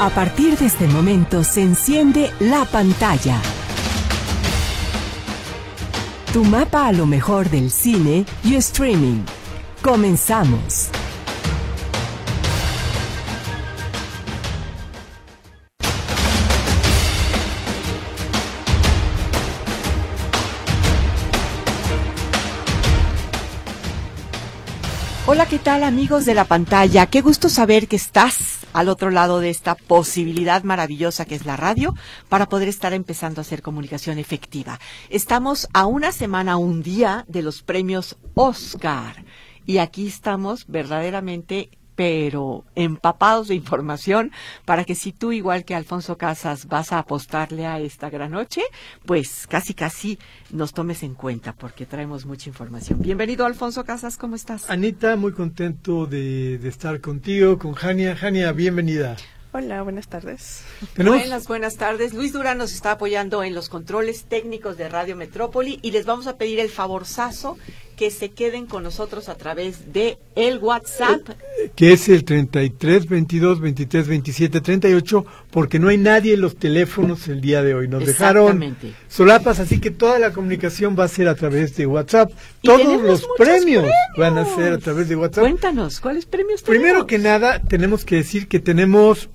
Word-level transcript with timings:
A 0.00 0.10
partir 0.10 0.58
de 0.58 0.66
este 0.66 0.88
momento 0.88 1.44
se 1.44 1.62
enciende 1.62 2.32
la 2.40 2.64
pantalla. 2.64 3.40
Tu 6.32 6.42
mapa 6.44 6.88
a 6.88 6.92
lo 6.92 7.06
mejor 7.06 7.48
del 7.48 7.70
cine 7.70 8.26
y 8.42 8.56
streaming. 8.56 9.22
Comenzamos. 9.82 10.88
Hola, 25.26 25.46
¿qué 25.46 25.58
tal 25.58 25.84
amigos 25.84 26.24
de 26.24 26.34
la 26.34 26.44
pantalla? 26.44 27.06
Qué 27.06 27.20
gusto 27.20 27.48
saber 27.48 27.86
que 27.86 27.96
estás 27.96 28.53
al 28.74 28.90
otro 28.90 29.10
lado 29.10 29.40
de 29.40 29.48
esta 29.48 29.74
posibilidad 29.74 30.62
maravillosa 30.64 31.24
que 31.24 31.36
es 31.36 31.46
la 31.46 31.56
radio 31.56 31.94
para 32.28 32.48
poder 32.50 32.68
estar 32.68 32.92
empezando 32.92 33.40
a 33.40 33.42
hacer 33.42 33.62
comunicación 33.62 34.18
efectiva. 34.18 34.78
Estamos 35.08 35.68
a 35.72 35.86
una 35.86 36.12
semana, 36.12 36.58
un 36.58 36.82
día 36.82 37.24
de 37.28 37.42
los 37.42 37.62
premios 37.62 38.16
Oscar 38.34 39.24
y 39.64 39.78
aquí 39.78 40.06
estamos 40.06 40.66
verdaderamente 40.66 41.70
pero 41.96 42.64
empapados 42.74 43.48
de 43.48 43.54
información 43.54 44.32
para 44.64 44.84
que 44.84 44.94
si 44.94 45.12
tú, 45.12 45.32
igual 45.32 45.64
que 45.64 45.74
Alfonso 45.74 46.18
Casas, 46.18 46.66
vas 46.66 46.92
a 46.92 46.98
apostarle 46.98 47.66
a 47.66 47.78
esta 47.80 48.10
gran 48.10 48.32
noche, 48.32 48.62
pues 49.06 49.46
casi 49.46 49.74
casi 49.74 50.18
nos 50.50 50.72
tomes 50.72 51.02
en 51.02 51.14
cuenta 51.14 51.52
porque 51.52 51.86
traemos 51.86 52.26
mucha 52.26 52.48
información. 52.48 53.00
Bienvenido, 53.00 53.46
Alfonso 53.46 53.84
Casas, 53.84 54.16
¿cómo 54.16 54.36
estás? 54.36 54.70
Anita, 54.70 55.16
muy 55.16 55.32
contento 55.32 56.06
de, 56.06 56.58
de 56.58 56.68
estar 56.68 57.00
contigo, 57.00 57.58
con 57.58 57.74
Jania. 57.74 58.16
Jania, 58.16 58.52
bienvenida. 58.52 59.16
Hola, 59.56 59.82
buenas 59.82 60.08
tardes. 60.08 60.64
Buenas, 60.96 61.46
buenas 61.46 61.76
tardes. 61.76 62.12
Luis 62.12 62.32
Durán 62.32 62.58
nos 62.58 62.72
está 62.72 62.90
apoyando 62.90 63.44
en 63.44 63.54
los 63.54 63.68
controles 63.68 64.24
técnicos 64.24 64.76
de 64.76 64.88
Radio 64.88 65.14
Metrópoli 65.14 65.78
y 65.80 65.92
les 65.92 66.06
vamos 66.06 66.26
a 66.26 66.36
pedir 66.36 66.58
el 66.58 66.70
favorzazo 66.70 67.56
que 67.96 68.10
se 68.10 68.30
queden 68.30 68.66
con 68.66 68.82
nosotros 68.82 69.28
a 69.28 69.36
través 69.36 69.92
de 69.92 70.18
el 70.34 70.58
WhatsApp. 70.58 71.20
Que 71.74 71.92
es 71.92 72.08
el 72.08 72.24
33 72.24 73.06
22 73.06 73.60
23 73.60 74.08
27 74.08 74.60
38, 74.60 75.26
porque 75.50 75.78
no 75.78 75.88
hay 75.88 75.98
nadie 75.98 76.34
en 76.34 76.40
los 76.40 76.56
teléfonos 76.56 77.28
el 77.28 77.40
día 77.40 77.62
de 77.62 77.74
hoy. 77.74 77.88
Nos 77.88 78.04
dejaron 78.04 78.76
solapas, 79.08 79.60
así 79.60 79.80
que 79.80 79.90
toda 79.90 80.18
la 80.18 80.32
comunicación 80.32 80.96
va 80.98 81.04
a 81.04 81.08
ser 81.08 81.28
a 81.28 81.34
través 81.34 81.76
de 81.76 81.86
WhatsApp. 81.86 82.32
Todos 82.62 83.02
los 83.02 83.26
premios, 83.36 83.86
van 84.16 84.38
a 84.38 84.44
ser 84.44 84.72
a 84.72 84.78
través 84.78 85.08
de 85.08 85.16
WhatsApp. 85.16 85.42
Cuéntanos, 85.42 86.00
¿cuáles 86.00 86.26
premios 86.26 86.62
tenemos? 86.62 86.82
Primero 86.82 87.06
que 87.06 87.18
nada, 87.18 87.60
tenemos 87.60 88.04
que 88.04 88.16
decir 88.16 88.48
que 88.48 88.60
tenemos 88.60 89.28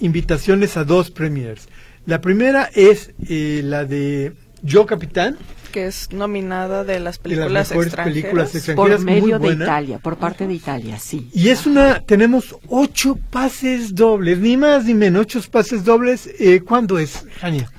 invitaciones 0.00 0.76
a 0.76 0.84
dos 0.84 1.10
premiers. 1.10 1.68
La 2.06 2.20
primera 2.20 2.70
es 2.74 3.12
eh, 3.28 3.60
la 3.62 3.84
de 3.84 4.32
Yo 4.62 4.86
Capitán. 4.86 5.36
Que 5.72 5.86
es 5.86 6.10
nominada 6.12 6.82
de 6.82 6.98
las 6.98 7.18
películas, 7.18 7.48
de 7.48 7.54
las 7.54 7.70
extranjeras. 7.70 8.06
películas 8.06 8.54
extranjeras. 8.54 8.96
Por 8.96 9.04
medio 9.04 9.38
de 9.38 9.52
Italia, 9.52 9.98
por 9.98 10.16
parte 10.16 10.46
de 10.46 10.54
Italia, 10.54 10.98
sí. 10.98 11.30
Y 11.32 11.48
es 11.48 11.66
una, 11.66 12.00
tenemos 12.00 12.56
ocho 12.68 13.16
pases 13.30 13.94
dobles, 13.94 14.38
ni 14.38 14.56
más 14.56 14.84
ni 14.84 14.94
menos, 14.94 15.22
ocho 15.22 15.40
pases 15.50 15.84
dobles. 15.84 16.28
Eh, 16.40 16.60
¿Cuándo 16.60 16.98
es, 16.98 17.24
Jania? 17.38 17.70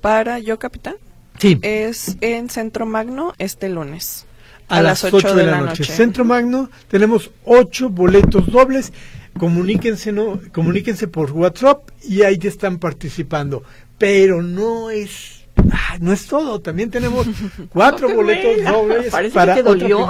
Para 0.00 0.38
Yo 0.40 0.58
Capitán. 0.58 0.96
Sí. 1.38 1.58
Es 1.62 2.16
en 2.20 2.50
Centro 2.50 2.84
Magno 2.84 3.32
este 3.38 3.68
lunes. 3.68 4.26
A, 4.68 4.82
las 4.82 5.02
ocho 5.04 5.34
de, 5.34 5.46
la 5.46 5.60
noche. 5.60 5.84
Centro 5.84 6.24
Magno, 6.24 6.70
tenemos 6.88 7.30
ocho 7.44 7.90
boletos 7.90 8.46
dobles 8.50 8.92
comuníquense, 9.38 10.12
no, 10.12 10.40
comuníquense 10.52 11.08
por 11.08 11.32
WhatsApp 11.32 11.88
y 12.02 12.22
ahí 12.22 12.38
están 12.42 12.78
participando. 12.78 13.62
Pero 13.98 14.42
no 14.42 14.90
es 14.90 15.39
ah, 15.72 15.98
no 16.00 16.12
es 16.12 16.26
todo, 16.26 16.60
también 16.60 16.90
tenemos 16.90 17.26
cuatro 17.70 18.14
boletos 18.14 18.64
dobles 18.64 19.12
para 19.32 19.54
que 19.54 19.62
dolió. 19.62 20.08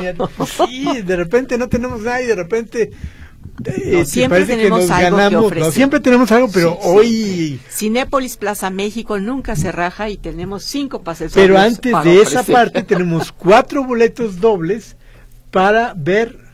Sí, 0.67 1.03
de 1.03 1.17
repente 1.17 1.59
no 1.59 1.69
tenemos 1.69 2.01
nada 2.03 2.23
y 2.23 2.27
de 2.27 2.35
repente 2.35 2.91
eh, 3.65 4.05
siempre 4.07 4.47
tenemos 4.47 4.91
algo 4.91 5.17
ganamos, 5.17 5.53
que 5.53 5.73
siempre 5.73 6.01
tenemos 6.01 6.33
algo, 6.33 6.49
pero 6.53 6.79
hoy 6.79 7.61
Cinépolis 7.71 8.37
Plaza 8.37 8.71
México 8.71 9.19
nunca 9.19 9.57
se 9.57 9.71
raja 9.71 10.09
y 10.09 10.17
tenemos 10.17 10.65
cinco 10.65 11.03
pases 11.03 11.33
Pero 11.35 11.59
antes 11.59 11.93
de 12.05 12.23
esa 12.23 12.43
parte 12.43 12.83
tenemos 12.83 13.33
cuatro 13.37 13.85
boletos 13.85 14.41
dobles 14.41 14.97
para 15.51 15.95
ver 15.95 16.51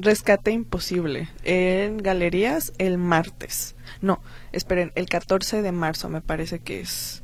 Rescate 0.00 0.50
Imposible 0.50 1.28
en 1.44 1.98
galerías 1.98 2.72
el 2.78 2.98
martes. 2.98 3.74
No, 4.00 4.22
esperen, 4.52 4.92
el 4.94 5.06
14 5.06 5.62
de 5.62 5.72
marzo 5.72 6.08
me 6.08 6.20
parece 6.20 6.60
que 6.60 6.80
es. 6.80 7.19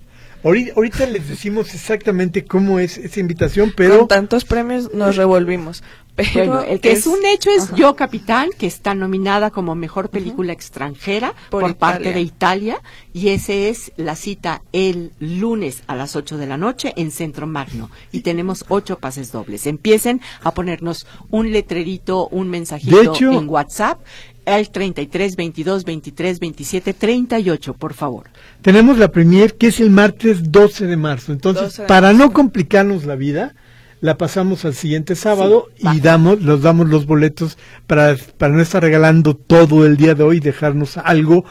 Ahorita, 0.47 1.07
les 1.07 1.29
decimos 1.29 1.75
exactamente 1.75 2.45
cómo 2.45 2.79
es 2.79 2.99
esa 2.99 3.19
invitación, 3.19 3.73
pero... 3.77 3.99
Con 3.99 4.09
tantos 4.09 4.45
premios 4.45 4.95
nos 4.95 5.17
revolvimos. 5.17 5.83
Pero 6.15 6.63
el 6.63 6.81
que 6.81 6.93
es, 6.93 7.07
un 7.07 7.19
hecho 7.27 7.51
es 7.51 7.75
Yo 7.75 7.95
Capitán, 7.95 8.49
que 8.57 8.67
está 8.67 8.95
nominada 8.95 9.51
como 9.51 9.75
mejor 9.75 10.09
película 10.09 10.53
extranjera 10.53 11.35
por, 11.51 11.77
parte 11.77 12.13
de 12.13 12.23
Italia, 12.23 12.81
y 13.13 13.29
ese 13.29 13.69
es 13.69 13.93
la 13.97 14.17
cita 14.17 14.63
el 14.73 15.13
lunes 15.19 15.83
a 15.89 15.95
las 15.95 16.17
8 16.17 16.39
de 16.39 16.47
la 16.47 16.57
noche 16.57 16.95
en 16.97 17.11
Centro 17.11 17.47
Magno. 17.47 17.91
Y 18.13 18.21
tenemos 18.21 18.65
ocho 18.69 18.99
pases 18.99 19.31
dobles. 19.31 19.67
Empiecen 19.67 20.23
a 20.43 20.55
ponernos 20.55 21.07
un 21.31 21.53
letrerito, 21.53 22.29
un 22.29 22.49
mensajito 22.49 23.15
en 23.17 23.49
WhatsApp 23.49 24.01
el 24.47 24.71
33 24.71 25.37
22 25.37 25.85
23 25.85 26.41
27 26.41 26.95
38, 26.95 27.75
por 27.75 27.93
favor. 27.93 28.31
Tenemos 28.63 28.97
la 28.97 29.11
premier 29.11 29.55
que 29.55 29.67
es 29.67 29.81
el 29.81 29.91
martes 29.91 30.51
12 30.51 30.87
de 30.87 30.97
marzo. 30.97 31.33
Entonces, 31.33 31.83
para 31.87 32.13
no 32.13 32.33
complicarnos 32.33 33.05
la 33.05 33.17
vida, 33.17 33.55
la 34.01 34.17
pasamos 34.17 34.65
al 34.65 34.75
siguiente 34.75 35.17
sábado 35.17 35.69
y 35.79 36.01
damos, 36.01 36.41
los 36.43 36.63
damos 36.63 36.89
los 36.89 37.07
boletos 37.07 37.59
para, 37.87 38.17
para 38.39 38.55
no 38.55 38.63
estar 38.63 38.83
regalando 38.83 39.35
todo 39.35 39.85
el 39.85 39.97
día 39.97 40.15
de 40.15 40.23
hoy, 40.23 40.39
dejarnos 40.39 40.97
algo 40.97 41.45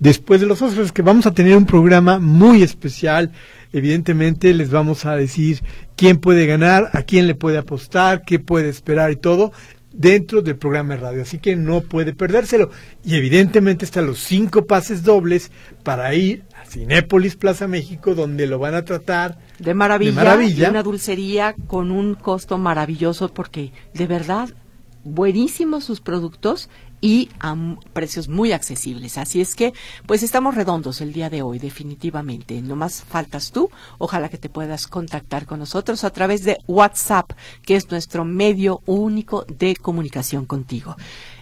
después 0.00 0.40
de 0.40 0.46
los 0.46 0.60
Oscars, 0.60 0.92
que 0.92 1.02
vamos 1.02 1.26
a 1.26 1.34
tener 1.34 1.56
un 1.56 1.66
programa 1.66 2.18
muy 2.18 2.62
especial. 2.62 3.30
Evidentemente 3.72 4.52
les 4.54 4.70
vamos 4.70 5.06
a 5.06 5.14
decir 5.14 5.62
quién 5.94 6.18
puede 6.18 6.46
ganar, 6.46 6.90
a 6.92 7.02
quién 7.02 7.28
le 7.28 7.36
puede 7.36 7.58
apostar, 7.58 8.22
qué 8.24 8.40
puede 8.40 8.68
esperar 8.68 9.12
y 9.12 9.16
todo 9.16 9.52
dentro 9.92 10.42
del 10.42 10.56
programa 10.56 10.94
de 10.94 11.00
radio. 11.00 11.22
Así 11.22 11.38
que 11.38 11.56
no 11.56 11.80
puede 11.82 12.12
perdérselo. 12.12 12.70
Y 13.04 13.16
evidentemente 13.16 13.84
están 13.84 14.06
los 14.06 14.20
cinco 14.20 14.66
pases 14.66 15.02
dobles 15.02 15.50
para 15.82 16.14
ir 16.14 16.44
Cinépolis 16.70 17.36
Plaza 17.36 17.66
México, 17.66 18.14
donde 18.14 18.46
lo 18.46 18.58
van 18.58 18.74
a 18.74 18.84
tratar 18.84 19.38
de 19.58 19.74
maravilla, 19.74 20.10
de 20.10 20.16
maravilla. 20.16 20.70
una 20.70 20.82
dulcería 20.82 21.54
con 21.66 21.90
un 21.90 22.14
costo 22.14 22.58
maravilloso 22.58 23.32
porque 23.32 23.72
de 23.92 24.06
verdad 24.06 24.50
buenísimos 25.02 25.84
sus 25.84 26.00
productos 26.00 26.68
y 27.00 27.30
a 27.40 27.56
precios 27.92 28.28
muy 28.28 28.52
accesibles. 28.52 29.18
Así 29.18 29.40
es 29.40 29.54
que, 29.54 29.72
pues 30.06 30.22
estamos 30.22 30.54
redondos 30.54 31.00
el 31.00 31.12
día 31.12 31.30
de 31.30 31.42
hoy, 31.42 31.58
definitivamente. 31.58 32.60
No 32.62 32.76
más 32.76 33.02
faltas 33.02 33.52
tú. 33.52 33.70
Ojalá 33.98 34.28
que 34.28 34.38
te 34.38 34.48
puedas 34.48 34.86
contactar 34.86 35.46
con 35.46 35.58
nosotros 35.58 36.04
a 36.04 36.10
través 36.10 36.44
de 36.44 36.58
WhatsApp, 36.66 37.32
que 37.62 37.76
es 37.76 37.90
nuestro 37.90 38.24
medio 38.24 38.82
único 38.86 39.44
de 39.48 39.76
comunicación 39.76 40.46
contigo. 40.46 40.96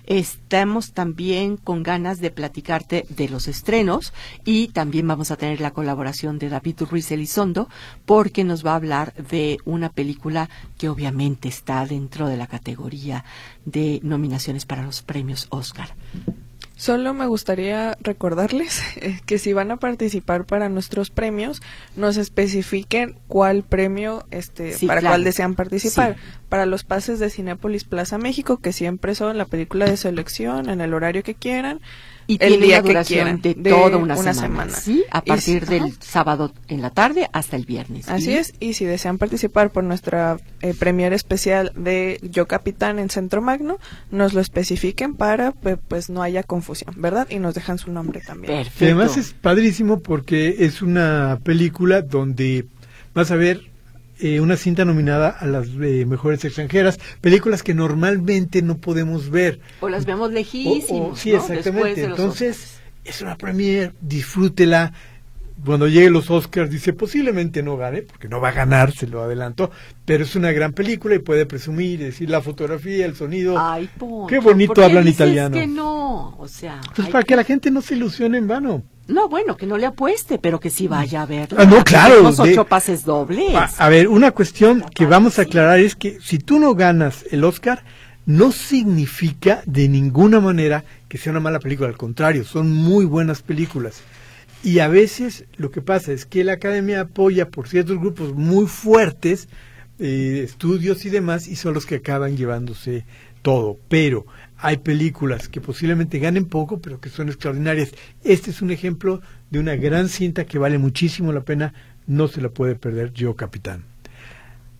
Estamos 0.08 0.92
también 0.92 1.58
con 1.58 1.82
ganas 1.82 2.18
de 2.18 2.30
platicarte 2.30 3.04
de 3.10 3.28
los 3.28 3.46
estrenos 3.46 4.14
y 4.42 4.68
también 4.68 5.06
vamos 5.06 5.30
a 5.30 5.36
tener 5.36 5.60
la 5.60 5.72
colaboración 5.72 6.38
de 6.38 6.48
David 6.48 6.80
Ruiz 6.90 7.10
Elizondo 7.10 7.68
porque 8.06 8.42
nos 8.42 8.64
va 8.64 8.72
a 8.72 8.76
hablar 8.76 9.12
de 9.12 9.58
una 9.66 9.90
película 9.90 10.48
que 10.78 10.88
obviamente 10.88 11.48
está 11.48 11.84
dentro 11.84 12.26
de 12.26 12.38
la 12.38 12.46
categoría 12.46 13.26
de 13.66 14.00
nominaciones 14.02 14.64
para 14.64 14.82
los 14.82 15.02
premios 15.02 15.46
Oscar. 15.50 15.94
Solo 16.78 17.12
me 17.12 17.26
gustaría 17.26 17.98
recordarles 18.00 18.80
eh, 18.98 19.18
que 19.26 19.38
si 19.38 19.52
van 19.52 19.72
a 19.72 19.78
participar 19.78 20.44
para 20.44 20.68
nuestros 20.68 21.10
premios, 21.10 21.60
nos 21.96 22.16
especifiquen 22.16 23.16
cuál 23.26 23.64
premio 23.64 24.24
este 24.30 24.76
para 24.86 25.00
cuál 25.00 25.24
desean 25.24 25.56
participar. 25.56 26.16
Para 26.48 26.66
los 26.66 26.84
pases 26.84 27.18
de 27.18 27.30
Cinépolis 27.30 27.82
Plaza 27.82 28.16
México, 28.16 28.58
que 28.58 28.72
siempre 28.72 29.16
son 29.16 29.38
la 29.38 29.44
película 29.44 29.86
de 29.86 29.96
selección 29.96 30.70
en 30.70 30.80
el 30.80 30.94
horario 30.94 31.24
que 31.24 31.34
quieran, 31.34 31.80
y 32.28 32.36
el 32.40 32.60
día 32.60 32.82
que 32.82 32.94
quieran, 33.06 33.40
de, 33.40 33.54
toda 33.54 33.96
una, 33.96 34.14
semana, 34.34 34.70
¿sí? 34.70 35.02
a 35.10 35.22
partir 35.22 35.66
del 35.66 35.94
sábado 35.98 36.52
en 36.68 36.82
la 36.82 36.90
tarde 36.90 37.28
hasta 37.32 37.56
el 37.56 37.64
viernes. 37.64 38.06
Así 38.10 38.34
es, 38.34 38.52
y 38.60 38.74
si 38.74 38.84
desean 38.84 39.16
participar 39.16 39.70
por 39.70 39.82
nuestra 39.82 40.36
eh, 40.60 40.74
premier 40.74 41.14
especial 41.14 41.72
de 41.74 42.20
Yo 42.22 42.46
Capitán 42.46 42.98
en 42.98 43.08
Centro 43.08 43.40
Magno, 43.40 43.78
nos 44.10 44.34
lo 44.34 44.42
especifiquen 44.42 45.14
para 45.14 45.52
pues, 45.52 45.78
pues 45.88 46.10
no 46.10 46.22
haya 46.22 46.42
confusión, 46.42 46.94
¿verdad? 46.98 47.26
Y 47.30 47.38
nos 47.38 47.54
dejan 47.54 47.78
su 47.78 47.90
nombre 47.90 48.20
también. 48.20 48.52
Perfecto. 48.52 48.84
además 48.84 49.16
es 49.16 49.32
padrísimo 49.32 50.00
porque 50.00 50.56
es 50.58 50.82
una 50.82 51.38
película 51.42 52.02
donde 52.02 52.66
vas 53.14 53.30
a 53.30 53.36
ver 53.36 53.62
eh, 54.20 54.40
una 54.40 54.56
cinta 54.56 54.84
nominada 54.84 55.28
a 55.28 55.46
las 55.46 55.68
eh, 55.80 56.04
mejores 56.06 56.44
extranjeras, 56.44 56.98
películas 57.20 57.62
que 57.62 57.74
normalmente 57.74 58.62
no 58.62 58.78
podemos 58.78 59.30
ver. 59.30 59.60
O 59.80 59.88
las 59.88 60.06
vemos 60.06 60.32
lejísimos. 60.32 61.18
sí, 61.18 61.32
exactamente. 61.32 62.04
Entonces, 62.04 62.80
es 63.04 63.22
una 63.22 63.36
premier, 63.36 63.92
disfrútela. 64.00 64.92
Cuando 65.64 65.88
llegue 65.88 66.08
los 66.08 66.30
Oscars 66.30 66.70
dice 66.70 66.92
posiblemente 66.92 67.64
no 67.64 67.76
gane, 67.76 68.02
porque 68.02 68.28
no 68.28 68.40
va 68.40 68.50
a 68.50 68.52
ganar, 68.52 68.92
se 68.92 69.08
lo 69.08 69.22
adelanto, 69.22 69.72
pero 70.04 70.22
es 70.22 70.36
una 70.36 70.52
gran 70.52 70.72
película 70.72 71.16
y 71.16 71.18
puede 71.18 71.46
presumir, 71.46 71.98
decir 71.98 72.30
la 72.30 72.40
fotografía, 72.40 73.04
el 73.04 73.16
sonido. 73.16 73.56
Ay, 73.58 73.90
qué 74.28 74.38
bonito 74.38 74.84
hablan 74.84 75.08
italiano. 75.08 75.56
que 75.56 75.66
no, 75.66 76.36
o 76.38 76.46
sea. 76.46 76.80
Entonces, 76.86 77.10
para 77.10 77.24
que... 77.24 77.34
la 77.34 77.42
gente 77.42 77.72
no 77.72 77.82
se 77.82 77.96
ilusione 77.96 78.38
en 78.38 78.46
vano. 78.46 78.84
No, 79.08 79.26
bueno, 79.28 79.56
que 79.56 79.66
no 79.66 79.78
le 79.78 79.86
apueste, 79.86 80.38
pero 80.38 80.60
que 80.60 80.68
sí 80.68 80.86
vaya 80.86 81.22
a 81.22 81.26
verla. 81.26 81.62
Ah, 81.62 81.64
no, 81.64 81.82
claro. 81.82 82.30
ocho 82.38 82.66
pases 82.66 83.04
dobles. 83.04 83.54
A, 83.78 83.88
ver, 83.88 84.06
una 84.06 84.32
cuestión 84.32 84.84
que 84.94 85.06
vamos 85.06 85.38
a 85.38 85.42
aclarar 85.42 85.78
es 85.80 85.96
que 85.96 86.18
si 86.20 86.38
tú 86.38 86.58
no 86.58 86.74
ganas 86.74 87.24
el 87.30 87.42
Oscar, 87.42 87.84
no 88.26 88.52
significa 88.52 89.62
de 89.64 89.88
ninguna 89.88 90.40
manera 90.40 90.84
que 91.08 91.16
sea 91.16 91.32
una 91.32 91.40
mala 91.40 91.58
película, 91.58 91.88
al 91.88 91.96
contrario, 91.96 92.44
son 92.44 92.70
muy 92.70 93.06
buenas 93.06 93.40
películas. 93.40 94.02
Y 94.62 94.80
a 94.80 94.88
veces 94.88 95.46
lo 95.56 95.70
que 95.70 95.80
pasa 95.80 96.12
es 96.12 96.26
que 96.26 96.44
la 96.44 96.52
academia 96.54 97.00
apoya 97.00 97.48
por 97.48 97.66
ciertos 97.66 97.98
grupos 97.98 98.34
muy 98.34 98.66
fuertes, 98.66 99.48
eh, 99.98 100.42
estudios 100.44 101.06
y 101.06 101.10
demás, 101.10 101.48
y 101.48 101.56
son 101.56 101.72
los 101.72 101.86
que 101.86 101.96
acaban 101.96 102.36
llevándose 102.36 103.06
todo. 103.40 103.78
Pero 103.88 104.26
hay 104.58 104.78
películas 104.78 105.48
que 105.48 105.60
posiblemente 105.60 106.18
ganen 106.18 106.46
poco, 106.46 106.80
pero 106.80 107.00
que 107.00 107.08
son 107.08 107.28
extraordinarias. 107.28 107.92
Este 108.24 108.50
es 108.50 108.60
un 108.60 108.70
ejemplo 108.70 109.20
de 109.50 109.60
una 109.60 109.76
gran 109.76 110.08
cinta 110.08 110.44
que 110.44 110.58
vale 110.58 110.78
muchísimo 110.78 111.32
la 111.32 111.42
pena, 111.42 111.72
no 112.06 112.28
se 112.28 112.40
la 112.40 112.48
puede 112.48 112.74
perder 112.74 113.12
yo, 113.12 113.36
capitán. 113.36 113.84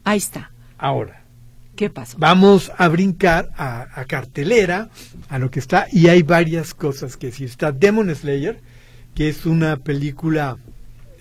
Ahí 0.04 0.18
está. 0.18 0.50
Ahora, 0.78 1.22
¿Qué 1.78 1.90
pasó? 1.90 2.18
Vamos 2.18 2.72
a 2.76 2.88
brincar 2.88 3.50
a, 3.56 4.04
cartelera, 4.08 4.90
a 5.28 5.38
lo 5.38 5.48
que 5.48 5.60
está, 5.60 5.86
y 5.92 6.08
hay 6.08 6.24
varias 6.24 6.74
cosas 6.74 7.16
que 7.16 7.28
decir. 7.28 7.46
Está 7.46 7.70
Demon 7.70 8.12
Slayer, 8.12 8.58
que 9.14 9.28
es 9.28 9.46
una 9.46 9.76
película 9.76 10.56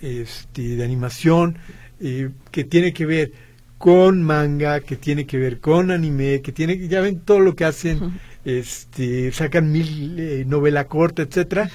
este, 0.02 0.74
de 0.74 0.84
animación 0.84 1.58
eh, 2.00 2.30
que 2.50 2.64
tiene 2.64 2.92
que 2.92 3.06
ver 3.06 3.32
con 3.78 4.20
manga, 4.24 4.80
que 4.80 4.96
tiene 4.96 5.26
que 5.26 5.38
ver 5.38 5.60
con 5.60 5.92
anime, 5.92 6.42
que 6.42 6.50
tiene, 6.50 6.88
ya 6.88 7.00
ven 7.00 7.20
todo 7.20 7.38
lo 7.38 7.54
que 7.54 7.64
hacen, 7.64 8.18
este, 8.48 9.32
sacan 9.32 9.70
mil 9.70 10.18
eh, 10.18 10.44
novela 10.46 10.86
corta, 10.86 11.22
etcétera. 11.22 11.70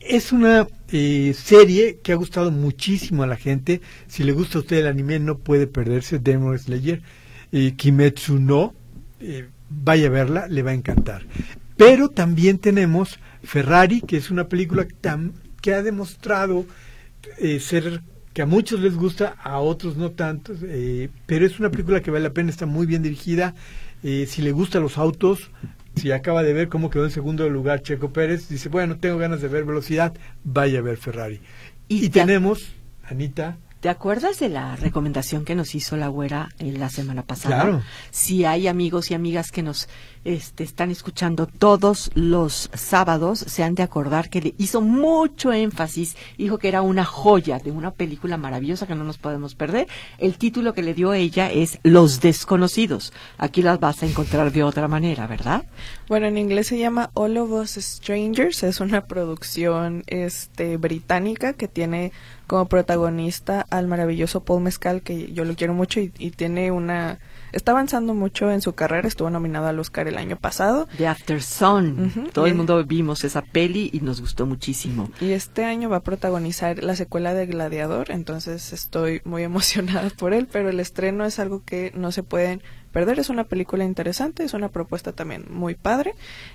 Es 0.00 0.32
una 0.32 0.66
eh, 0.90 1.34
serie 1.34 1.98
que 2.02 2.12
ha 2.12 2.16
gustado 2.16 2.50
muchísimo 2.50 3.22
a 3.22 3.26
la 3.26 3.36
gente. 3.36 3.80
Si 4.08 4.24
le 4.24 4.32
gusta 4.32 4.58
a 4.58 4.60
usted 4.62 4.78
el 4.78 4.86
anime, 4.86 5.18
no 5.18 5.38
puede 5.38 5.66
perderse 5.66 6.18
Demon 6.18 6.58
Slayer 6.58 7.02
y 7.52 7.72
Kimetsu 7.72 8.38
no, 8.38 8.74
eh, 9.20 9.48
vaya 9.68 10.06
a 10.06 10.10
verla, 10.10 10.46
le 10.48 10.62
va 10.62 10.70
a 10.70 10.74
encantar. 10.74 11.22
Pero 11.76 12.08
también 12.08 12.58
tenemos 12.58 13.18
Ferrari, 13.42 14.00
que 14.00 14.16
es 14.16 14.30
una 14.30 14.48
película 14.48 14.86
que 15.60 15.74
ha 15.74 15.82
demostrado 15.82 16.66
eh, 17.38 17.60
ser 17.60 18.02
que 18.32 18.42
a 18.42 18.46
muchos 18.46 18.80
les 18.80 18.94
gusta, 18.94 19.34
a 19.42 19.58
otros 19.58 19.96
no 19.96 20.10
tanto, 20.10 20.52
eh, 20.62 21.08
pero 21.26 21.44
es 21.44 21.58
una 21.58 21.70
película 21.70 22.00
que 22.00 22.10
vale 22.10 22.24
la 22.24 22.32
pena, 22.32 22.50
está 22.50 22.66
muy 22.66 22.86
bien 22.86 23.02
dirigida. 23.02 23.54
si 24.02 24.42
le 24.42 24.52
gustan 24.52 24.82
los 24.82 24.98
autos, 24.98 25.50
si 26.00 26.12
acaba 26.12 26.42
de 26.42 26.54
ver 26.54 26.68
cómo 26.68 26.88
quedó 26.88 27.04
en 27.04 27.10
segundo 27.10 27.46
lugar 27.50 27.82
Checo 27.82 28.10
Pérez, 28.10 28.48
dice, 28.48 28.70
bueno, 28.70 28.96
tengo 28.96 29.18
ganas 29.18 29.42
de 29.42 29.48
ver 29.48 29.64
velocidad, 29.64 30.14
vaya 30.44 30.78
a 30.78 30.82
ver 30.82 30.96
Ferrari. 30.96 31.40
Y, 31.88 32.06
y 32.06 32.08
tenemos, 32.08 32.72
Anita, 33.04 33.58
¿Te 33.80 33.88
acuerdas 33.88 34.38
de 34.38 34.50
la 34.50 34.76
recomendación 34.76 35.46
que 35.46 35.54
nos 35.54 35.74
hizo 35.74 35.96
la 35.96 36.08
güera 36.08 36.50
en 36.58 36.78
la 36.78 36.90
semana 36.90 37.22
pasada? 37.22 37.62
Claro. 37.62 37.82
Si 38.10 38.44
hay 38.44 38.68
amigos 38.68 39.10
y 39.10 39.14
amigas 39.14 39.50
que 39.50 39.62
nos 39.62 39.88
este, 40.22 40.64
están 40.64 40.90
escuchando 40.90 41.46
todos 41.46 42.10
los 42.14 42.68
sábados, 42.74 43.38
se 43.38 43.62
han 43.62 43.74
de 43.74 43.82
acordar 43.82 44.28
que 44.28 44.42
le 44.42 44.54
hizo 44.58 44.82
mucho 44.82 45.50
énfasis, 45.50 46.14
dijo 46.36 46.58
que 46.58 46.68
era 46.68 46.82
una 46.82 47.06
joya 47.06 47.58
de 47.58 47.70
una 47.70 47.90
película 47.90 48.36
maravillosa 48.36 48.86
que 48.86 48.94
no 48.94 49.04
nos 49.04 49.16
podemos 49.16 49.54
perder. 49.54 49.88
El 50.18 50.36
título 50.36 50.74
que 50.74 50.82
le 50.82 50.92
dio 50.92 51.14
ella 51.14 51.50
es 51.50 51.78
Los 51.82 52.20
desconocidos. 52.20 53.14
Aquí 53.38 53.62
las 53.62 53.80
vas 53.80 54.02
a 54.02 54.06
encontrar 54.06 54.52
de 54.52 54.62
otra 54.62 54.88
manera, 54.88 55.26
¿verdad? 55.26 55.64
Bueno, 56.06 56.26
en 56.26 56.36
inglés 56.36 56.66
se 56.66 56.78
llama 56.78 57.10
All 57.14 57.38
of 57.38 57.50
Us 57.52 57.78
Strangers, 57.80 58.62
es 58.62 58.80
una 58.80 59.06
producción 59.06 60.04
este 60.06 60.76
británica 60.76 61.54
que 61.54 61.66
tiene 61.66 62.12
como 62.46 62.66
protagonista 62.66 63.64
al 63.70 63.86
maravilloso 63.86 64.44
Paul 64.44 64.62
Mescal, 64.62 65.02
que 65.02 65.32
yo 65.32 65.44
lo 65.44 65.54
quiero 65.54 65.74
mucho 65.74 66.00
y, 66.00 66.08
tiene 66.30 66.70
una... 66.70 67.18
Está 67.52 67.72
avanzando 67.72 68.14
mucho 68.14 68.50
en 68.52 68.62
su 68.62 68.74
carrera, 68.74 69.08
estuvo 69.08 69.28
nominado 69.28 69.66
al 69.66 69.78
Oscar 69.80 70.06
el 70.06 70.18
año 70.18 70.36
pasado. 70.36 70.86
The 70.98 71.08
After 71.08 71.42
Sun. 71.42 72.30
Todo 72.32 72.46
el 72.46 72.54
mundo 72.54 72.84
vimos 72.84 73.24
esa 73.24 73.42
peli 73.42 73.90
y 73.92 74.00
nos 74.00 74.20
gustó 74.20 74.46
muchísimo. 74.46 75.10
Y 75.20 75.32
este 75.32 75.64
año 75.64 75.90
va 75.90 75.96
a 75.96 76.02
protagonizar 76.02 76.84
la 76.84 76.94
secuela 76.94 77.34
de 77.34 77.46
Gladiador, 77.46 78.12
entonces 78.12 78.72
estoy 78.72 79.20
muy 79.24 79.42
emocionada 79.50 80.10
por 80.10 80.32
él, 80.32 80.46
pero 80.50 80.70
el 80.70 80.78
estreno 80.78 81.24
es 81.24 81.40
algo 81.40 81.64
que 81.64 81.92
no 81.96 82.12
se 82.12 82.22
pueden 82.22 82.62
perder. 82.92 83.18
Es 83.18 83.30
una 83.30 83.44
película 83.44 83.84
interesante, 83.84 84.44
es 84.44 84.54
una 84.54 84.68
propuesta 84.68 85.12
también 85.12 85.46
muy 85.50 85.74
padre 85.74 86.14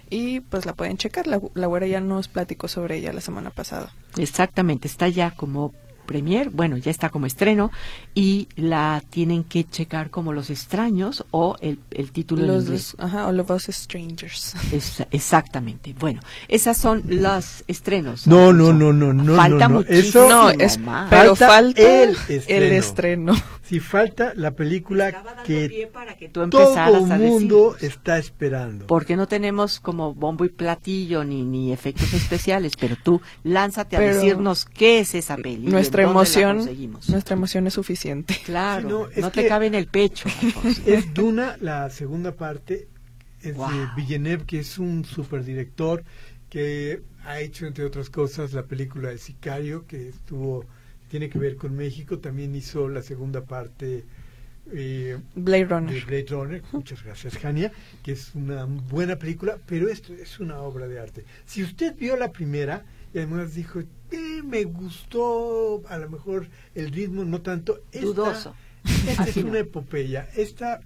y 0.10 0.42
pues 0.42 0.66
la 0.66 0.74
pueden 0.74 0.98
checar. 0.98 1.28
La, 1.28 1.42
la 1.54 1.68
güera 1.68 1.88
ya 1.88 2.00
nos 2.00 2.28
platicó 2.28 2.68
sobre 2.68 2.98
ella 2.98 3.12
la 3.14 3.22
semana 3.22 3.50
pasada. 3.50 3.94
Exactamente, 4.18 4.88
está 4.88 5.08
ya 5.10 5.32
como 5.32 5.74
premier, 6.06 6.50
bueno, 6.50 6.78
ya 6.78 6.92
está 6.92 7.10
como 7.10 7.26
estreno 7.26 7.72
y 8.14 8.48
la 8.56 9.04
tienen 9.10 9.44
que 9.44 9.64
checar 9.64 10.10
como 10.10 10.34
Los 10.34 10.50
extraños 10.50 11.26
o 11.32 11.56
el, 11.62 11.80
el 11.92 12.12
título 12.12 12.46
los, 12.46 12.56
en 12.56 12.62
inglés. 12.64 12.96
Ajá, 13.00 13.28
All 13.28 13.40
of 13.40 13.50
Us 13.52 13.66
Strangers. 13.70 14.56
exactamente. 15.12 15.96
Bueno, 15.98 16.22
esas 16.48 16.78
son 16.78 17.04
los 17.08 17.64
estrenos. 17.68 18.28
No, 18.28 18.54
no, 18.54 18.74
no, 18.74 18.94
no, 18.94 19.14
no. 19.14 19.36
Falta 19.36 19.68
no, 19.68 19.76
muchísimo. 19.76 20.30
no, 20.30 20.50
es, 20.50 20.80
pero 21.10 21.36
falta, 21.36 22.04
el, 22.04 22.16
estreno. 22.48 23.34
Si 23.64 23.80
falta 23.80 24.34
la 24.36 24.52
película 24.52 25.24
que, 25.44 25.90
para 25.92 26.16
que 26.16 26.30
tú 26.30 26.48
todo 26.50 26.98
el 26.98 27.20
mundo 27.20 27.76
está 27.82 28.20
esperando. 28.20 28.86
Porque 28.86 29.16
no 29.16 29.28
tenemos 29.28 29.80
como 29.80 30.14
bombo 30.14 30.46
y 30.46 30.50
platillo 30.50 31.24
ni, 31.24 31.44
ni 31.44 31.74
efectos 31.74 32.14
especiales, 32.14 32.74
pero 32.80 32.96
tú 33.02 33.22
lánzate 33.44 33.98
a 33.98 34.02
decirnos 34.02 34.66
qué 34.66 35.00
es 35.00 35.16
esa 35.16 35.36
película 35.38 35.80
nuestra 36.04 36.52
emoción, 36.52 36.98
nuestra 37.08 37.36
emoción 37.36 37.68
es 37.68 37.74
suficiente. 37.74 38.36
Claro, 38.46 39.10
no, 39.16 39.32
te 39.32 39.48
cabe 39.48 39.68
en 39.68 39.76
el 39.76 39.88
pecho. 39.88 40.30
es 40.86 41.14
Duna, 41.14 41.58
la 41.62 41.90
segunda 41.90 42.34
parte, 42.34 42.88
es 43.42 43.58
de 43.58 43.88
Villeneuve, 43.96 44.46
que 44.46 44.60
es 44.60 44.78
un 44.78 45.04
superdirector 45.06 46.04
que 46.50 47.02
ha 47.26 47.40
hecho, 47.40 47.66
entre 47.66 47.86
otras 47.86 48.10
cosas, 48.10 48.54
la 48.54 48.64
película 48.64 49.10
de 49.10 49.18
Sicario, 49.18 49.86
que 49.88 50.10
estuvo, 50.10 50.66
tiene 51.10 51.30
que 51.30 51.40
ver 51.40 51.56
con 51.56 51.76
México, 51.76 52.20
también 52.20 52.56
hizo 52.56 52.88
la 52.88 53.02
segunda 53.02 53.46
parte 53.46 54.06
eh, 54.72 55.18
Blade 55.36 55.66
Runner. 55.66 55.94
De 55.94 56.02
Blade 56.02 56.26
Runner, 56.30 56.64
muchas 56.72 57.04
gracias, 57.04 57.38
Jania, 57.38 57.72
que 58.04 58.14
es 58.14 58.34
una 58.36 58.66
buena 58.66 59.18
película, 59.18 59.58
pero 59.66 59.90
esto 59.90 60.14
es 60.14 60.40
una 60.40 60.60
obra 60.60 60.88
de 60.88 61.00
arte. 61.00 61.26
Si 61.46 61.64
usted 61.64 61.96
vio 61.96 62.18
la 62.18 62.32
primera 62.32 62.86
y 63.14 63.20
además 63.20 63.56
dijo, 63.56 63.82
me 64.44 64.64
gustó 64.66 65.84
a 65.88 65.98
lo 65.98 66.10
mejor 66.10 66.48
el 66.74 66.92
ritmo, 66.92 67.24
no 67.26 67.42
tanto. 67.42 67.82
Dudoso. 67.94 68.56
Esta 69.08 69.24
es 69.24 69.38
una 69.38 69.60
epopeya. 69.60 70.30
Esta 70.36 70.82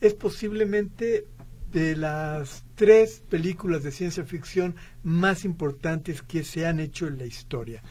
es 0.00 0.14
posiblemente 0.14 1.26
de 1.72 1.96
las 1.96 2.64
tres 2.74 3.22
películas 3.28 3.82
de 3.82 3.92
ciencia 3.92 4.24
ficción 4.24 4.76
más 5.02 5.44
importantes 5.44 6.22
que 6.22 6.44
se 6.44 6.66
han 6.66 6.80
hecho 6.80 7.06
en 7.06 7.18
la 7.18 7.26
historia. 7.26 7.82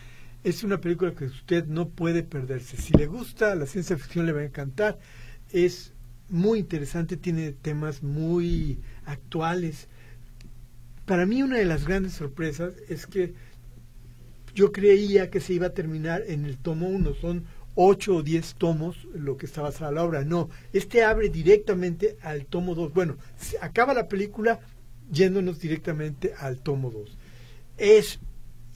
Es 0.48 0.64
una 0.64 0.80
película 0.80 1.14
que 1.14 1.26
usted 1.26 1.66
no 1.66 1.90
puede 1.90 2.24
perderse. 2.24 2.78
Si 2.78 2.94
le 2.94 3.06
gusta 3.06 3.54
la 3.54 3.66
ciencia 3.66 3.98
ficción 3.98 4.26
le 4.26 4.32
va 4.32 4.40
a 4.40 4.46
encantar. 4.46 4.98
Es 5.52 5.92
muy 6.30 6.60
interesante, 6.60 7.18
tiene 7.18 7.52
temas 7.52 8.02
muy 8.02 8.80
actuales. 9.04 9.90
Para 11.06 11.26
mí 11.26 11.44
una 11.44 11.58
de 11.58 11.66
las 11.66 11.86
grandes 11.86 12.14
sorpresas 12.14 12.72
es 12.88 13.08
que 13.08 13.34
yo 14.56 14.72
creía 14.72 15.30
que 15.30 15.42
se 15.42 15.52
iba 15.52 15.68
a 15.68 15.74
terminar 15.74 16.24
en 16.26 16.46
el 16.46 16.58
tomo 16.58 16.88
1, 16.88 17.16
son 17.16 17.44
ocho 17.76 18.16
o 18.16 18.24
diez 18.24 18.56
tomos 18.56 19.04
lo 19.14 19.36
que 19.36 19.48
está 19.48 19.62
basada 19.62 19.92
la 19.92 20.06
obra. 20.06 20.24
No, 20.24 20.50
este 20.72 21.04
abre 21.04 21.28
directamente 21.28 22.16
al 22.22 22.46
tomo 22.46 22.74
2. 22.74 22.94
Bueno, 22.94 23.18
acaba 23.60 23.94
la 23.94 24.08
película 24.08 24.62
yéndonos 25.12 25.60
directamente 25.60 26.34
al 26.40 26.60
tomo 26.60 26.90
2. 26.90 27.18
Es 27.76 28.22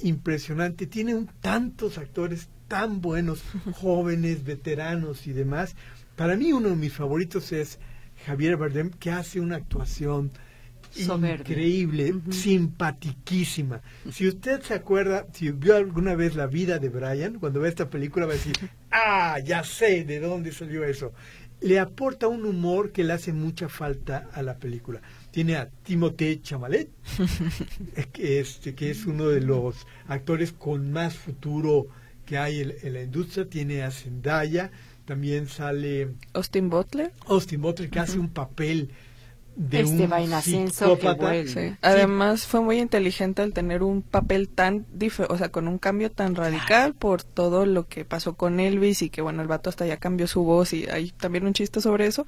impresionante, 0.04 0.88
tiene 0.88 1.16
un, 1.16 1.28
tantos 1.42 1.98
actores 1.98 2.50
tan 2.68 3.02
buenos, 3.02 3.44
jóvenes, 3.74 4.44
veteranos 4.44 5.28
y 5.28 5.34
demás. 5.34 5.76
Para 6.16 6.36
mí 6.36 6.54
uno 6.54 6.70
de 6.70 6.76
mis 6.76 6.94
favoritos 6.94 7.52
es 7.52 7.80
Javier 8.26 8.58
Bardem, 8.58 8.92
que 8.92 9.12
hace 9.12 9.40
una 9.40 9.56
actuación 9.58 10.32
increíble, 10.96 12.16
simpatiquísima. 12.30 13.82
Si 14.12 14.28
usted 14.28 14.62
se 14.62 14.74
acuerda, 14.74 15.26
si 15.34 15.52
vio 15.52 15.76
alguna 15.76 16.16
vez 16.16 16.36
la 16.36 16.48
vida 16.48 16.80
de 16.80 16.90
Brian, 16.90 17.40
cuando 17.40 17.62
ve 17.62 17.70
esta 17.70 17.90
película 17.90 18.26
va 18.26 18.34
a 18.34 18.36
decir, 18.36 18.56
ah, 18.92 19.40
ya 19.40 19.64
sé 19.64 20.04
de 20.04 20.20
dónde 20.20 20.52
salió 20.52 20.84
eso. 20.84 21.14
Le 21.62 21.80
aporta 21.80 22.28
un 22.28 22.46
humor 22.46 22.92
que 22.92 23.04
le 23.04 23.14
hace 23.14 23.34
mucha 23.34 23.70
falta 23.70 24.30
a 24.34 24.42
la 24.42 24.58
película. 24.58 25.02
Tiene 25.32 25.56
a 25.56 25.70
Timothée 25.70 26.42
Chamalet, 26.42 26.90
que, 28.14 28.40
este, 28.40 28.76
que 28.76 28.92
es 28.92 29.06
uno 29.06 29.28
de 29.30 29.42
los 29.42 29.88
actores 30.08 30.52
con 30.52 30.92
más 30.92 31.16
futuro 31.16 31.88
que 32.26 32.38
hay 32.38 32.62
en, 32.62 32.94
la 32.94 33.02
industria, 33.02 33.46
tiene 33.46 33.84
a 33.84 33.92
Zendaya, 33.92 34.72
también 35.06 35.48
sale 35.48 36.10
Austin 36.34 36.70
Butler. 36.70 37.12
Austin 37.26 37.62
Butler 37.62 37.90
que 37.90 38.00
hace 38.00 38.20
un 38.20 38.30
papel 38.30 38.92
de 39.56 39.82
este 39.82 40.08
un 40.08 40.72
psicópata. 40.72 41.34
Además 41.82 42.46
fue 42.46 42.62
muy 42.62 42.80
inteligente 42.80 43.42
al 43.42 43.54
tener 43.54 43.84
un 43.84 44.02
papel 44.02 44.48
tan 44.48 44.86
o 45.28 45.38
sea, 45.38 45.50
con 45.50 45.68
un 45.68 45.78
cambio 45.78 46.10
tan 46.10 46.36
radical 46.36 46.94
por 46.94 47.24
todo 47.24 47.66
lo 47.66 47.88
que 47.88 48.06
pasó 48.06 48.36
con 48.36 48.60
Elvis 48.60 49.02
y 49.02 49.10
que 49.10 49.22
bueno, 49.22 49.42
el 49.42 49.48
vato 49.48 49.70
hasta 49.70 49.86
ya 49.86 49.98
cambió 49.98 50.28
su 50.28 50.44
voz 50.44 50.74
y 50.74 50.88
hay 50.88 51.12
también 51.12 51.46
un 51.46 51.54
chiste 51.54 51.82
sobre 51.82 52.06
eso, 52.06 52.26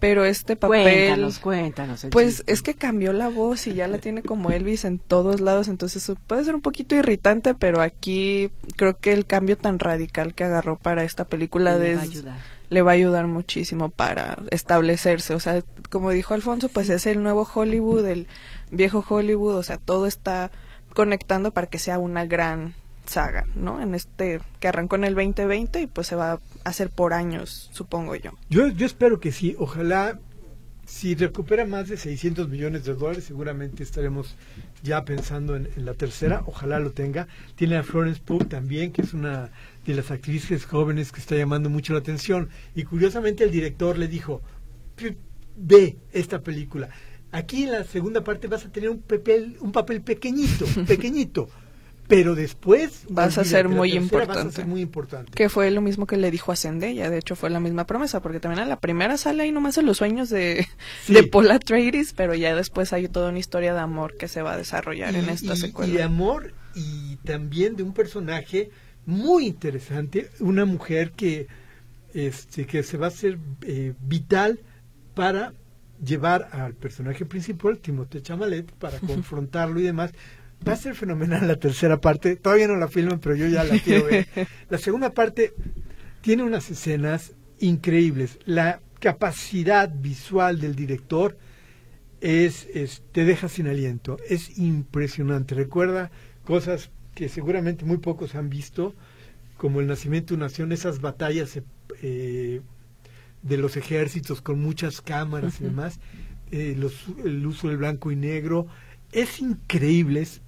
pero 0.00 0.24
este 0.24 0.56
papel 0.56 0.82
Cuéntanos, 0.82 1.38
cuéntanos 1.38 2.06
Pues 2.10 2.42
es 2.46 2.62
que 2.62 2.74
cambió 2.74 3.12
la 3.12 3.28
voz 3.28 3.66
y 3.66 3.74
ya 3.74 3.86
la 3.86 3.98
tiene 3.98 4.22
como 4.22 4.50
Elvis 4.50 4.84
en 4.84 4.98
todos 4.98 5.40
lados, 5.40 5.68
entonces 5.68 6.10
puede 6.26 6.44
ser 6.44 6.54
un 6.54 6.60
poquito 6.60 6.96
irritante, 6.96 7.54
pero 7.54 7.80
aquí 7.80 8.50
creo 8.76 8.98
que 8.98 9.12
el 9.12 9.26
cambio 9.26 9.56
tan 9.56 9.78
radical 9.78 10.34
que 10.34 10.44
agarró 10.44 10.76
para 10.76 11.04
esta 11.04 11.24
película 11.24 11.78
de 11.78 11.98
le 12.74 12.82
va 12.82 12.90
a 12.90 12.94
ayudar 12.94 13.26
muchísimo 13.28 13.88
para 13.88 14.36
establecerse. 14.50 15.34
O 15.34 15.40
sea, 15.40 15.62
como 15.90 16.10
dijo 16.10 16.34
Alfonso, 16.34 16.68
pues 16.68 16.90
es 16.90 17.06
el 17.06 17.22
nuevo 17.22 17.48
Hollywood, 17.52 18.04
el 18.06 18.26
viejo 18.70 19.04
Hollywood, 19.08 19.54
o 19.54 19.62
sea, 19.62 19.78
todo 19.78 20.06
está 20.06 20.50
conectando 20.92 21.52
para 21.52 21.68
que 21.68 21.78
sea 21.78 21.98
una 21.98 22.26
gran 22.26 22.74
saga, 23.06 23.46
¿no? 23.54 23.80
En 23.80 23.94
este 23.94 24.40
que 24.60 24.68
arrancó 24.68 24.96
en 24.96 25.04
el 25.04 25.14
2020 25.14 25.82
y 25.82 25.86
pues 25.86 26.08
se 26.08 26.16
va 26.16 26.32
a 26.32 26.40
hacer 26.64 26.90
por 26.90 27.12
años, 27.12 27.70
supongo 27.72 28.16
yo. 28.16 28.32
Yo, 28.50 28.66
yo 28.68 28.86
espero 28.86 29.20
que 29.20 29.30
sí, 29.30 29.54
ojalá 29.58 30.18
si 30.86 31.14
recupera 31.14 31.64
más 31.64 31.88
de 31.88 31.96
600 31.96 32.48
millones 32.48 32.84
de 32.84 32.94
dólares, 32.94 33.24
seguramente 33.24 33.82
estaremos 33.82 34.36
ya 34.82 35.04
pensando 35.04 35.56
en, 35.56 35.68
la 35.76 35.94
tercera, 35.94 36.42
ojalá 36.46 36.78
lo 36.78 36.90
tenga. 36.90 37.26
Tiene 37.54 37.76
a 37.76 37.82
Florence 37.82 38.20
Pugh 38.22 38.46
también, 38.46 38.92
que 38.92 39.02
es 39.02 39.14
una 39.14 39.50
de 39.84 39.94
las 39.94 40.10
actrices 40.10 40.64
jóvenes 40.64 41.12
que 41.12 41.20
está 41.20 41.36
llamando 41.36 41.70
mucho 41.70 41.92
la 41.92 42.00
atención. 42.00 42.48
Y 42.74 42.84
curiosamente 42.84 43.44
el 43.44 43.50
director 43.50 43.98
le 43.98 44.08
dijo, 44.08 44.42
ve 45.56 45.96
esta 46.12 46.40
película. 46.40 46.90
Aquí 47.32 47.64
en 47.64 47.72
la 47.72 47.84
segunda 47.84 48.22
parte 48.22 48.46
vas 48.46 48.64
a 48.64 48.70
tener 48.70 48.90
un 48.90 49.00
papel, 49.00 49.56
un 49.60 49.72
papel 49.72 50.02
pequeñito, 50.02 50.66
pequeñito 50.86 51.48
pero 52.06 52.34
después 52.34 53.06
vas 53.08 53.38
a 53.38 53.44
ser 53.44 53.68
muy 53.68 53.92
importante. 53.92 54.64
muy 54.64 54.80
importante. 54.80 55.32
Que 55.32 55.48
fue 55.48 55.70
lo 55.70 55.80
mismo 55.80 56.06
que 56.06 56.16
le 56.16 56.30
dijo 56.30 56.52
a 56.52 56.56
Zendaya, 56.56 57.10
de 57.10 57.18
hecho 57.18 57.34
fue 57.34 57.50
la 57.50 57.60
misma 57.60 57.86
promesa, 57.86 58.20
porque 58.20 58.40
también 58.40 58.62
en 58.62 58.68
la 58.68 58.78
primera 58.78 59.16
sale 59.16 59.44
ahí 59.44 59.52
nomás 59.52 59.78
en 59.78 59.86
los 59.86 59.98
sueños 59.98 60.28
de, 60.28 60.66
de 61.08 61.22
Paula 61.24 61.54
Atreides, 61.54 62.12
pero 62.12 62.34
ya 62.34 62.54
después 62.54 62.92
hay 62.92 63.08
toda 63.08 63.30
una 63.30 63.38
historia 63.38 63.72
de 63.74 63.80
amor 63.80 64.16
que 64.16 64.28
se 64.28 64.42
va 64.42 64.52
a 64.52 64.56
desarrollar 64.56 65.14
en 65.14 65.28
esta 65.28 65.56
secuela. 65.56 65.92
Y 65.92 65.96
de 65.96 66.02
amor 66.02 66.52
y 66.74 67.16
también 67.24 67.76
de 67.76 67.82
un 67.82 67.94
personaje 67.94 68.70
muy 69.06 69.46
interesante, 69.46 70.30
una 70.40 70.64
mujer 70.64 71.12
que 71.12 71.46
este 72.12 72.66
que 72.66 72.82
se 72.82 72.96
va 72.96 73.06
a 73.06 73.08
hacer 73.08 73.38
eh, 73.62 73.92
vital 74.00 74.60
para 75.14 75.52
llevar 76.04 76.48
al 76.52 76.74
personaje 76.74 77.24
principal, 77.24 77.78
Timothée 77.78 78.22
Chamalet, 78.22 78.70
para 78.72 78.98
confrontarlo 79.00 79.80
y 79.80 79.84
demás, 79.84 80.12
Va 80.66 80.72
a 80.72 80.76
ser 80.76 80.94
fenomenal 80.94 81.46
la 81.46 81.56
tercera 81.56 82.00
parte. 82.00 82.36
Todavía 82.36 82.68
no 82.68 82.76
la 82.76 82.88
filman, 82.88 83.18
pero 83.18 83.34
yo 83.34 83.46
ya 83.48 83.64
la 83.64 83.78
quiero 83.78 84.06
ver. 84.06 84.26
La 84.70 84.78
segunda 84.78 85.10
parte 85.10 85.52
tiene 86.22 86.42
unas 86.42 86.70
escenas 86.70 87.32
increíbles. 87.58 88.38
La 88.46 88.80
capacidad 88.98 89.92
visual 89.92 90.60
del 90.60 90.74
director 90.74 91.36
es, 92.22 92.68
te 93.12 93.26
deja 93.26 93.48
sin 93.48 93.66
aliento. 93.66 94.16
Es 94.28 94.58
impresionante. 94.58 95.54
Recuerda 95.54 96.10
cosas 96.44 96.90
que 97.14 97.28
seguramente 97.28 97.84
muy 97.84 97.98
pocos 97.98 98.34
han 98.34 98.50
visto, 98.50 98.94
como 99.56 99.80
el 99.80 99.86
nacimiento 99.86 100.28
de 100.28 100.36
una 100.36 100.46
nación, 100.46 100.72
esas 100.72 101.00
batallas 101.00 101.60
eh, 102.02 102.60
de 103.42 103.56
los 103.56 103.76
ejércitos 103.76 104.40
con 104.40 104.60
muchas 104.60 105.00
cámaras 105.00 105.60
y 105.60 105.64
demás, 105.64 106.00
eh, 106.50 106.76
el 107.24 107.46
uso 107.46 107.68
del 107.68 107.76
blanco 107.76 108.10
y 108.10 108.16
negro. 108.16 108.66
Es 109.12 109.40
increíble, 109.40 110.22
es 110.22 110.40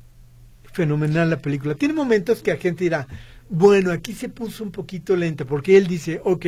fenomenal 0.73 1.31
la 1.31 1.39
película. 1.39 1.75
Tiene 1.75 1.95
momentos 1.95 2.43
que 2.43 2.53
la 2.53 2.59
gente 2.59 2.85
dirá, 2.85 3.07
bueno, 3.49 3.93
aquí 3.93 4.13
se 4.13 4.29
puso 4.29 4.65
un 4.65 4.73
poquito 4.73 5.17
lenta, 5.17 5.45
porque 5.45 5.77
él 5.77 5.87
dice, 5.87 6.21
ok, 6.25 6.47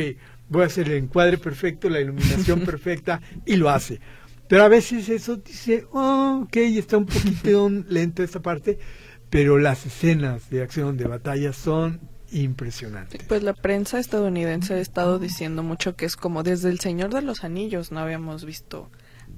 voy 0.49 0.63
a 0.63 0.65
hacer 0.65 0.87
el 0.89 1.03
encuadre 1.03 1.37
perfecto, 1.37 1.89
la 1.89 2.01
iluminación 2.01 2.59
perfecta, 2.65 3.21
y 3.45 3.55
lo 3.55 3.69
hace. 3.69 3.99
Pero 4.47 4.63
a 4.63 4.67
veces 4.67 5.07
eso 5.09 5.37
dice, 5.37 5.85
oh, 5.91 6.41
ok, 6.43 6.57
está 6.57 6.97
un 6.97 7.05
poquito 7.05 7.69
lento 7.87 8.23
esta 8.23 8.41
parte, 8.41 8.79
pero 9.29 9.57
las 9.57 9.85
escenas 9.85 10.49
de 10.49 10.61
acción, 10.61 10.97
de 10.97 11.05
batalla 11.05 11.53
son 11.53 11.99
impresionantes. 12.31 13.23
Pues 13.23 13.43
la 13.43 13.53
prensa 13.53 13.99
estadounidense 13.99 14.75
ha 14.75 14.79
estado 14.79 15.19
diciendo 15.19 15.63
mucho 15.63 15.95
que 15.95 16.05
es 16.05 16.15
como 16.15 16.43
desde 16.43 16.69
El 16.69 16.79
Señor 16.79 17.13
de 17.13 17.21
los 17.21 17.43
Anillos 17.43 17.91
no 17.91 17.99
habíamos 17.99 18.45
visto 18.45 18.89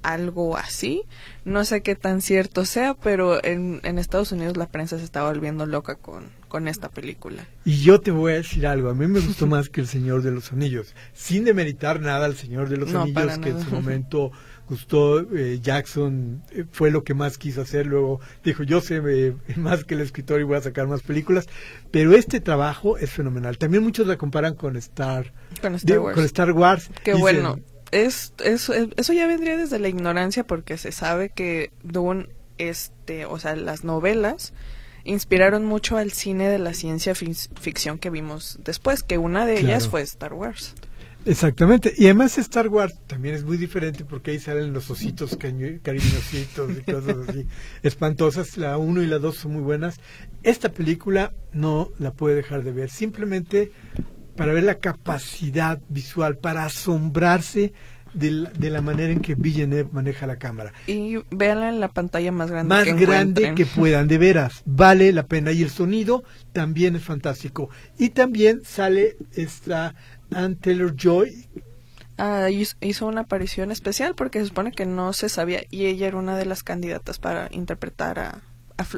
algo 0.04 0.58
así. 0.58 1.04
No 1.46 1.66
sé 1.66 1.82
qué 1.82 1.96
tan 1.96 2.22
cierto 2.22 2.66
sea, 2.66 2.96
pero 2.96 3.44
en, 3.44 3.82
en 3.84 4.00
Estados 4.00 4.32
Unidos 4.32 4.58
la 4.58 4.68
prensa 4.68 4.98
se 4.98 5.04
está 5.04 5.24
volviendo 5.24 5.66
loca 5.66 5.96
con, 5.96 6.26
con 6.48 6.68
esta 6.68 6.90
película. 6.90 7.46
Y 7.66 7.82
yo 7.82 8.02
te 8.02 8.12
voy 8.12 8.34
a 8.34 8.36
decir 8.36 8.68
algo, 8.68 8.90
a 8.90 8.96
mí 8.96 9.08
me 9.08 9.20
gustó 9.20 9.48
más 9.48 9.70
que 9.70 9.82
El 9.82 9.88
Señor 9.88 10.22
de 10.22 10.32
los 10.32 10.52
Anillos, 10.52 10.96
sin 11.14 11.44
demeritar 11.44 12.02
nada 12.02 12.26
al 12.26 12.36
Señor 12.36 12.70
de 12.70 12.78
los 12.78 12.94
Anillos, 12.94 13.40
que 13.40 13.50
en 13.50 13.62
su 13.62 13.72
momento 13.72 14.32
gustó, 14.72 15.20
eh, 15.20 15.60
Jackson 15.62 16.42
eh, 16.52 16.64
fue 16.72 16.92
lo 16.92 17.04
que 17.04 17.14
más 17.14 17.38
quiso 17.38 17.62
hacer, 17.62 17.86
luego 17.86 18.22
dijo, 18.44 18.64
yo 18.64 18.80
sé 18.80 19.02
eh, 19.06 19.36
más 19.58 19.84
que 19.84 19.96
el 19.96 20.02
escritor 20.02 20.40
y 20.40 20.44
voy 20.44 20.58
a 20.58 20.62
sacar 20.62 20.88
más 20.88 21.02
películas, 21.02 21.48
pero 21.92 22.16
este 22.16 22.40
trabajo 22.40 22.98
es 22.98 23.12
fenomenal. 23.12 23.58
También 23.58 23.84
muchos 23.84 24.08
la 24.08 24.18
comparan 24.18 24.56
con 24.56 24.78
Star, 24.78 25.34
con 25.62 25.76
Star 25.76 26.00
Wars. 26.00 26.16
Con 26.16 26.26
Star 26.26 26.52
Wars. 26.54 26.90
Qué 27.04 27.14
bueno, 27.14 27.60
es, 27.92 28.34
eso 28.40 29.14
ya 29.14 29.28
vendría 29.28 29.58
desde 29.58 29.78
la 29.78 29.90
ignorancia 29.90 30.46
porque 30.46 30.78
se 30.78 30.92
sabe 30.92 31.30
que 31.30 31.72
Dune, 31.84 32.30
este, 32.58 33.26
o 33.26 33.38
sea, 33.40 33.56
las 33.58 33.84
novelas 33.84 34.54
inspiraron 35.04 35.66
mucho 35.66 35.98
al 35.98 36.12
cine 36.12 36.48
de 36.48 36.60
la 36.60 36.74
ciencia 36.74 37.14
ficción 37.14 37.98
que 37.98 38.10
vimos 38.10 38.60
después, 38.64 39.04
que 39.04 39.18
una 39.18 39.46
de 39.46 39.60
ellas 39.60 39.90
fue 39.90 40.02
Star 40.02 40.34
Wars. 40.34 40.76
Exactamente, 41.26 41.94
y 41.96 42.06
además 42.06 42.38
Star 42.40 42.68
Wars 42.68 42.96
también 43.06 43.36
es 43.36 43.44
muy 43.44 43.58
diferente 43.58 44.06
porque 44.06 44.32
ahí 44.32 44.40
salen 44.40 44.74
los 44.74 44.90
ositos 44.90 45.38
cariñositos 45.38 46.72
y 46.78 46.92
cosas 46.92 47.16
así 47.28 47.46
espantosas. 47.84 48.58
La 48.58 48.78
1 48.78 49.04
y 49.04 49.08
la 49.08 49.20
2 49.20 49.36
son 49.36 49.54
muy 49.54 49.62
buenas. 49.62 50.00
Esta 50.44 50.70
película 50.70 51.34
no 51.54 51.92
la 52.00 52.12
puede 52.12 52.36
dejar 52.36 52.64
de 52.64 52.72
ver, 52.72 52.90
simplemente 52.90 53.72
para 54.36 54.54
ver 54.54 54.64
la 54.64 54.76
capacidad 54.76 55.80
visual, 55.90 56.38
para 56.38 56.66
asombrarse 56.66 57.74
de 58.14 58.32
la, 58.32 58.50
de 58.50 58.70
la 58.70 58.82
manera 58.82 59.12
en 59.12 59.20
que 59.20 59.36
Villeneuve 59.36 59.90
maneja 59.92 60.28
la 60.28 60.38
cámara. 60.38 60.74
Y 60.88 61.18
véanla 61.30 61.70
en 61.70 61.80
la 61.80 61.90
pantalla 61.90 62.32
más 62.32 62.50
grande 62.50 62.76
más 62.76 62.86
grande 63.00 63.54
que 63.56 63.66
puedan, 63.66 64.08
de 64.08 64.18
veras, 64.18 64.64
vale 64.66 65.12
la 65.12 65.28
pena. 65.28 65.52
Y 65.52 65.62
el 65.64 65.70
sonido 65.70 66.24
también 66.52 66.96
es 66.96 67.04
fantástico. 67.04 67.70
Y 67.98 68.10
también 68.10 68.62
sale 68.64 69.18
esta 69.34 69.96
Ann 70.34 70.56
Taylor 70.56 70.96
Joy. 70.96 71.48
Ah, 72.18 72.50
hizo 72.50 73.08
una 73.08 73.22
aparición 73.22 73.72
especial 73.72 74.14
porque 74.16 74.40
se 74.40 74.46
supone 74.46 74.72
que 74.72 74.86
no 74.86 75.14
se 75.14 75.30
sabía 75.30 75.64
y 75.72 75.86
ella 75.86 76.08
era 76.08 76.18
una 76.18 76.38
de 76.38 76.46
las 76.46 76.64
candidatas 76.64 77.18
para 77.18 77.48
interpretar 77.52 78.20
a, 78.20 78.42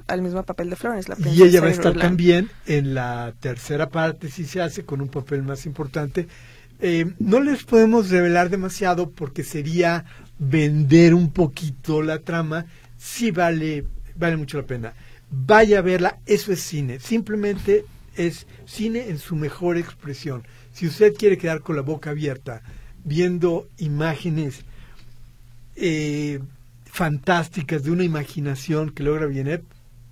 al 0.08 0.22
mismo 0.22 0.44
papel 0.44 0.70
de 0.70 0.76
Florence, 0.76 1.10
la 1.10 1.30
Y 1.30 1.44
ella 1.44 1.62
va 1.62 1.68
a 1.68 1.72
estar 1.72 1.98
también 1.98 2.50
en 2.66 2.94
la 2.94 3.34
tercera 3.40 3.90
parte, 3.90 4.30
si 4.30 4.46
se 4.46 4.62
hace, 4.62 4.84
con 4.84 5.02
un 5.02 5.10
papel 5.10 5.44
más 5.44 5.66
importante. 5.66 6.28
Eh, 6.80 7.14
no 7.20 7.40
les 7.40 7.64
podemos 7.64 8.10
revelar 8.10 8.50
demasiado 8.50 9.10
porque 9.10 9.44
sería 9.44 10.06
vender 10.40 11.14
un 11.14 11.32
poquito 11.32 12.02
la 12.02 12.20
trama. 12.20 12.66
Sí 12.98 13.32
vale, 13.32 13.86
vale 14.16 14.38
mucho 14.38 14.58
la 14.58 14.66
pena. 14.66 14.94
Vaya 15.32 15.80
a 15.80 15.82
verla, 15.82 16.20
eso 16.26 16.52
es 16.52 16.62
cine. 16.62 17.00
Simplemente 17.00 17.86
es 18.16 18.46
cine 18.66 19.08
en 19.10 19.18
su 19.18 19.36
mejor 19.36 19.78
expresión. 19.78 20.44
Si 20.74 20.88
usted 20.88 21.14
quiere 21.14 21.38
quedar 21.38 21.62
con 21.62 21.76
la 21.76 21.82
boca 21.82 22.10
abierta 22.10 22.62
viendo 23.04 23.68
imágenes 23.78 24.66
eh, 25.76 26.40
fantásticas 26.86 27.84
de 27.84 27.92
una 27.92 28.04
imaginación 28.04 28.92
que 28.92 29.04
logra 29.04 29.28
Villeneuve, 29.28 29.64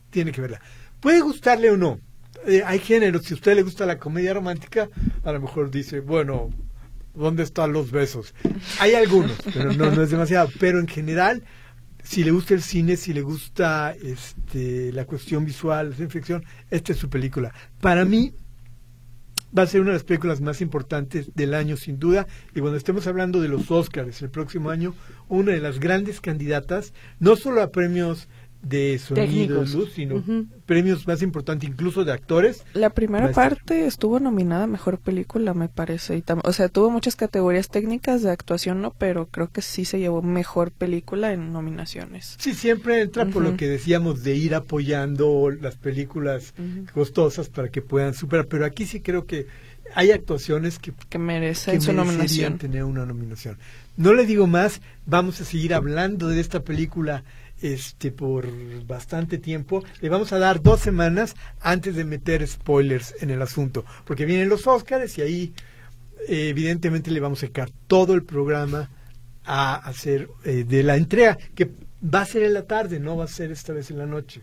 tiene 0.10 0.32
que 0.32 0.42
verla. 0.42 0.62
Puede 1.00 1.22
gustarle 1.22 1.72
o 1.72 1.78
no. 1.78 2.00
Eh, 2.46 2.64
hay 2.66 2.80
géneros, 2.80 3.24
si 3.24 3.34
a 3.34 3.36
usted 3.36 3.56
le 3.56 3.64
gusta 3.64 3.86
la 3.86 3.98
comedia 4.00 4.34
romántica, 4.34 4.90
a 5.24 5.32
lo 5.32 5.42
mejor 5.42 5.72
dice, 5.72 6.00
bueno, 6.00 6.50
¿dónde 7.14 7.44
están 7.44 7.74
los 7.74 7.92
besos? 7.92 8.34
Hay 8.80 8.94
algunos, 8.94 9.38
pero 9.54 9.74
no, 9.74 10.02
es 10.02 10.10
demasiado. 10.10 10.50
Pero 10.60 10.80
en 10.80 10.88
general, 10.88 11.44
si 12.04 12.24
le 12.24 12.32
gusta 12.32 12.54
el 12.54 12.62
cine, 12.62 12.98
si 12.98 13.14
le 13.14 13.22
gusta 13.22 13.96
este, 14.02 14.92
la 14.92 15.06
cuestión 15.06 15.46
visual, 15.46 15.96
la 15.98 16.08
ficción, 16.08 16.44
esta 16.70 16.94
es 16.94 16.98
su 16.98 17.10
película. 17.10 17.54
Para 17.80 18.06
mí, 18.06 18.34
va 19.58 19.64
a 19.64 19.68
ser 19.68 19.82
una 19.82 19.92
de 19.92 19.98
las 19.98 20.04
películas 20.04 20.42
más 20.42 20.62
importantes 20.62 21.34
del 21.36 21.54
año 21.54 21.78
sin 21.78 22.00
duda. 22.00 22.28
Y 22.56 22.60
cuando 22.60 22.78
estemos 22.78 23.08
hablando 23.08 23.42
de 23.42 23.50
los 23.50 23.70
Oscars 23.72 24.22
el 24.22 24.30
próximo 24.30 24.70
año, 24.70 24.94
una 25.28 25.52
de 25.52 25.60
las 25.60 25.80
grandes 25.80 26.22
candidatas, 26.22 26.94
no 27.20 27.36
solo 27.36 27.62
a 27.62 27.72
premios 27.72 28.28
de 28.62 29.00
sonido, 29.00 29.64
luz, 29.66 29.92
sino 29.94 30.24
premios 30.66 31.08
más 31.08 31.22
importantes, 31.22 31.70
incluso 31.70 32.06
de 32.06 32.12
actores. 32.12 32.64
La 32.74 32.92
primera 32.92 33.32
parte 33.32 33.86
estuvo 33.86 34.20
nominada 34.20 34.66
a 34.66 34.68
mejor 34.68 35.00
película, 35.00 35.54
me 35.54 35.68
parece. 35.68 36.18
Y 36.18 36.24
o 36.44 36.54
sea, 36.54 36.70
tuvo 36.70 36.90
muchas 36.90 37.16
categorías 37.16 37.70
técnicas 37.70 38.22
de 38.22 38.32
actuación, 38.32 38.82
no, 38.82 38.92
pero 38.92 39.28
creo 39.28 39.50
que 39.50 39.62
sí 39.62 39.86
se 39.86 40.00
llevó 40.00 40.22
mejor 40.22 40.72
película 40.72 41.34
en 41.34 41.52
nominaciones. 41.52 42.36
Sí, 42.40 42.54
siempre 42.54 43.02
entra 43.02 43.26
por 43.26 43.44
lo 43.44 43.58
que 43.58 43.68
decíamos 43.68 44.24
de 44.24 44.36
ir 44.36 44.56
apoyando 44.56 45.50
las 45.50 45.76
películas 45.76 46.54
costosas 46.94 47.50
para 47.50 47.70
que 47.70 47.82
puedan 47.82 48.14
superar. 48.14 48.48
Pero 48.48 48.66
aquí 48.66 48.86
sí 48.86 49.02
creo 49.02 49.26
que 49.26 49.48
hay 49.96 50.12
actuaciones 50.12 50.80
que, 50.80 50.94
que 51.10 51.18
merecen 51.18 51.82
su 51.82 51.94
nominación. 51.94 52.58
tener 52.58 52.84
una 52.84 53.06
nominación. 53.06 53.58
No 53.98 54.14
le 54.14 54.26
digo 54.26 54.48
más, 54.48 54.82
vamos 55.06 55.42
a 55.42 55.46
seguir 55.46 55.74
hablando 55.74 56.30
de 56.30 56.40
esta 56.40 56.62
película 56.62 57.24
este 57.62 58.12
por 58.12 58.48
bastante 58.86 59.38
tiempo. 59.38 59.84
Le 60.02 60.10
vamos 60.10 60.34
a 60.34 60.40
dar 60.40 60.62
dos 60.62 60.80
semanas 60.80 61.36
antes 61.60 61.96
de 61.96 62.06
meter 62.06 62.46
spoilers 62.48 63.16
en 63.22 63.30
el 63.30 63.42
asunto, 63.42 63.86
porque 64.06 64.26
vienen 64.26 64.50
los 64.50 64.68
Oscars 64.68 65.18
y 65.18 65.22
ahí 65.22 65.54
eh, 66.28 66.50
evidentemente 66.50 67.12
le 67.12 67.20
vamos 67.20 67.44
a 67.44 67.48
sacar 67.48 67.70
todo 67.88 68.14
el 68.14 68.24
programa 68.24 68.90
a 69.46 69.76
hacer 69.76 70.30
eh, 70.44 70.66
de 70.68 70.84
la 70.84 70.96
entrega, 70.96 71.38
que 71.56 71.72
va 72.04 72.22
a 72.22 72.26
ser 72.26 72.44
en 72.44 72.54
la 72.54 72.64
tarde, 72.64 73.00
no 73.00 73.18
va 73.18 73.26
a 73.26 73.28
ser 73.28 73.52
esta 73.52 73.74
vez 73.74 73.92
en 73.92 73.98
la 73.98 74.06
noche. 74.06 74.42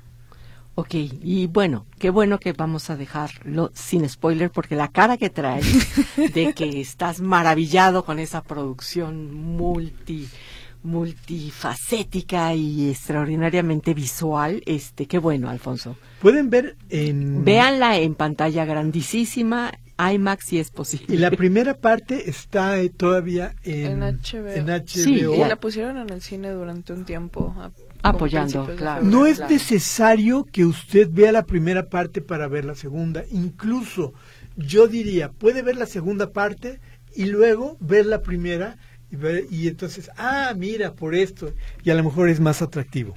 Ok, 0.75 0.95
y 0.95 1.49
bueno, 1.49 1.87
qué 1.99 2.11
bueno 2.11 2.39
que 2.39 2.53
vamos 2.53 2.89
a 2.89 2.97
dejarlo 2.97 3.73
sin 3.75 4.09
spoiler 4.09 4.51
porque 4.53 4.77
la 4.77 4.87
cara 4.87 5.17
que 5.17 5.29
traes 5.29 5.67
de 6.35 6.55
que 6.55 6.81
estás 6.81 7.21
maravillado 7.21 8.05
con 8.05 8.21
esa 8.21 8.45
producción 8.45 9.35
multi 9.35 10.29
multifacética 10.83 12.55
y 12.55 12.91
extraordinariamente 12.91 13.95
visual. 13.95 14.63
Este, 14.67 15.07
qué 15.07 15.19
bueno, 15.19 15.49
Alfonso. 15.49 15.97
Pueden 16.21 16.51
ver 16.51 16.77
en 16.89 17.45
Véanla 17.45 17.99
en 17.99 18.15
pantalla 18.15 18.65
grandísima 18.65 19.73
IMAX 19.99 20.45
si 20.45 20.59
es 20.59 20.71
posible. 20.71 21.15
Y 21.15 21.19
la 21.19 21.31
primera 21.31 21.75
parte 21.75 22.31
está 22.31 22.81
eh, 22.81 22.89
todavía 22.89 23.55
en, 23.65 24.01
HBO. 24.01 24.87
Sí, 24.87 25.23
la 25.37 25.57
pusieron 25.57 25.97
en 25.99 26.11
el 26.11 26.23
cine 26.23 26.51
durante 26.51 26.93
un 26.93 27.05
tiempo. 27.05 27.55
apoyando, 28.03 28.67
claro. 28.77 29.05
No 29.05 29.27
es 29.27 29.41
necesario 29.41 30.45
que 30.45 30.65
usted 30.65 31.09
vea 31.11 31.33
la 31.33 31.45
primera 31.45 31.89
parte 31.89 32.21
para 32.21 32.47
ver 32.47 32.65
la 32.65 32.77
segunda. 32.77 33.25
Incluso 33.31 34.15
yo 34.57 34.87
diría, 34.87 35.31
puede 35.31 35.63
ver 35.63 35.77
la 35.77 35.87
segunda 35.87 36.31
parte 36.31 36.81
y 37.15 37.27
luego 37.27 37.77
ver 37.81 38.07
la 38.07 38.23
primera 38.23 38.77
y, 39.11 39.69
entonces, 39.69 40.11
ah, 40.17 40.53
mira, 40.57 40.93
por 40.93 41.15
esto, 41.15 41.53
y 41.83 41.91
a 41.91 41.95
lo 41.95 42.05
mejor 42.05 42.29
es 42.29 42.41
más 42.41 42.61
atractivo. 42.61 43.17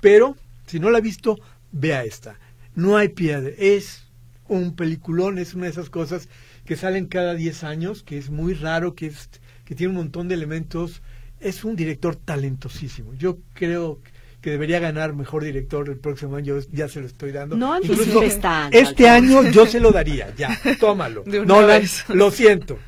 Pero, 0.00 0.36
si 0.66 0.78
no 0.78 0.90
la 0.90 0.98
ha 0.98 1.00
visto, 1.00 1.38
vea 1.72 2.04
esta. 2.04 2.38
No 2.74 2.96
hay 2.96 3.08
piedra, 3.08 3.50
es 3.58 4.04
un 4.48 4.76
peliculón, 4.76 5.38
es 5.38 5.54
una 5.54 5.64
de 5.64 5.72
esas 5.72 5.90
cosas 5.90 6.28
que 6.64 6.76
salen 6.76 7.06
cada 7.06 7.34
10 7.34 7.64
años, 7.64 8.02
que 8.02 8.18
es 8.18 8.30
muy 8.30 8.54
raro, 8.54 8.94
que, 8.94 9.06
es, 9.06 9.28
que 9.64 9.74
tiene 9.74 9.90
un 9.90 9.96
montón 9.96 10.28
de 10.28 10.34
elementos. 10.34 11.02
Es 11.40 11.64
un 11.64 11.74
director 11.74 12.14
talentosísimo. 12.14 13.14
Yo 13.14 13.38
creo 13.54 13.98
que 14.40 14.50
debería 14.50 14.80
ganar 14.80 15.14
mejor 15.14 15.44
director 15.44 15.88
el 15.88 15.98
próximo 15.98 16.36
año, 16.36 16.56
ya 16.72 16.88
se 16.88 17.00
lo 17.00 17.06
estoy 17.06 17.32
dando. 17.32 17.56
No, 17.56 17.78
Incluso, 17.80 18.22
este 18.22 19.08
año 19.08 19.50
yo 19.50 19.66
se 19.66 19.80
lo 19.80 19.92
daría, 19.92 20.34
ya, 20.36 20.58
tómalo. 20.78 21.24
no, 21.46 21.62
lo 22.08 22.30
siento. 22.30 22.78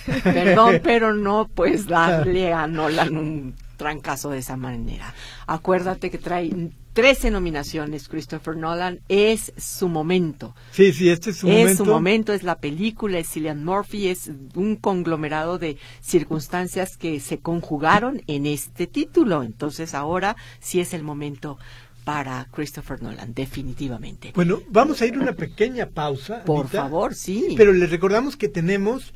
Perdón, 0.24 0.80
pero 0.82 1.14
no 1.14 1.48
pues 1.54 1.86
darle 1.88 2.52
a 2.52 2.66
Nolan 2.66 3.16
un 3.16 3.54
trancazo 3.76 4.30
de 4.30 4.38
esa 4.38 4.56
manera. 4.56 5.14
Acuérdate 5.46 6.10
que 6.10 6.18
trae 6.18 6.70
13 6.92 7.30
nominaciones 7.30 8.08
Christopher 8.08 8.56
Nolan, 8.56 9.00
es 9.08 9.52
su 9.56 9.88
momento. 9.88 10.54
Sí, 10.72 10.92
sí, 10.92 11.08
este 11.08 11.30
es 11.30 11.38
su 11.38 11.46
momento. 11.46 11.70
Es 11.70 11.78
su 11.78 11.84
momento, 11.86 12.32
es 12.32 12.42
la 12.42 12.58
película, 12.58 13.18
es 13.18 13.30
Cillian 13.30 13.64
Murphy, 13.64 14.08
es 14.08 14.30
un 14.54 14.76
conglomerado 14.76 15.58
de 15.58 15.78
circunstancias 16.00 16.96
que 16.96 17.18
se 17.20 17.38
conjugaron 17.38 18.22
en 18.26 18.46
este 18.46 18.86
título. 18.86 19.42
Entonces 19.42 19.94
ahora 19.94 20.36
sí 20.60 20.80
es 20.80 20.92
el 20.92 21.02
momento 21.02 21.58
para 22.04 22.46
Christopher 22.50 23.02
Nolan, 23.02 23.32
definitivamente. 23.32 24.32
Bueno, 24.34 24.60
vamos 24.68 25.00
a 25.00 25.06
ir 25.06 25.14
a 25.14 25.20
una 25.20 25.32
pequeña 25.32 25.86
pausa. 25.86 26.44
Por 26.44 26.68
favor, 26.68 27.14
sí. 27.14 27.54
Pero 27.56 27.72
les 27.72 27.90
recordamos 27.90 28.36
que 28.36 28.48
tenemos 28.48 29.14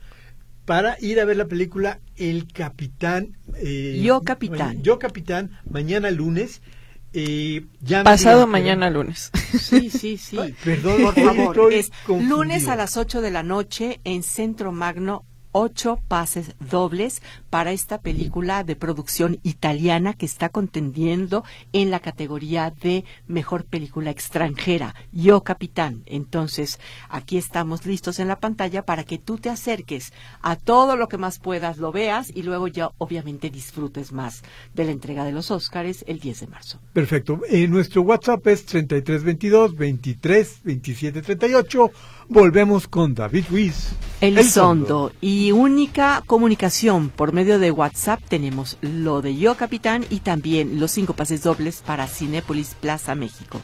para 0.67 0.97
ir 1.01 1.21
a 1.21 1.25
ver 1.25 1.39
la 1.39 1.47
película 1.47 2.01
El 2.17 2.53
Capitán. 2.53 3.39
Eh, 3.57 4.03
Yo 4.05 4.21
Capitán. 4.23 4.83
Yo 4.83 4.99
Capitán, 4.99 5.53
mañana 5.71 6.11
lunes. 6.11 6.61
Eh, 7.15 7.65
Pasado 8.05 8.47
mañana 8.47 8.91
lunes. 8.91 9.31
Sí, 9.59 9.89
sí, 9.89 10.19
sí. 10.19 10.39
perdón, 10.63 11.03
por 11.03 11.15
favor. 11.25 11.73
Es 11.73 11.91
lunes 12.09 12.69
a 12.69 12.77
las 12.77 12.99
8 12.99 13.23
de 13.23 13.31
la 13.31 13.43
noche 13.43 14.01
en 14.05 14.23
Centro 14.23 14.73
Magno 14.73 15.25
ocho 15.59 15.99
pases 16.09 16.55
dobles 16.61 17.23
para 17.57 17.73
esta 17.73 18.03
película 18.03 18.65
de 18.65 18.77
producción 18.77 19.39
italiana 19.43 20.13
que 20.13 20.27
está 20.27 20.51
contendiendo 20.51 21.43
en 21.73 21.91
la 21.91 22.01
categoría 22.01 22.71
de 22.83 23.07
mejor 23.29 23.65
película 23.65 24.11
extranjera. 24.11 24.95
Yo, 25.11 25.43
capitán. 25.43 26.03
Entonces, 26.05 26.79
aquí 27.09 27.39
estamos 27.39 27.87
listos 27.87 28.19
en 28.19 28.29
la 28.29 28.41
pantalla 28.41 28.85
para 28.85 29.05
que 29.05 29.17
tú 29.17 29.39
te 29.39 29.49
acerques 29.49 30.13
a 30.43 30.57
todo 30.57 30.97
lo 30.97 31.09
que 31.09 31.17
más 31.17 31.39
puedas, 31.39 31.79
lo 31.79 31.93
veas 31.93 32.31
y 32.35 32.43
luego 32.43 32.69
ya 32.69 32.91
obviamente 32.99 33.49
disfrutes 33.49 34.13
más 34.13 34.43
de 34.75 34.85
la 34.85 34.91
entrega 34.91 35.25
de 35.25 35.33
los 35.33 35.51
Óscares 35.51 36.05
el 36.07 36.21
10 36.21 36.41
de 36.41 36.47
marzo. 36.49 36.79
Perfecto. 36.93 37.41
Eh, 37.49 37.67
nuestro 37.69 38.03
WhatsApp 38.03 38.47
es 38.49 38.67
3322 38.67 39.75
23 39.77 40.61
27 40.63 41.23
38 41.23 41.91
Volvemos 42.29 42.89
con 42.89 43.15
David 43.15 43.45
Ruiz. 43.51 43.91
El, 44.21 44.43
Sondo. 44.45 45.13
Y 45.21 45.53
única 45.53 46.25
comunicación 46.27 47.09
por 47.09 47.33
medio 47.33 47.46
de 47.47 47.71
WhatsApp 47.71 48.21
tenemos 48.29 48.77
lo 48.81 49.23
de 49.23 49.37
Yo 49.37 49.57
Capitán 49.57 50.05
y 50.11 50.19
también 50.21 50.81
los 50.81 50.91
cinco 50.91 51.15
pases 51.15 51.45
dobles 51.45 51.83
para 51.87 52.09
Cinépolis 52.09 52.75
Plaza 52.75 53.15
México. 53.15 53.61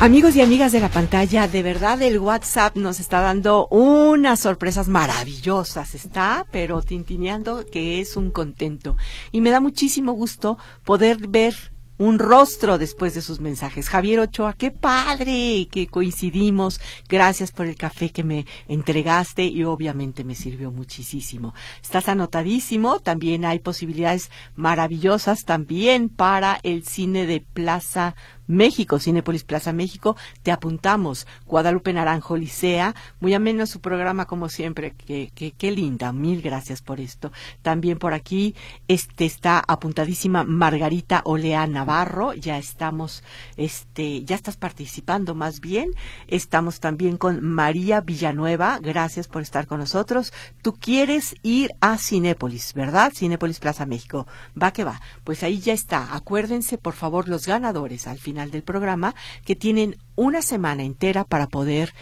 Amigos 0.00 0.34
y 0.34 0.40
amigas 0.40 0.72
de 0.72 0.80
la 0.80 0.88
pantalla, 0.88 1.46
de 1.46 1.62
verdad 1.62 2.02
el 2.02 2.18
WhatsApp 2.18 2.74
nos 2.76 2.98
está 2.98 3.20
dando 3.20 3.68
unas 3.68 4.40
sorpresas 4.40 4.88
maravillosas, 4.88 5.94
está, 5.94 6.44
pero 6.50 6.82
tintineando 6.82 7.64
que 7.70 8.00
es 8.00 8.16
un 8.16 8.32
contento. 8.32 8.96
Y 9.30 9.42
me 9.42 9.50
da 9.50 9.60
muchísimo 9.60 10.12
gusto 10.12 10.58
poder 10.82 11.28
ver 11.28 11.71
un 11.98 12.18
rostro 12.18 12.78
después 12.78 13.14
de 13.14 13.22
sus 13.22 13.40
mensajes. 13.40 13.88
Javier 13.88 14.20
Ochoa, 14.20 14.54
qué 14.54 14.70
padre 14.70 15.68
que 15.70 15.86
coincidimos. 15.86 16.80
Gracias 17.08 17.52
por 17.52 17.66
el 17.66 17.76
café 17.76 18.10
que 18.10 18.24
me 18.24 18.46
entregaste 18.68 19.44
y 19.44 19.64
obviamente 19.64 20.24
me 20.24 20.34
sirvió 20.34 20.70
muchísimo. 20.70 21.54
Estás 21.82 22.08
anotadísimo. 22.08 23.00
También 23.00 23.44
hay 23.44 23.58
posibilidades 23.58 24.30
maravillosas 24.56 25.44
también 25.44 26.08
para 26.08 26.58
el 26.62 26.84
cine 26.84 27.26
de 27.26 27.40
Plaza 27.40 28.16
México, 28.52 28.98
Cinepolis 28.98 29.44
Plaza 29.44 29.72
México, 29.72 30.16
te 30.42 30.52
apuntamos. 30.52 31.26
Guadalupe 31.46 31.92
Naranjo 31.92 32.36
Licea, 32.36 32.94
muy 33.20 33.34
ameno 33.34 33.66
su 33.66 33.80
programa 33.80 34.26
como 34.26 34.48
siempre, 34.48 34.94
qué 34.94 35.30
que, 35.56 35.70
linda, 35.72 36.12
mil 36.12 36.42
gracias 36.42 36.82
por 36.82 37.00
esto. 37.00 37.32
También 37.62 37.98
por 37.98 38.14
aquí 38.14 38.54
este 38.88 39.24
está 39.24 39.62
apuntadísima 39.66 40.44
Margarita 40.44 41.22
Olea 41.24 41.66
Navarro, 41.66 42.34
ya 42.34 42.58
estamos, 42.58 43.24
este, 43.56 44.24
ya 44.24 44.36
estás 44.36 44.56
participando 44.56 45.34
más 45.34 45.60
bien. 45.60 45.90
Estamos 46.28 46.80
también 46.80 47.16
con 47.16 47.42
María 47.42 48.00
Villanueva, 48.00 48.78
gracias 48.80 49.28
por 49.28 49.42
estar 49.42 49.66
con 49.66 49.80
nosotros. 49.80 50.32
Tú 50.62 50.74
quieres 50.74 51.34
ir 51.42 51.70
a 51.80 51.96
Cinépolis, 51.98 52.74
¿verdad? 52.74 53.12
Cinépolis 53.14 53.60
Plaza 53.60 53.86
México. 53.86 54.26
Va 54.60 54.72
que 54.72 54.84
va. 54.84 55.00
Pues 55.24 55.42
ahí 55.42 55.60
ya 55.60 55.72
está. 55.72 56.14
Acuérdense, 56.14 56.78
por 56.78 56.94
favor, 56.94 57.28
los 57.28 57.46
ganadores 57.46 58.06
al 58.06 58.18
final 58.18 58.41
del 58.50 58.62
programa, 58.62 59.14
que 59.44 59.56
tienen 59.56 59.96
una 60.16 60.42
semana 60.42 60.82
entera 60.82 61.24
para 61.24 61.46
poder 61.46 61.94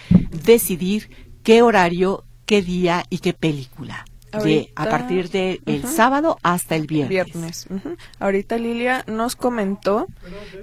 decidir 0.44 1.11
qué 1.42 1.62
horario, 1.62 2.24
qué 2.46 2.62
día 2.62 3.05
y 3.11 3.18
qué 3.18 3.33
película. 3.33 4.05
de, 4.44 4.70
a 4.76 4.88
partir 4.88 5.29
del 5.31 5.61
el 5.66 5.85
sábado 5.85 6.38
hasta 6.42 6.76
el 6.76 6.87
viernes. 6.87 7.66
Ahorita 8.20 8.59
Lilia 8.59 9.05
nos 9.09 9.35
comentó 9.35 10.07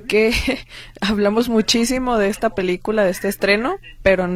que 0.08 0.34
hablamos 1.02 1.50
muchísimo 1.50 2.18
de 2.18 2.30
esta 2.30 2.52
película, 2.52 3.04
de 3.04 3.12
este 3.12 3.28
estreno, 3.28 3.76
pero 4.04 4.28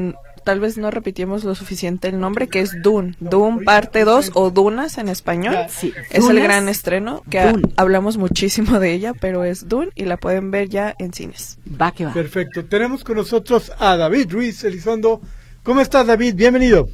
tal 0.43 0.59
vez 0.59 0.77
no 0.77 0.91
repetimos 0.91 1.43
lo 1.43 1.55
suficiente 1.55 2.07
el 2.09 2.19
nombre, 2.19 2.47
que 2.47 2.61
es 2.61 2.81
Dune. 2.81 3.15
Dune 3.19 3.63
parte 3.63 4.03
2 4.03 4.31
o 4.33 4.49
Dunas 4.49 4.97
en 4.97 5.09
español. 5.09 5.55
Sí. 5.69 5.93
Es 6.09 6.27
el 6.27 6.41
gran 6.41 6.69
estreno, 6.69 7.23
que 7.29 7.53
hablamos 7.77 8.17
muchísimo 8.17 8.79
de 8.79 8.93
ella, 8.93 9.13
pero 9.19 9.43
es 9.43 9.67
Dune 9.67 9.91
y 9.95 10.05
la 10.05 10.17
pueden 10.17 10.51
ver 10.51 10.69
ya 10.69 10.95
en 10.99 11.13
cines. 11.13 11.59
Va 11.79 11.91
que 11.91 12.05
va. 12.05 12.13
Perfecto. 12.13 12.65
Tenemos 12.65 13.03
con 13.03 13.17
nosotros 13.17 13.71
a 13.79 13.97
David 13.97 14.31
Ruiz 14.31 14.63
Elizondo. 14.63 15.21
¿Cómo 15.63 15.81
estás, 15.81 16.07
David? 16.07 16.35
Bienvenido. 16.35 16.87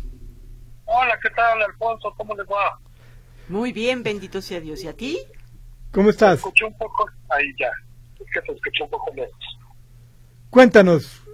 Hola, 0.86 1.18
¿qué 1.22 1.30
tal, 1.32 1.62
Alfonso? 1.62 2.14
¿Cómo 2.18 2.36
les 2.36 2.46
va? 2.48 2.80
Muy 3.50 3.72
bien, 3.72 4.04
bendito 4.04 4.42
sea 4.42 4.60
Dios. 4.60 4.84
¿Y 4.84 4.88
a 4.88 4.94
ti? 4.94 5.20
¿Cómo 5.92 6.10
estás? 6.10 6.40
escuché 6.40 6.66
un 6.66 6.78
poco, 6.78 7.10
ahí 7.30 7.46
ya, 7.58 7.70
es 8.20 8.26
que 8.34 8.42
te 8.42 8.52
escuché 8.52 8.84
un 8.84 8.90
poco 8.90 9.14
lejos. 9.16 9.58
Cuéntanos. 10.50 11.27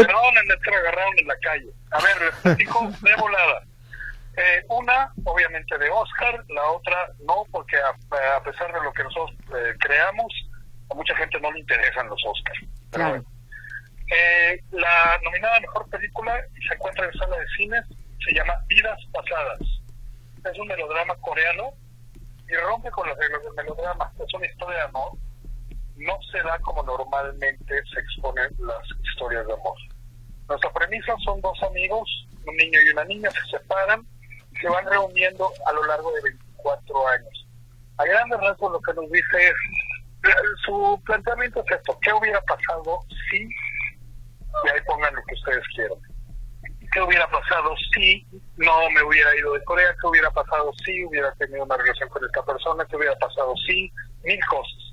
En 0.00 0.70
me 0.70 0.76
agarraron 0.76 1.18
en 1.18 1.26
la 1.26 1.38
calle. 1.38 1.70
A 1.90 2.00
ver, 2.00 2.22
les 2.22 2.34
platico 2.36 2.90
de 3.02 3.16
volada. 3.16 3.62
Eh, 4.36 4.64
una, 4.68 5.12
obviamente, 5.24 5.76
de 5.78 5.90
Oscar, 5.90 6.44
la 6.48 6.62
otra 6.70 7.10
no, 7.26 7.44
porque 7.50 7.76
a, 7.76 8.42
pesar 8.42 8.72
de 8.72 8.80
lo 8.82 8.92
que 8.92 9.02
nosotros 9.02 9.36
eh, 9.56 9.74
creamos, 9.80 10.32
a 10.90 10.94
mucha 10.94 11.14
gente 11.16 11.40
no 11.40 11.50
le 11.50 11.60
interesan 11.60 12.08
los 12.08 12.22
Oscars. 12.24 12.60
Claro. 12.90 13.24
Eh, 14.10 14.62
la 14.70 15.18
nominada 15.24 15.56
a 15.56 15.60
Mejor 15.60 15.90
Película 15.90 16.40
se 16.66 16.74
encuentra 16.74 17.06
en 17.06 17.12
sala 17.14 17.36
de 17.36 17.46
cines 17.56 17.84
se 18.24 18.34
llama 18.34 18.54
Vidas 18.68 18.98
Pasadas. 19.12 19.60
Es 20.44 20.58
un 20.58 20.66
melodrama 20.68 21.14
coreano 21.16 21.72
y 22.48 22.54
rompe 22.54 22.90
con 22.90 23.08
las 23.08 23.18
reglas 23.18 23.42
del 23.42 23.54
melodrama. 23.54 24.12
Es 24.18 24.34
una 24.34 24.46
historia 24.46 24.78
de 24.78 24.84
amor. 24.84 25.12
No 25.98 26.18
se 26.30 26.38
da 26.38 26.58
como 26.60 26.82
normalmente 26.82 27.82
se 27.92 28.00
exponen 28.00 28.50
las 28.58 28.86
historias 29.02 29.46
de 29.46 29.52
amor. 29.52 29.76
Nuestra 30.48 30.72
premisa 30.72 31.14
son 31.24 31.40
dos 31.40 31.62
amigos, 31.62 32.08
un 32.46 32.56
niño 32.56 32.80
y 32.80 32.90
una 32.90 33.04
niña, 33.04 33.30
se 33.30 33.58
separan 33.58 34.06
y 34.52 34.56
se 34.56 34.68
van 34.68 34.86
reuniendo 34.86 35.50
a 35.66 35.72
lo 35.72 35.84
largo 35.86 36.12
de 36.12 36.22
24 36.22 37.08
años. 37.08 37.46
A 37.98 38.04
grandes 38.04 38.40
rasgos 38.40 38.72
lo 38.72 38.80
que 38.80 38.94
nos 38.94 39.10
dice 39.10 39.48
es, 39.48 39.54
su 40.64 41.00
planteamiento 41.04 41.64
es 41.66 41.76
esto, 41.76 41.98
¿qué 42.00 42.12
hubiera 42.12 42.40
pasado 42.42 43.00
si, 43.30 43.42
y 43.42 44.68
ahí 44.68 44.80
pongan 44.86 45.14
lo 45.14 45.22
que 45.24 45.34
ustedes 45.34 45.64
quieran, 45.74 45.98
¿qué 46.92 47.00
hubiera 47.02 47.28
pasado 47.28 47.74
si 47.92 48.26
no 48.56 48.90
me 48.90 49.02
hubiera 49.02 49.36
ido 49.36 49.52
de 49.52 49.64
Corea? 49.64 49.94
¿Qué 50.00 50.06
hubiera 50.06 50.30
pasado 50.30 50.72
si 50.84 51.04
hubiera 51.04 51.32
tenido 51.34 51.64
una 51.64 51.76
relación 51.76 52.08
con 52.08 52.24
esta 52.24 52.42
persona? 52.44 52.86
¿Qué 52.86 52.96
hubiera 52.96 53.16
pasado 53.16 53.54
si? 53.66 53.92
Mil 54.24 54.40
cosas. 54.46 54.87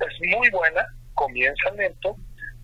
Es 0.00 0.36
muy 0.36 0.50
buena, 0.50 0.86
comienza 1.14 1.70
lento, 1.76 2.16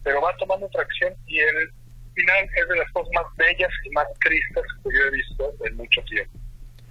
pero 0.03 0.20
va 0.20 0.37
tomando 0.37 0.68
tracción 0.68 1.14
y 1.27 1.38
el 1.40 1.70
final 2.14 2.49
es 2.57 2.68
de 2.68 2.77
las 2.77 2.90
cosas 2.92 3.11
más 3.14 3.27
bellas 3.37 3.70
y 3.85 3.90
más 3.90 4.07
tristes 4.20 4.64
que 4.83 4.90
yo 4.94 5.05
he 5.05 5.11
visto 5.11 5.55
en 5.64 5.77
mucho 5.77 6.03
tiempo. 6.05 6.38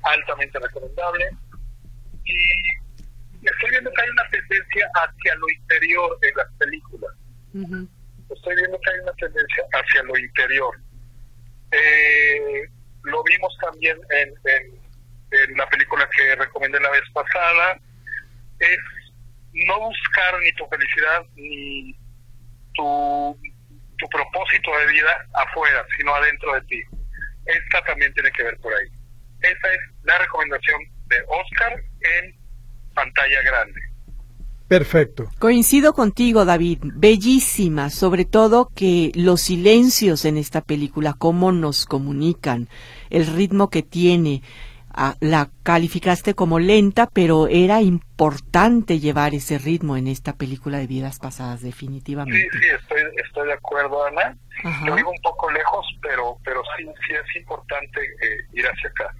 Altamente 0.03 0.59
recomendable. 0.59 1.29
Y 2.25 2.75
estoy 3.41 3.69
viendo 3.71 3.91
que 3.91 4.01
hay 4.01 4.09
una 4.09 4.29
tendencia 4.29 4.89
hacia 4.95 5.35
lo 5.35 5.49
interior 5.49 6.19
de 6.19 6.31
las 6.35 6.53
películas. 6.53 7.11
Estoy 8.29 8.55
viendo 8.55 8.79
que 8.79 8.91
hay 8.91 8.99
una 8.99 9.13
tendencia 9.13 9.63
hacia 9.73 10.03
lo 10.03 10.17
interior. 10.17 10.75
Eh, 11.71 12.69
lo 13.03 13.23
vimos 13.23 13.57
también 13.61 13.97
en, 14.09 14.33
en, 14.45 15.57
la 15.57 15.67
película 15.69 16.07
que 16.15 16.35
recomendé 16.35 16.79
la 16.79 16.89
vez 16.91 17.03
pasada. 17.13 17.79
Es 18.59 18.79
no 19.67 19.79
buscar 19.79 20.39
ni 20.43 20.51
tu 20.53 20.65
felicidad 20.67 21.25
ni 21.35 21.95
tu, 22.73 23.39
tu 23.97 24.07
propósito 24.09 24.71
de 24.77 24.91
vida 24.91 25.27
afuera, 25.33 25.85
sino 25.97 26.13
adentro 26.13 26.53
de 26.53 26.61
ti. 26.61 26.83
Esta 27.45 27.81
también 27.85 28.13
tiene 28.13 28.31
que 28.31 28.43
ver 28.43 28.57
por 28.59 28.73
ahí. 28.73 28.87
Esa 29.41 29.73
es 29.73 29.79
la 30.03 30.17
recomendación 30.17 30.81
de 31.07 31.17
Oscar 31.27 31.73
en 32.01 32.35
pantalla 32.93 33.41
grande. 33.43 33.81
Perfecto. 34.67 35.29
Coincido 35.37 35.93
contigo, 35.93 36.43
David. 36.43 36.79
Bellísima, 36.81 37.91
sobre 37.91 38.25
todo 38.25 38.71
que 38.75 39.11
los 39.13 39.41
silencios 39.41 40.25
en 40.25 40.37
esta 40.37 40.61
película, 40.61 41.13
cómo 41.13 41.51
nos 41.51 41.85
comunican, 41.85 42.67
el 43.11 43.27
ritmo 43.27 43.69
que 43.69 43.83
tiene. 43.83 44.41
Ah, 44.97 45.15
la 45.19 45.49
calificaste 45.63 46.35
como 46.35 46.57
lenta, 46.57 47.09
pero 47.11 47.49
era 47.49 47.81
importante 47.81 48.97
llevar 48.97 49.33
ese 49.33 49.57
ritmo 49.57 49.97
en 49.97 50.07
esta 50.07 50.37
película 50.37 50.77
de 50.77 50.87
vidas 50.87 51.19
pasadas, 51.19 51.61
definitivamente. 51.61 52.49
Sí, 52.49 52.59
sí, 52.61 52.67
estoy, 52.69 53.01
estoy 53.25 53.47
de 53.47 53.53
acuerdo, 53.53 54.05
Ana. 54.05 54.37
Yo 54.85 54.95
vivo 54.95 55.11
un 55.11 55.21
poco 55.21 55.51
lejos, 55.51 55.85
pero, 56.01 56.37
pero 56.45 56.61
sí, 56.77 56.85
sí 57.05 57.13
es 57.13 57.35
importante 57.35 57.99
eh, 58.05 58.37
ir 58.53 58.65
hacia 58.65 58.89
acá. 58.89 59.13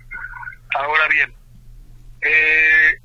Ahora 0.76 1.10
bien, 1.10 1.34
eh, 2.22 2.98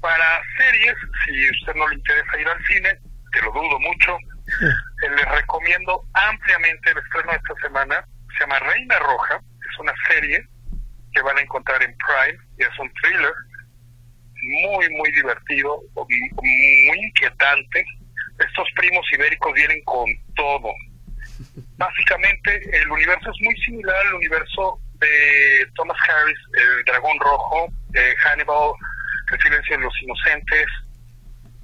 para 0.00 0.42
series, 0.56 0.96
si 1.24 1.46
a 1.46 1.50
usted 1.52 1.74
no 1.76 1.86
le 1.86 1.94
interesa 1.94 2.40
ir 2.40 2.48
al 2.48 2.64
cine, 2.66 2.98
que 3.32 3.42
lo 3.42 3.52
dudo 3.52 3.78
mucho, 3.78 4.16
eh, 4.60 5.10
les 5.16 5.28
recomiendo 5.36 6.02
ampliamente 6.14 6.90
el 6.90 6.98
estreno 6.98 7.30
de 7.30 7.36
esta 7.36 7.54
semana. 7.62 8.04
Se 8.36 8.40
llama 8.40 8.58
Reina 8.58 8.98
Roja, 8.98 9.36
es 9.36 9.78
una 9.78 9.94
serie 10.08 10.48
que 11.18 11.22
van 11.24 11.36
a 11.36 11.40
encontrar 11.40 11.82
en 11.82 11.96
Prime 11.96 12.38
es 12.58 12.78
un 12.78 12.88
thriller 13.02 13.32
muy, 14.40 14.88
muy 14.90 15.10
divertido, 15.10 15.82
muy 15.96 16.98
inquietante. 17.06 17.84
Estos 18.38 18.68
primos 18.76 19.04
ibéricos 19.12 19.52
vienen 19.52 19.82
con 19.82 20.06
todo. 20.36 20.72
Básicamente, 21.76 22.60
el 22.72 22.88
universo 22.88 23.30
es 23.32 23.40
muy 23.40 23.56
similar 23.62 23.96
al 24.06 24.14
universo 24.14 24.80
de 25.00 25.66
Thomas 25.74 25.96
Harris, 26.08 26.38
el 26.54 26.84
Dragón 26.84 27.18
Rojo, 27.18 27.68
de 27.88 28.16
Hannibal, 28.18 28.70
el 29.32 29.40
silencio 29.40 29.76
de 29.76 29.82
los 29.82 30.02
inocentes 30.02 30.66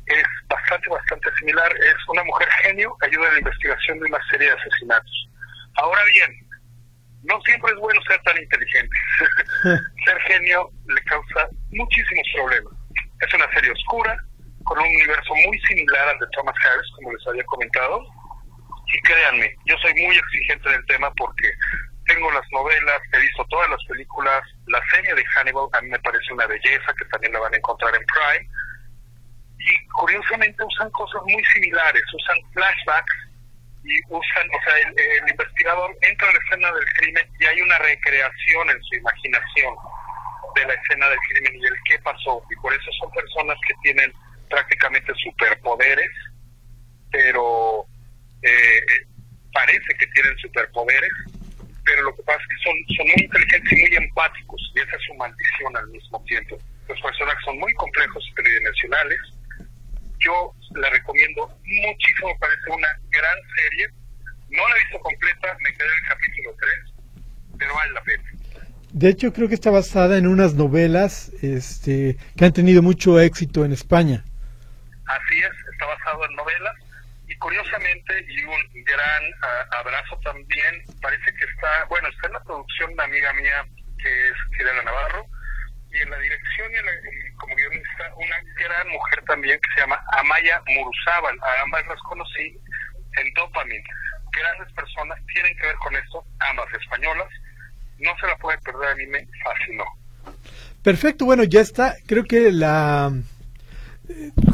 es 0.07 0.25
bastante, 0.49 0.89
bastante 0.89 1.31
similar. 1.39 1.73
Es 1.79 1.95
una 2.09 2.25
mujer 2.25 2.49
genio 2.63 2.97
ayuda 3.03 3.29
en 3.29 3.33
la 3.35 3.39
investigación 3.39 4.01
de 4.01 4.07
una 4.07 4.19
serie 4.31 4.49
de 4.49 4.55
asesinatos. 4.55 5.29
Ahora 5.77 6.05
bien, 6.05 6.44
no 7.25 7.41
siempre 7.43 7.73
es 7.73 7.79
bueno 7.79 8.01
ser 8.09 8.21
tan 8.23 8.37
inteligente. 8.39 8.97
ser 10.05 10.21
genio 10.27 10.71
le 10.87 11.01
causa 11.03 11.49
muchísimos 11.71 12.27
problemas. 12.35 12.73
Es 13.21 13.35
una 13.35 13.51
serie 13.53 13.71
oscura, 13.71 14.17
con 14.65 14.79
un 14.79 14.87
universo 14.87 15.35
muy 15.47 15.59
similar 15.61 16.09
al 16.09 16.19
de 16.19 16.27
Thomas 16.33 16.55
Harris, 16.65 16.91
como 16.97 17.13
les 17.13 17.27
había 17.27 17.45
comentado. 17.45 18.03
Y 18.93 19.01
créanme, 19.01 19.55
yo 19.67 19.77
soy 19.79 19.95
muy 19.95 20.17
exigente 20.17 20.69
del 20.69 20.85
tema 20.87 21.11
porque 21.17 21.51
tengo 22.07 22.31
las 22.33 22.45
novelas, 22.53 23.01
he 23.13 23.19
visto 23.19 23.45
todas 23.49 23.71
las 23.71 23.83
películas, 23.87 24.43
la 24.67 24.81
serie 24.91 25.15
de 25.15 25.25
Hannibal 25.25 25.69
a 25.73 25.81
mí 25.81 25.89
me 25.89 25.99
parece 26.01 26.33
una 26.33 26.47
belleza, 26.47 26.95
que 26.99 27.05
también 27.07 27.33
la 27.33 27.41
van 27.41 27.55
a 27.55 27.57
encontrar 27.57 27.95
en 27.95 28.05
Prime. 28.05 28.49
Y 29.59 29.87
curiosamente 29.89 30.63
usan 30.63 30.91
cosas 30.91 31.23
muy 31.25 31.43
similares, 31.55 32.03
usan 32.13 32.37
flashbacks 32.53 33.24
y 33.85 34.01
usan, 34.09 34.49
o 34.49 34.61
sea, 34.65 34.75
el, 34.89 35.31
investigador 35.31 35.97
entra 36.01 36.29
a 36.29 36.33
la 36.33 36.39
escena 36.39 36.73
del 36.73 36.85
crimen 36.97 37.27
y 37.39 37.45
hay 37.45 37.61
una 37.61 37.79
recreación 37.79 38.71
en 38.71 38.83
su 38.83 38.97
imaginación 38.97 39.75
de 40.55 40.67
la 40.67 40.75
escena 40.75 41.09
del 41.09 41.19
crimen 41.29 41.55
y 41.57 41.67
el 41.67 41.77
qué 41.85 41.99
pasó. 42.01 42.43
Y 42.51 42.57
por 42.57 42.73
eso 42.73 42.91
son 43.01 43.11
personas 43.13 43.57
que 43.69 43.75
tienen 43.83 44.13
prácticamente 44.49 45.13
superpoderes, 45.23 46.11
pero 47.11 47.87
eh, 48.43 48.81
parece 49.53 49.95
que 49.99 50.07
tienen 50.09 50.37
superpoderes, 50.39 51.13
pero 51.85 52.03
lo 52.05 52.17
que 52.17 52.23
pasa 52.23 52.41
es 52.41 52.49
que 52.49 52.65
son, 52.65 52.97
son 52.97 53.07
muy 53.07 53.25
inteligentes 53.25 53.73
y 53.73 53.81
muy 53.81 53.97
empáticos, 53.97 54.73
y 54.75 54.81
esa 54.81 54.97
es 54.97 55.03
su 55.07 55.15
maldición 55.15 55.77
al 55.77 55.89
mismo 55.89 56.25
tiempo. 56.25 56.59
Los 56.89 57.01
personajes 57.01 57.45
son 57.45 57.59
muy 57.59 57.73
complejos 57.75 58.25
y 58.31 58.35
tridimensionales. 58.35 59.21
Yo 60.25 60.55
la 60.81 60.91
recomiendo 60.91 61.49
muchísimo, 61.65 62.37
parece 62.39 62.71
una 62.71 62.89
gran 63.11 63.37
serie. 63.57 63.89
No 64.51 64.69
la 64.69 64.77
he 64.77 64.79
visto 64.81 65.01
completa, 65.01 65.57
me 65.61 65.73
quedé 65.73 65.87
en 65.87 66.05
el 66.05 66.09
capítulo 66.09 66.57
3, 66.61 67.59
pero 67.59 67.75
vale 67.75 67.93
la 67.93 68.03
pena. 68.03 68.25
De 68.93 69.09
hecho, 69.09 69.33
creo 69.33 69.49
que 69.49 69.55
está 69.55 69.71
basada 69.71 70.17
en 70.17 70.27
unas 70.29 70.55
novelas 70.55 71.31
este, 71.43 72.17
que 72.37 72.45
han 72.45 72.53
tenido 72.53 72.81
mucho 72.81 73.19
éxito 73.19 73.65
en 73.65 73.73
España. 73.73 74.25
Así 75.07 75.39
es, 75.39 75.73
está 75.73 75.87
basado 75.87 76.25
en 76.25 76.37
novelas 76.37 76.75
curiosamente, 77.45 78.25
y 78.29 78.45
un 78.45 78.85
gran 78.85 79.23
abrazo 79.79 80.19
también, 80.25 80.83
parece 81.03 81.25
que 81.35 81.45
está, 81.45 81.85
bueno, 81.91 82.09
está 82.09 82.29
en 82.29 82.33
la 82.33 82.45
producción 82.45 82.93
una 82.93 83.05
amiga 83.05 83.33
mía 83.35 83.67
que 83.99 84.29
es 84.29 84.35
Kirana 84.57 84.83
Navarro, 84.83 85.27
y 85.95 86.01
en 86.01 86.11
la 86.11 86.19
dirección 86.19 86.73
y, 86.73 87.37
como 87.37 87.55
guionista 87.55 88.13
una 88.17 88.37
gran 88.59 88.89
mujer 88.89 89.25
también 89.27 89.59
que 89.61 89.75
se 89.75 89.81
llama 89.81 90.03
Amaya 90.19 90.61
Muruzábal, 90.67 91.39
ambas 91.63 91.87
las 91.87 92.01
conocí 92.03 92.59
en 93.17 93.35
Dopamine. 93.35 93.85
Grandes 94.33 94.73
personas 94.75 95.19
tienen 95.33 95.57
que 95.57 95.67
ver 95.67 95.77
con 95.77 95.95
esto, 95.95 96.25
ambas 96.51 96.67
españolas, 96.75 97.29
no 97.99 98.11
se 98.21 98.27
la 98.27 98.37
puede 98.37 98.59
perder, 98.59 98.91
a 98.91 98.95
mí 98.97 99.07
me 99.07 99.27
fascinó. 99.45 99.85
Perfecto, 100.83 101.25
bueno, 101.25 101.45
ya 101.45 101.61
está, 101.61 101.97
creo 102.07 102.25
que 102.25 102.51
la 102.51 103.13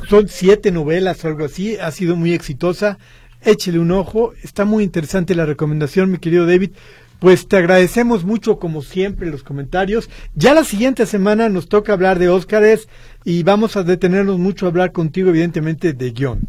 son 0.08 0.28
siete 0.28 0.70
novelas 0.70 1.24
o 1.24 1.28
algo 1.28 1.46
así, 1.46 1.76
ha 1.78 1.90
sido 1.90 2.16
muy 2.16 2.34
exitosa. 2.34 2.98
Échele 3.42 3.78
un 3.78 3.90
ojo, 3.90 4.34
está 4.42 4.64
muy 4.66 4.84
interesante 4.84 5.34
la 5.34 5.46
recomendación, 5.46 6.10
mi 6.10 6.18
querido 6.18 6.46
David. 6.46 6.72
Pues 7.20 7.48
te 7.48 7.58
agradecemos 7.58 8.24
mucho, 8.24 8.58
como 8.58 8.80
siempre, 8.82 9.28
los 9.28 9.42
comentarios. 9.42 10.08
Ya 10.34 10.54
la 10.54 10.64
siguiente 10.64 11.04
semana 11.04 11.48
nos 11.48 11.68
toca 11.68 11.92
hablar 11.92 12.18
de 12.18 12.30
Óscares 12.30 12.88
y 13.24 13.42
vamos 13.42 13.76
a 13.76 13.82
detenernos 13.82 14.38
mucho 14.38 14.66
a 14.66 14.70
hablar 14.70 14.92
contigo, 14.92 15.28
evidentemente, 15.28 15.92
de 15.92 16.10
guion. 16.12 16.48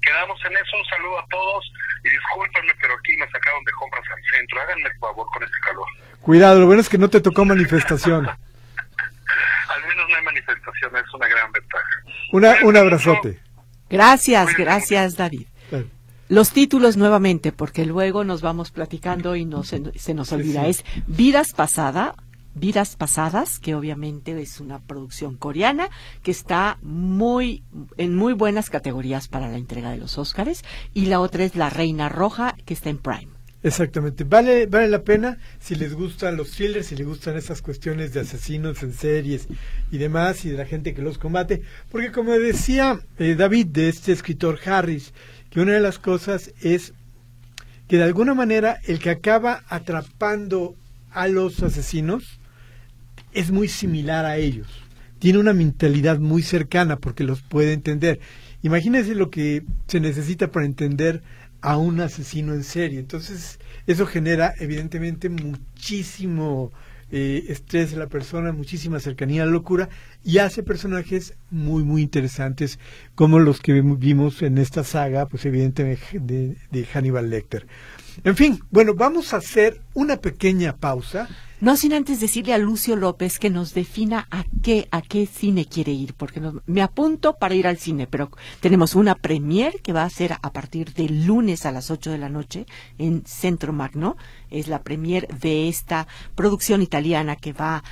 Quedamos 0.00 0.38
en 0.46 0.52
eso. 0.52 0.76
Un 0.76 0.84
saludo 0.84 1.18
a 1.18 1.26
todos 1.28 1.72
y 2.04 2.08
discúlpenme, 2.10 2.72
pero 2.80 2.94
aquí 2.94 3.16
me 3.16 3.26
sacaron 3.26 3.64
de 3.64 3.72
compras 3.72 4.04
al 4.14 4.38
centro. 4.38 4.60
Háganme 4.60 4.88
el 4.88 4.98
favor 5.00 5.26
con 5.32 5.42
este 5.42 5.56
calor. 5.64 5.86
Cuidado, 6.20 6.60
lo 6.60 6.66
bueno 6.66 6.80
es 6.80 6.88
que 6.88 6.98
no 6.98 7.10
te 7.10 7.20
tocó 7.20 7.44
manifestación. 7.44 8.28
al 9.76 9.82
menos 9.88 10.08
no 10.08 10.16
hay 10.16 10.22
manifestación, 10.22 10.96
es 10.96 11.14
una 11.14 11.26
gran 11.26 11.50
ventaja. 11.50 12.02
Una, 12.32 12.56
un 12.62 12.76
abrazote. 12.76 13.40
Gracias, 13.90 14.56
gracias 14.56 15.16
David. 15.16 15.46
Los 16.28 16.50
títulos 16.50 16.96
nuevamente, 16.96 17.52
porque 17.52 17.86
luego 17.86 18.24
nos 18.24 18.42
vamos 18.42 18.72
platicando 18.72 19.36
y 19.36 19.44
no 19.44 19.62
se, 19.62 19.80
nos 20.14 20.32
olvida. 20.32 20.66
Es 20.66 20.84
Vidas 21.06 21.52
Pasada, 21.52 22.16
Vidas 22.54 22.96
Pasadas, 22.96 23.60
que 23.60 23.76
obviamente 23.76 24.40
es 24.40 24.60
una 24.60 24.80
producción 24.80 25.36
coreana 25.36 25.88
que 26.24 26.32
está 26.32 26.78
muy 26.82 27.62
en 27.96 28.16
muy 28.16 28.32
buenas 28.32 28.70
categorías 28.70 29.28
para 29.28 29.48
la 29.48 29.56
entrega 29.56 29.90
de 29.90 29.98
los 29.98 30.18
Óscares 30.18 30.64
y 30.94 31.06
la 31.06 31.20
otra 31.20 31.44
es 31.44 31.54
La 31.54 31.70
Reina 31.70 32.08
Roja 32.08 32.56
que 32.64 32.74
está 32.74 32.90
en 32.90 32.98
Prime. 32.98 33.28
Exactamente, 33.62 34.24
vale 34.24 34.66
vale 34.66 34.88
la 34.88 35.02
pena 35.02 35.38
si 35.58 35.74
les 35.74 35.92
gustan 35.94 36.36
los 36.36 36.50
thrillers, 36.52 36.86
si 36.86 36.96
les 36.96 37.06
gustan 37.06 37.36
esas 37.36 37.62
cuestiones 37.62 38.12
de 38.12 38.20
asesinos 38.20 38.82
en 38.82 38.92
series 38.92 39.48
y 39.90 39.98
demás 39.98 40.44
y 40.44 40.50
de 40.50 40.56
la 40.56 40.66
gente 40.66 40.94
que 40.94 41.02
los 41.02 41.18
combate, 41.18 41.62
porque 41.90 42.12
como 42.12 42.32
decía 42.32 43.00
eh, 43.18 43.34
David 43.34 43.66
de 43.66 43.88
este 43.88 44.12
escritor 44.12 44.60
Harris, 44.64 45.12
que 45.56 45.62
una 45.62 45.72
de 45.72 45.80
las 45.80 45.98
cosas 45.98 46.52
es 46.60 46.92
que 47.88 47.96
de 47.96 48.02
alguna 48.02 48.34
manera 48.34 48.78
el 48.84 48.98
que 48.98 49.08
acaba 49.08 49.64
atrapando 49.70 50.76
a 51.10 51.28
los 51.28 51.62
asesinos 51.62 52.38
es 53.32 53.50
muy 53.50 53.66
similar 53.66 54.26
a 54.26 54.36
ellos. 54.36 54.68
Tiene 55.18 55.38
una 55.38 55.54
mentalidad 55.54 56.18
muy 56.18 56.42
cercana 56.42 56.96
porque 56.98 57.24
los 57.24 57.40
puede 57.40 57.72
entender. 57.72 58.20
Imagínense 58.60 59.14
lo 59.14 59.30
que 59.30 59.64
se 59.86 59.98
necesita 59.98 60.52
para 60.52 60.66
entender 60.66 61.22
a 61.62 61.78
un 61.78 62.02
asesino 62.02 62.52
en 62.52 62.62
serie. 62.62 62.98
Entonces, 62.98 63.58
eso 63.86 64.04
genera 64.04 64.52
evidentemente 64.58 65.30
muchísimo 65.30 66.70
eh, 67.10 67.44
estrés 67.48 67.92
de 67.92 67.98
la 67.98 68.08
persona, 68.08 68.52
muchísima 68.52 69.00
cercanía 69.00 69.42
a 69.42 69.46
la 69.46 69.52
locura 69.52 69.88
y 70.24 70.38
hace 70.38 70.62
personajes 70.62 71.34
muy, 71.50 71.84
muy 71.84 72.02
interesantes 72.02 72.78
como 73.14 73.38
los 73.38 73.60
que 73.60 73.80
vimos 73.80 74.42
en 74.42 74.58
esta 74.58 74.82
saga, 74.84 75.26
pues 75.26 75.44
evidentemente 75.46 76.18
de, 76.18 76.56
de 76.70 76.84
Hannibal 76.84 77.30
Lecter. 77.30 77.66
En 78.24 78.34
fin, 78.34 78.60
bueno, 78.70 78.94
vamos 78.94 79.34
a 79.34 79.38
hacer 79.38 79.80
una 79.94 80.16
pequeña 80.16 80.76
pausa. 80.76 81.28
No 81.58 81.74
sin 81.78 81.94
antes 81.94 82.20
decirle 82.20 82.52
a 82.52 82.58
Lucio 82.58 82.96
López 82.96 83.38
que 83.38 83.48
nos 83.48 83.72
defina 83.72 84.28
a 84.30 84.44
qué, 84.62 84.88
a 84.90 85.00
qué 85.00 85.24
cine 85.24 85.64
quiere 85.64 85.90
ir, 85.90 86.12
porque 86.12 86.42
me 86.66 86.82
apunto 86.82 87.38
para 87.38 87.54
ir 87.54 87.66
al 87.66 87.78
cine, 87.78 88.06
pero 88.06 88.30
tenemos 88.60 88.94
una 88.94 89.14
premier 89.14 89.80
que 89.80 89.94
va 89.94 90.02
a 90.02 90.10
ser 90.10 90.34
a 90.34 90.52
partir 90.52 90.92
del 90.92 91.24
lunes 91.24 91.64
a 91.64 91.72
las 91.72 91.90
8 91.90 92.10
de 92.10 92.18
la 92.18 92.28
noche 92.28 92.66
en 92.98 93.24
Centro 93.24 93.72
Magno. 93.72 94.18
Es 94.50 94.68
la 94.68 94.82
premier 94.82 95.28
de 95.28 95.68
esta 95.68 96.06
producción 96.34 96.82
italiana 96.82 97.36
que 97.36 97.54
va 97.54 97.82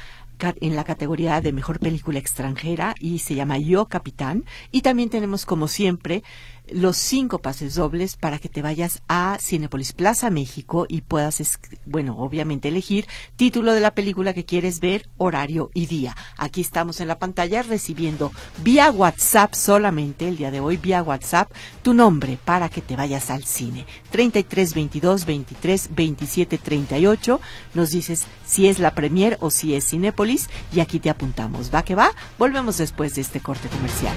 en 0.60 0.76
la 0.76 0.84
categoría 0.84 1.40
de 1.40 1.52
mejor 1.52 1.78
película 1.78 2.18
extranjera 2.18 2.94
y 3.00 3.20
se 3.20 3.34
llama 3.34 3.56
Yo 3.58 3.86
Capitán. 3.86 4.44
Y 4.72 4.82
también 4.82 5.08
tenemos, 5.08 5.46
como 5.46 5.68
siempre, 5.68 6.22
los 6.68 6.96
cinco 6.96 7.40
pases 7.40 7.74
dobles 7.74 8.16
para 8.16 8.38
que 8.38 8.48
te 8.48 8.62
vayas 8.62 9.02
a 9.08 9.36
Cinepolis 9.40 9.92
Plaza 9.92 10.30
México 10.30 10.86
y 10.88 11.02
puedas, 11.02 11.58
bueno, 11.84 12.16
obviamente 12.18 12.68
elegir 12.68 13.06
título 13.36 13.74
de 13.74 13.80
la 13.80 13.94
película 13.94 14.32
que 14.32 14.44
quieres 14.44 14.80
ver, 14.80 15.08
horario 15.18 15.70
y 15.74 15.86
día. 15.86 16.16
Aquí 16.36 16.60
estamos 16.60 17.00
en 17.00 17.08
la 17.08 17.18
pantalla 17.18 17.62
recibiendo 17.62 18.32
vía 18.62 18.90
WhatsApp 18.90 19.54
solamente 19.54 20.28
el 20.28 20.36
día 20.36 20.50
de 20.50 20.60
hoy, 20.60 20.76
vía 20.76 21.02
WhatsApp, 21.02 21.52
tu 21.82 21.92
nombre 21.92 22.38
para 22.44 22.68
que 22.68 22.80
te 22.80 22.96
vayas 22.96 23.30
al 23.30 23.44
cine. 23.44 23.86
33 24.10 24.74
22 24.74 25.26
23 25.26 25.90
27 25.94 26.58
38. 26.58 27.40
Nos 27.74 27.90
dices 27.90 28.26
si 28.46 28.68
es 28.68 28.78
la 28.78 28.94
premier 28.94 29.36
o 29.40 29.50
si 29.50 29.74
es 29.74 29.88
Cinépolis 29.88 30.48
y 30.72 30.80
aquí 30.80 30.98
te 30.98 31.10
apuntamos. 31.10 31.72
Va 31.74 31.82
que 31.82 31.94
va. 31.94 32.10
Volvemos 32.38 32.78
después 32.78 33.14
de 33.14 33.22
este 33.22 33.40
corte 33.40 33.68
comercial. 33.68 34.16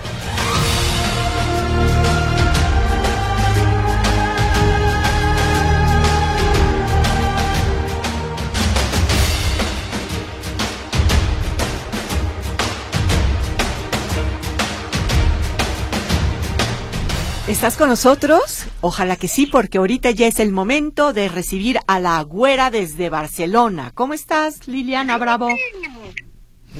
¿Estás 17.47 17.77
con 17.77 17.87
nosotros? 17.87 18.65
Ojalá 18.81 19.15
que 19.15 19.29
sí, 19.29 19.45
porque 19.45 19.77
ahorita 19.77 20.11
ya 20.11 20.27
es 20.27 20.41
el 20.41 20.51
momento 20.51 21.13
de 21.13 21.29
recibir 21.29 21.79
a 21.87 21.97
la 21.97 22.21
güera 22.21 22.71
desde 22.71 23.09
Barcelona. 23.09 23.91
¿Cómo 23.95 24.13
estás, 24.13 24.67
Liliana 24.67 25.17
Bravo? 25.17 25.49
¿Eh? 25.49 25.55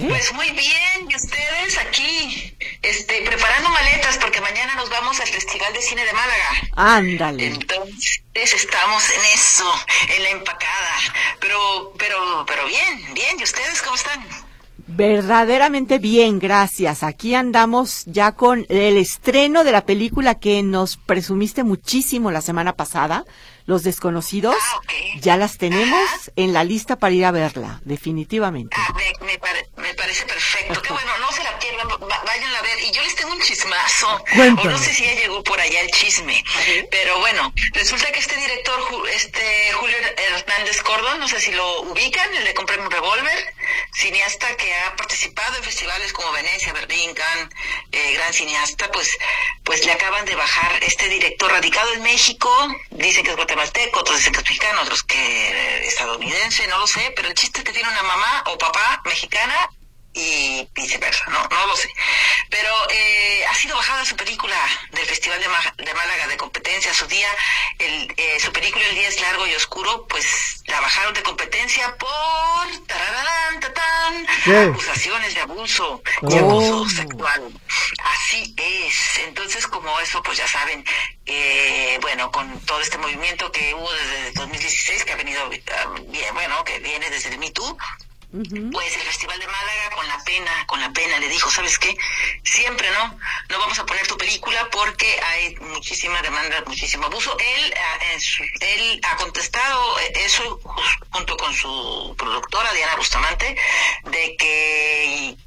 Pues 0.10 0.34
muy 0.34 0.52
bien, 0.52 1.10
y 1.10 1.16
ustedes 1.16 1.78
aquí, 1.78 2.54
este, 2.82 3.22
preparando 3.22 3.70
maletas 3.70 4.18
porque 4.18 4.42
mañana 4.42 4.76
nos 4.76 4.90
vamos 4.90 5.18
al 5.22 5.28
Festival 5.28 5.72
de 5.72 5.82
Cine 5.82 6.04
de 6.04 6.12
Málaga. 6.12 6.50
Ándale. 6.76 7.48
Entonces 7.48 8.54
estamos 8.54 9.10
en 9.10 9.22
eso, 9.34 9.74
en 10.18 10.24
la 10.24 10.30
empacada. 10.32 10.96
Pero, 11.40 11.94
pero, 11.98 12.46
pero 12.46 12.66
bien, 12.68 13.14
bien, 13.14 13.40
¿y 13.40 13.44
ustedes 13.44 13.82
cómo 13.82 13.96
están? 13.96 14.47
Verdaderamente 14.88 16.00
bien, 16.00 16.40
gracias. 16.40 17.04
Aquí 17.04 17.36
andamos 17.36 18.04
ya 18.06 18.32
con 18.32 18.66
el 18.70 18.96
estreno 18.96 19.66
de 19.66 19.74
la 19.74 19.86
película 19.86 20.36
que 20.36 20.64
nos 20.64 20.96
presumiste 20.96 21.66
muchísimo 21.66 22.32
la 22.32 22.40
semana 22.40 22.74
pasada, 22.74 23.26
Los 23.66 23.84
Desconocidos. 23.84 24.56
Ah, 24.58 24.80
ya 25.20 25.36
las 25.36 25.58
tenemos 25.58 26.32
en 26.38 26.54
la 26.54 26.64
lista 26.64 26.96
para 26.96 27.14
ir 27.14 27.26
a 27.26 27.32
verla, 27.32 27.82
definitivamente. 27.84 28.78
Ah, 28.80 28.96
me, 29.26 29.94
parece 29.94 30.26
perfecto. 30.26 30.82
Qué 30.82 30.94
bueno, 30.94 31.12
no 31.20 31.36
pierdan, 31.68 31.88
vayan 32.00 32.56
a 32.56 32.62
ver. 32.62 32.80
Y 32.82 32.92
yo 32.92 33.02
les 33.02 33.16
tengo 33.16 33.32
un 33.32 33.42
chismazo. 33.42 34.24
O 34.58 34.64
no 34.66 34.78
sé 34.78 34.94
si 34.94 35.04
ya 35.04 35.14
llegó 35.14 35.44
por 35.44 35.60
allá 35.60 35.82
el 35.82 35.92
chisme. 35.92 36.44
Pero 36.92 37.20
bueno, 37.20 37.54
resulta 37.74 38.12
que 38.12 38.20
este 38.20 38.36
director, 38.38 38.80
este 39.10 39.72
Julio 39.74 39.98
Hernández 40.18 40.82
Cordón, 40.82 41.20
no 41.20 41.28
sé 41.28 41.40
si 41.40 41.52
lo 41.52 41.82
ubican, 41.82 42.34
el 42.36 42.46
de 42.46 42.54
Compré 42.54 42.80
un 42.80 42.90
revólver 42.90 43.54
cineasta 43.94 44.56
que 44.58 44.74
ha 44.76 44.96
participado 44.96 45.58
en 45.58 45.64
festivales 45.64 46.14
como 46.14 46.32
Venecia, 46.32 46.74
Berlín, 46.74 47.14
Cannes, 47.14 47.50
eh, 47.92 48.14
gran 48.14 48.34
cineasta, 48.34 48.92
pues, 48.92 49.10
pues 49.64 49.86
le 49.86 49.92
acaban 49.92 50.26
de 50.26 50.36
bajar 50.36 50.84
este 50.84 51.10
director 51.10 51.52
radicado 51.52 51.94
en 51.94 52.04
México, 52.04 52.50
dicen 52.92 53.24
que 53.24 53.32
es 53.32 53.36
guatemalteco, 53.36 54.00
otros 54.00 54.18
dicen 54.18 54.34
que 54.34 54.40
es 54.40 54.46
mexicano, 54.46 54.82
otros 54.82 55.04
que 55.04 55.88
estadounidense, 55.88 56.68
no 56.68 56.80
lo 56.80 56.88
sé, 56.88 57.12
pero 57.16 57.28
el 57.28 57.34
chiste 57.34 57.60
es 57.60 57.66
que 57.66 57.74
tiene 57.74 57.90
una 57.90 58.04
mamá 58.04 58.44
o 58.48 58.58
papá 58.58 59.02
mexicana 59.06 59.70
y 60.18 60.68
viceversa, 60.74 61.26
no, 61.30 61.48
no 61.48 61.68
lo 61.68 61.76
sé. 61.76 61.90
Pero 62.50 62.70
eh, 62.90 63.46
ha 63.46 63.56
sido 63.56 63.76
bajada 63.76 64.04
su 64.04 64.16
película 64.16 64.58
del 64.92 65.06
Festival 65.06 65.40
de, 65.40 65.94
Málaga 65.94 66.28
de 66.28 66.38
competencia, 66.38 66.94
su 66.94 67.06
día, 67.08 67.30
el, 67.78 68.14
eh, 68.18 68.40
su 68.40 68.52
película 68.52 68.84
El 68.88 68.96
día 68.96 69.08
es 69.08 69.22
largo 69.22 69.46
y 69.46 69.54
oscuro, 69.54 70.08
pues 70.08 70.64
la 70.66 70.82
bajaron 70.82 71.14
de 71.14 71.24
competencia 71.24 71.96
por 71.98 72.08
acusaciones 74.56 75.34
de 75.34 75.42
abuso, 75.42 76.02
de 76.22 76.40
abuso 76.40 76.82
oh. 76.82 76.90
sexual. 76.90 77.62
Así 78.04 78.54
es. 78.58 79.20
Entonces, 79.20 79.68
como 79.68 80.00
eso, 80.00 80.22
pues 80.24 80.38
ya 80.38 80.48
saben, 80.48 80.84
eh, 81.26 81.98
bueno, 82.02 82.32
con 82.32 82.60
todo 82.62 82.80
este 82.82 82.98
movimiento 82.98 83.52
que 83.52 83.74
hubo 83.74 83.92
desde 83.92 84.32
2016, 84.34 85.06
que 85.06 85.14
ha 85.14 85.16
venido, 85.16 85.44
ah, 85.44 85.96
bien, 86.08 86.34
bueno, 86.34 86.64
que 86.64 86.80
viene 86.80 87.10
desde 87.10 87.30
el 87.30 87.38
Me 87.40 87.52
pues 88.72 88.96
el 88.96 89.02
Festival 89.02 89.40
de 89.40 89.48
Málaga 89.48 89.90
con 89.96 90.08
la 90.08 90.24
pena, 90.24 90.66
con 90.68 90.80
la 90.80 90.92
pena 90.92 91.20
le 91.20 91.30
dijo, 91.30 91.50
¿sabes 91.50 91.80
qué? 91.80 91.96
Siempre 92.44 92.90
no, 92.92 93.18
no 93.50 93.60
vamos 93.60 93.80
a 93.80 93.86
poner 93.86 94.06
tu 94.08 94.18
película 94.18 94.68
porque 94.72 95.20
hay 95.22 95.56
muchísima 95.58 96.22
demanda, 96.22 96.64
muchísimo 96.66 97.06
abuso. 97.06 97.36
Él, 97.40 97.74
él 98.60 99.02
ha 99.04 99.16
contestado 99.18 100.00
eso 100.00 100.60
junto 101.10 101.38
con 101.38 101.54
su 101.54 102.16
productora 102.18 102.74
Diana 102.74 102.96
Bustamante 102.96 103.56
de 104.04 104.36
que 104.38 105.38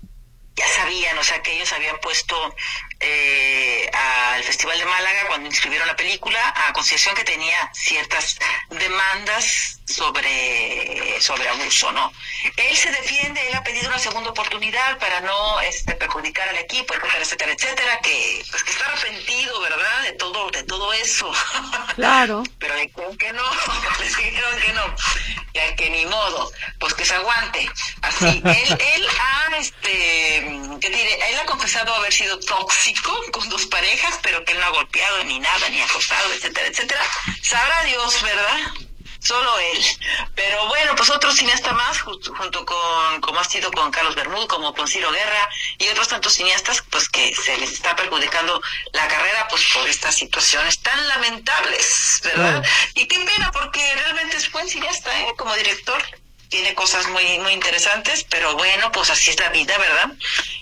ya 0.56 0.68
sabían, 0.68 1.16
o 1.18 1.24
sea, 1.24 1.42
que 1.42 1.52
ellos 1.54 1.72
habían 1.72 1.98
puesto 2.00 2.54
eh, 3.00 3.90
al 3.92 4.42
Festival 4.44 4.78
de 4.78 4.84
Málaga 4.84 5.26
cuando 5.26 5.48
inscribieron 5.48 5.88
la 5.88 5.96
película, 5.96 6.54
a 6.54 6.72
consideración 6.72 7.14
que 7.14 7.24
tenía 7.24 7.70
ciertas 7.72 8.38
demandas 8.68 9.80
sobre, 9.86 11.20
sobre 11.20 11.48
abuso, 11.48 11.90
¿no? 11.92 12.12
Él 12.56 12.76
se 12.76 12.90
defiende, 12.90 13.48
él 13.48 13.54
ha 13.54 13.64
pedido 13.64 13.88
una 13.88 13.98
segunda 13.98 14.30
oportunidad 14.30 14.98
para 14.98 15.20
no 15.20 15.60
este, 15.62 15.94
perjudicar 15.94 16.48
al 16.48 16.58
equipo, 16.58 16.94
etcétera, 16.94 17.22
etcétera, 17.22 17.52
etcétera, 17.52 18.00
que 18.02 18.44
pues 18.50 18.62
que 18.62 18.70
está 18.70 18.86
arrepentido, 18.86 19.60
¿verdad? 19.60 20.02
De 20.02 20.12
todo, 20.12 20.50
de 20.50 20.62
todo 20.64 20.92
eso. 20.92 21.30
Claro. 21.96 22.42
Pero 22.58 22.74
le 22.76 22.86
dijeron 22.86 23.16
que 23.18 23.32
no, 23.32 23.42
le 23.98 24.04
dijeron 24.06 24.60
que 24.60 24.72
no, 24.72 24.94
ya 25.52 25.74
que 25.76 25.90
ni 25.90 26.06
modo, 26.06 26.50
pues 26.78 26.94
que 26.94 27.04
se 27.04 27.14
aguante. 27.14 27.68
Así, 28.02 28.26
él, 28.44 28.78
él 28.94 29.08
ha, 29.20 29.56
este, 29.56 30.60
¿qué 30.80 30.88
diré? 30.88 31.30
Él 31.30 31.38
ha 31.40 31.44
confesado 31.46 31.94
haber 31.94 32.12
sido 32.12 32.38
tóxico 32.40 32.89
con 33.32 33.48
dos 33.48 33.66
parejas, 33.66 34.18
pero 34.22 34.44
que 34.44 34.52
él 34.52 34.60
no 34.60 34.66
ha 34.66 34.70
golpeado 34.70 35.24
ni 35.24 35.38
nada, 35.38 35.68
ni 35.68 35.80
acostado, 35.80 36.32
etcétera, 36.32 36.66
etcétera. 36.68 37.04
Sabrá 37.42 37.84
Dios, 37.84 38.22
¿verdad? 38.22 38.58
solo 39.20 39.58
él. 39.58 39.84
Pero 40.34 40.66
bueno, 40.68 40.94
pues 40.96 41.10
otros 41.10 41.36
cineastas 41.36 41.72
más, 41.74 42.00
junto 42.00 42.64
con, 42.64 43.20
como 43.20 43.38
ha 43.38 43.44
sido 43.44 43.70
con 43.70 43.90
Carlos 43.90 44.14
Bermúdez, 44.14 44.48
como 44.48 44.74
con 44.74 44.88
Ciro 44.88 45.10
Guerra 45.12 45.48
y 45.78 45.88
otros 45.88 46.08
tantos 46.08 46.32
cineastas, 46.32 46.82
pues 46.90 47.08
que 47.08 47.34
se 47.34 47.56
les 47.58 47.72
está 47.72 47.94
perjudicando 47.94 48.60
la 48.92 49.06
carrera, 49.08 49.46
pues 49.48 49.62
por 49.74 49.88
estas 49.88 50.16
situaciones 50.16 50.80
tan 50.80 51.08
lamentables, 51.08 52.20
¿verdad? 52.24 52.64
Y 52.94 53.06
qué 53.06 53.18
pena, 53.20 53.50
porque 53.52 53.94
realmente 53.94 54.36
es 54.36 54.50
buen 54.50 54.68
cineasta, 54.68 55.20
¿eh? 55.20 55.32
Como 55.36 55.54
director 55.54 56.02
tiene 56.50 56.74
cosas 56.74 57.06
muy 57.08 57.38
muy 57.38 57.52
interesantes, 57.52 58.26
pero 58.28 58.54
bueno, 58.56 58.92
pues 58.92 59.08
así 59.08 59.30
es 59.30 59.38
la 59.38 59.48
vida, 59.50 59.78
¿verdad? 59.78 60.12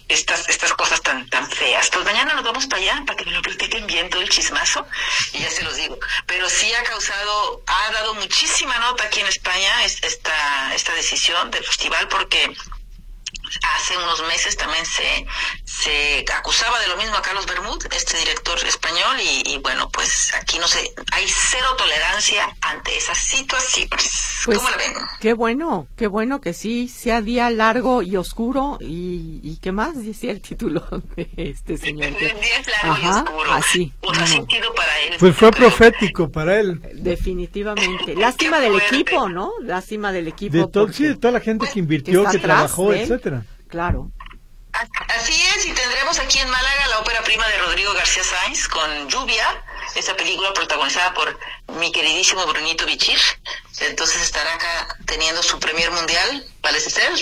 Estas 0.06 0.48
estas 0.48 0.72
cosas 0.74 1.00
tan 1.02 1.28
tan 1.28 1.50
feas. 1.50 1.88
Pues 1.90 2.04
mañana 2.04 2.34
nos 2.34 2.44
vamos 2.44 2.66
para 2.66 2.80
allá 2.82 3.02
para 3.06 3.16
que 3.16 3.24
me 3.24 3.32
lo 3.32 3.42
platiquen 3.42 3.86
bien 3.86 4.08
todo 4.10 4.22
el 4.22 4.28
chismazo 4.28 4.86
y 5.32 5.40
ya 5.40 5.50
se 5.50 5.64
los 5.64 5.74
digo. 5.76 5.98
Pero 6.26 6.48
sí 6.48 6.72
ha 6.74 6.84
causado, 6.84 7.62
ha 7.66 7.90
dado 7.92 8.14
muchísima 8.14 8.78
nota 8.78 9.04
aquí 9.04 9.20
en 9.20 9.26
España 9.26 9.84
esta 9.84 10.74
esta 10.74 10.92
decisión 10.94 11.50
del 11.50 11.64
festival 11.64 12.06
porque 12.08 12.54
hace 13.62 13.96
unos 13.96 14.20
meses 14.26 14.56
también 14.56 14.84
se, 14.84 15.26
se 15.78 16.24
acusaba 16.36 16.80
de 16.80 16.88
lo 16.88 16.96
mismo 16.96 17.16
a 17.16 17.22
Carlos 17.22 17.46
Bermúdez, 17.46 17.88
este 17.94 18.18
director 18.18 18.58
español, 18.66 19.16
y, 19.46 19.58
bueno, 19.58 19.88
pues 19.90 20.32
aquí 20.34 20.58
no 20.58 20.66
sé, 20.66 20.92
hay 21.12 21.24
cero 21.28 21.66
tolerancia 21.76 22.48
ante 22.60 22.96
esas 22.96 23.18
situaciones. 23.18 23.88
Pues, 24.44 24.58
¿Cómo 24.58 24.70
la 24.70 24.76
ven? 24.76 24.92
Qué 25.20 25.34
bueno, 25.34 25.86
qué 25.96 26.08
bueno 26.08 26.40
que 26.40 26.52
sí, 26.52 26.88
sea 26.88 27.20
día 27.20 27.48
largo 27.50 28.02
y 28.02 28.16
oscuro, 28.16 28.78
y, 28.80 29.40
y 29.42 29.58
qué 29.62 29.70
más 29.70 30.04
decía 30.04 30.32
el 30.32 30.40
título 30.40 30.84
de 31.16 31.30
este 31.36 31.76
señor. 31.76 32.08
Día 32.18 32.34
largo 32.82 32.98
y 33.00 33.06
oscuro. 33.06 33.52
Así. 33.52 33.92
Pues, 34.00 34.18
sentido 34.30 34.74
para 34.74 35.00
él. 35.00 35.14
Pues 35.18 35.36
fue 35.36 35.50
profético 35.50 36.30
para 36.30 36.58
él. 36.58 36.80
Definitivamente. 36.94 38.14
Lástima 38.16 38.60
del 38.60 38.76
equipo, 38.76 39.28
¿no? 39.28 39.52
Lástima 39.62 40.12
del 40.12 40.28
equipo. 40.28 40.66
De, 40.66 40.92
sí, 40.92 41.04
de 41.04 41.16
toda 41.16 41.32
la 41.32 41.40
gente 41.40 41.68
que 41.72 41.78
invirtió, 41.78 42.24
que, 42.24 42.38
trabajó, 42.38 42.92
etcétera. 42.92 43.44
Claro. 43.68 44.10
Así 45.08 45.32
aquí 46.20 46.38
en 46.38 46.48
Málaga 46.48 46.88
la 46.88 46.98
ópera 47.00 47.22
prima 47.22 47.46
de 47.46 47.58
Rodrigo 47.58 47.92
García 47.94 48.24
Sainz 48.24 48.66
con 48.68 49.08
Lluvia, 49.08 49.62
esta 49.94 50.16
película 50.16 50.52
protagonizada 50.52 51.14
por 51.14 51.38
mi 51.78 51.92
queridísimo 51.92 52.44
Brunito 52.46 52.86
Bichir. 52.86 53.18
Entonces 53.80 54.22
estará 54.22 54.54
acá 54.54 54.96
teniendo 55.06 55.42
su 55.42 55.60
premier 55.60 55.90
mundial, 55.92 56.46
parece 56.60 56.90
ser 56.90 57.12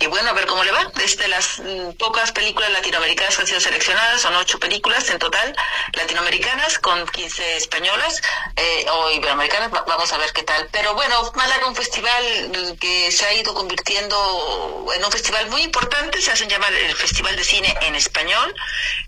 y 0.00 0.06
bueno, 0.06 0.30
a 0.30 0.32
ver 0.32 0.46
cómo 0.46 0.62
le 0.62 0.70
va. 0.70 0.90
Desde 0.94 1.26
las 1.28 1.58
mm, 1.58 1.92
pocas 1.98 2.32
películas 2.32 2.70
latinoamericanas 2.70 3.34
que 3.34 3.42
han 3.42 3.46
sido 3.48 3.60
seleccionadas, 3.60 4.20
son 4.20 4.34
ocho 4.36 4.58
películas 4.58 5.08
en 5.10 5.18
total 5.18 5.54
latinoamericanas 5.94 6.78
con 6.78 7.06
15 7.06 7.56
españolas 7.56 8.22
eh, 8.56 8.86
o 8.90 9.10
iberoamericanas, 9.10 9.70
vamos 9.70 10.12
a 10.12 10.18
ver 10.18 10.32
qué 10.32 10.42
tal. 10.42 10.68
Pero 10.70 10.94
bueno, 10.94 11.32
Málaga 11.34 11.66
un 11.66 11.74
festival 11.74 12.76
que 12.80 13.10
se 13.10 13.26
ha 13.26 13.34
ido 13.34 13.54
convirtiendo 13.54 14.86
en 14.94 15.04
un 15.04 15.10
festival 15.10 15.48
muy 15.50 15.62
importante, 15.62 16.20
se 16.20 16.30
hacen 16.30 16.48
llamar 16.48 16.72
el 16.72 16.94
Festival 16.94 17.36
de 17.36 17.44
Cine 17.44 17.74
en 17.82 17.94
Español. 17.94 18.54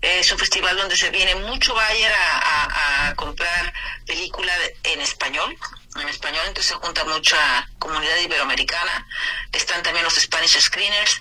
es 0.01 0.31
un 0.31 0.39
festival 0.39 0.77
donde 0.77 0.97
se 0.97 1.09
viene 1.09 1.35
mucho 1.35 1.73
Bayer 1.73 2.11
a, 2.13 3.07
a 3.09 3.15
comprar 3.15 3.73
película 4.05 4.53
en 4.83 5.01
español 5.01 5.57
en 5.99 6.07
español, 6.07 6.43
entonces 6.47 6.67
se 6.67 6.75
junta 6.75 7.03
mucha 7.05 7.37
comunidad 7.79 8.17
iberoamericana, 8.23 9.07
están 9.51 9.83
también 9.83 10.03
los 10.03 10.15
Spanish 10.15 10.59
Screeners. 10.59 11.19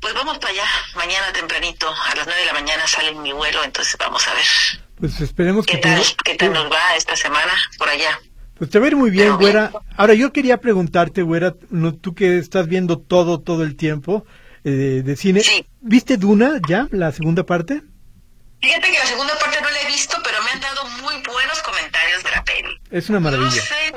Pues 0.00 0.12
vamos 0.14 0.38
para 0.38 0.52
allá, 0.52 0.66
mañana 0.96 1.32
tempranito, 1.32 1.88
a 1.88 2.14
las 2.14 2.26
nueve 2.26 2.40
de 2.40 2.46
la 2.46 2.52
mañana 2.52 2.86
sale 2.86 3.14
mi 3.14 3.32
vuelo, 3.32 3.64
entonces 3.64 3.96
vamos 3.98 4.26
a 4.28 4.34
ver. 4.34 4.44
Pues 5.00 5.20
esperemos 5.20 5.66
¿Qué 5.66 5.76
que... 5.76 5.78
Tal, 5.78 6.04
¿Qué 6.24 6.34
tal 6.34 6.52
nos 6.52 6.70
va 6.70 6.96
esta 6.96 7.16
semana 7.16 7.52
por 7.78 7.88
allá? 7.88 8.20
Pues 8.58 8.70
te 8.70 8.78
va 8.78 8.84
a 8.84 8.88
ir 8.88 8.96
muy 8.96 9.10
bien, 9.10 9.36
güera. 9.36 9.72
Ahora 9.96 10.14
yo 10.14 10.32
quería 10.32 10.58
preguntarte, 10.58 11.22
güera, 11.22 11.54
tú 12.00 12.14
que 12.14 12.38
estás 12.38 12.68
viendo 12.68 12.98
todo, 12.98 13.40
todo 13.40 13.64
el 13.64 13.76
tiempo 13.76 14.24
eh, 14.62 15.02
de 15.04 15.16
cine, 15.16 15.42
¿viste 15.80 16.16
Duna 16.16 16.60
ya, 16.68 16.86
la 16.92 17.10
segunda 17.12 17.44
parte? 17.44 17.82
Fíjate 18.64 18.90
que 18.90 18.98
la 18.98 19.06
segunda 19.06 19.38
parte 19.38 19.60
no 19.60 19.68
la 19.68 19.80
he 19.82 19.86
visto, 19.86 20.16
pero 20.24 20.42
me 20.42 20.50
han 20.50 20.60
dado 20.60 20.88
muy 21.02 21.14
buenos 21.22 21.62
comentarios 21.62 22.24
de 22.24 22.30
la 22.30 22.44
peli. 22.44 22.80
Es 22.90 23.10
una 23.10 23.20
maravilla. 23.20 23.50
No 23.50 23.52
sé, 23.52 23.92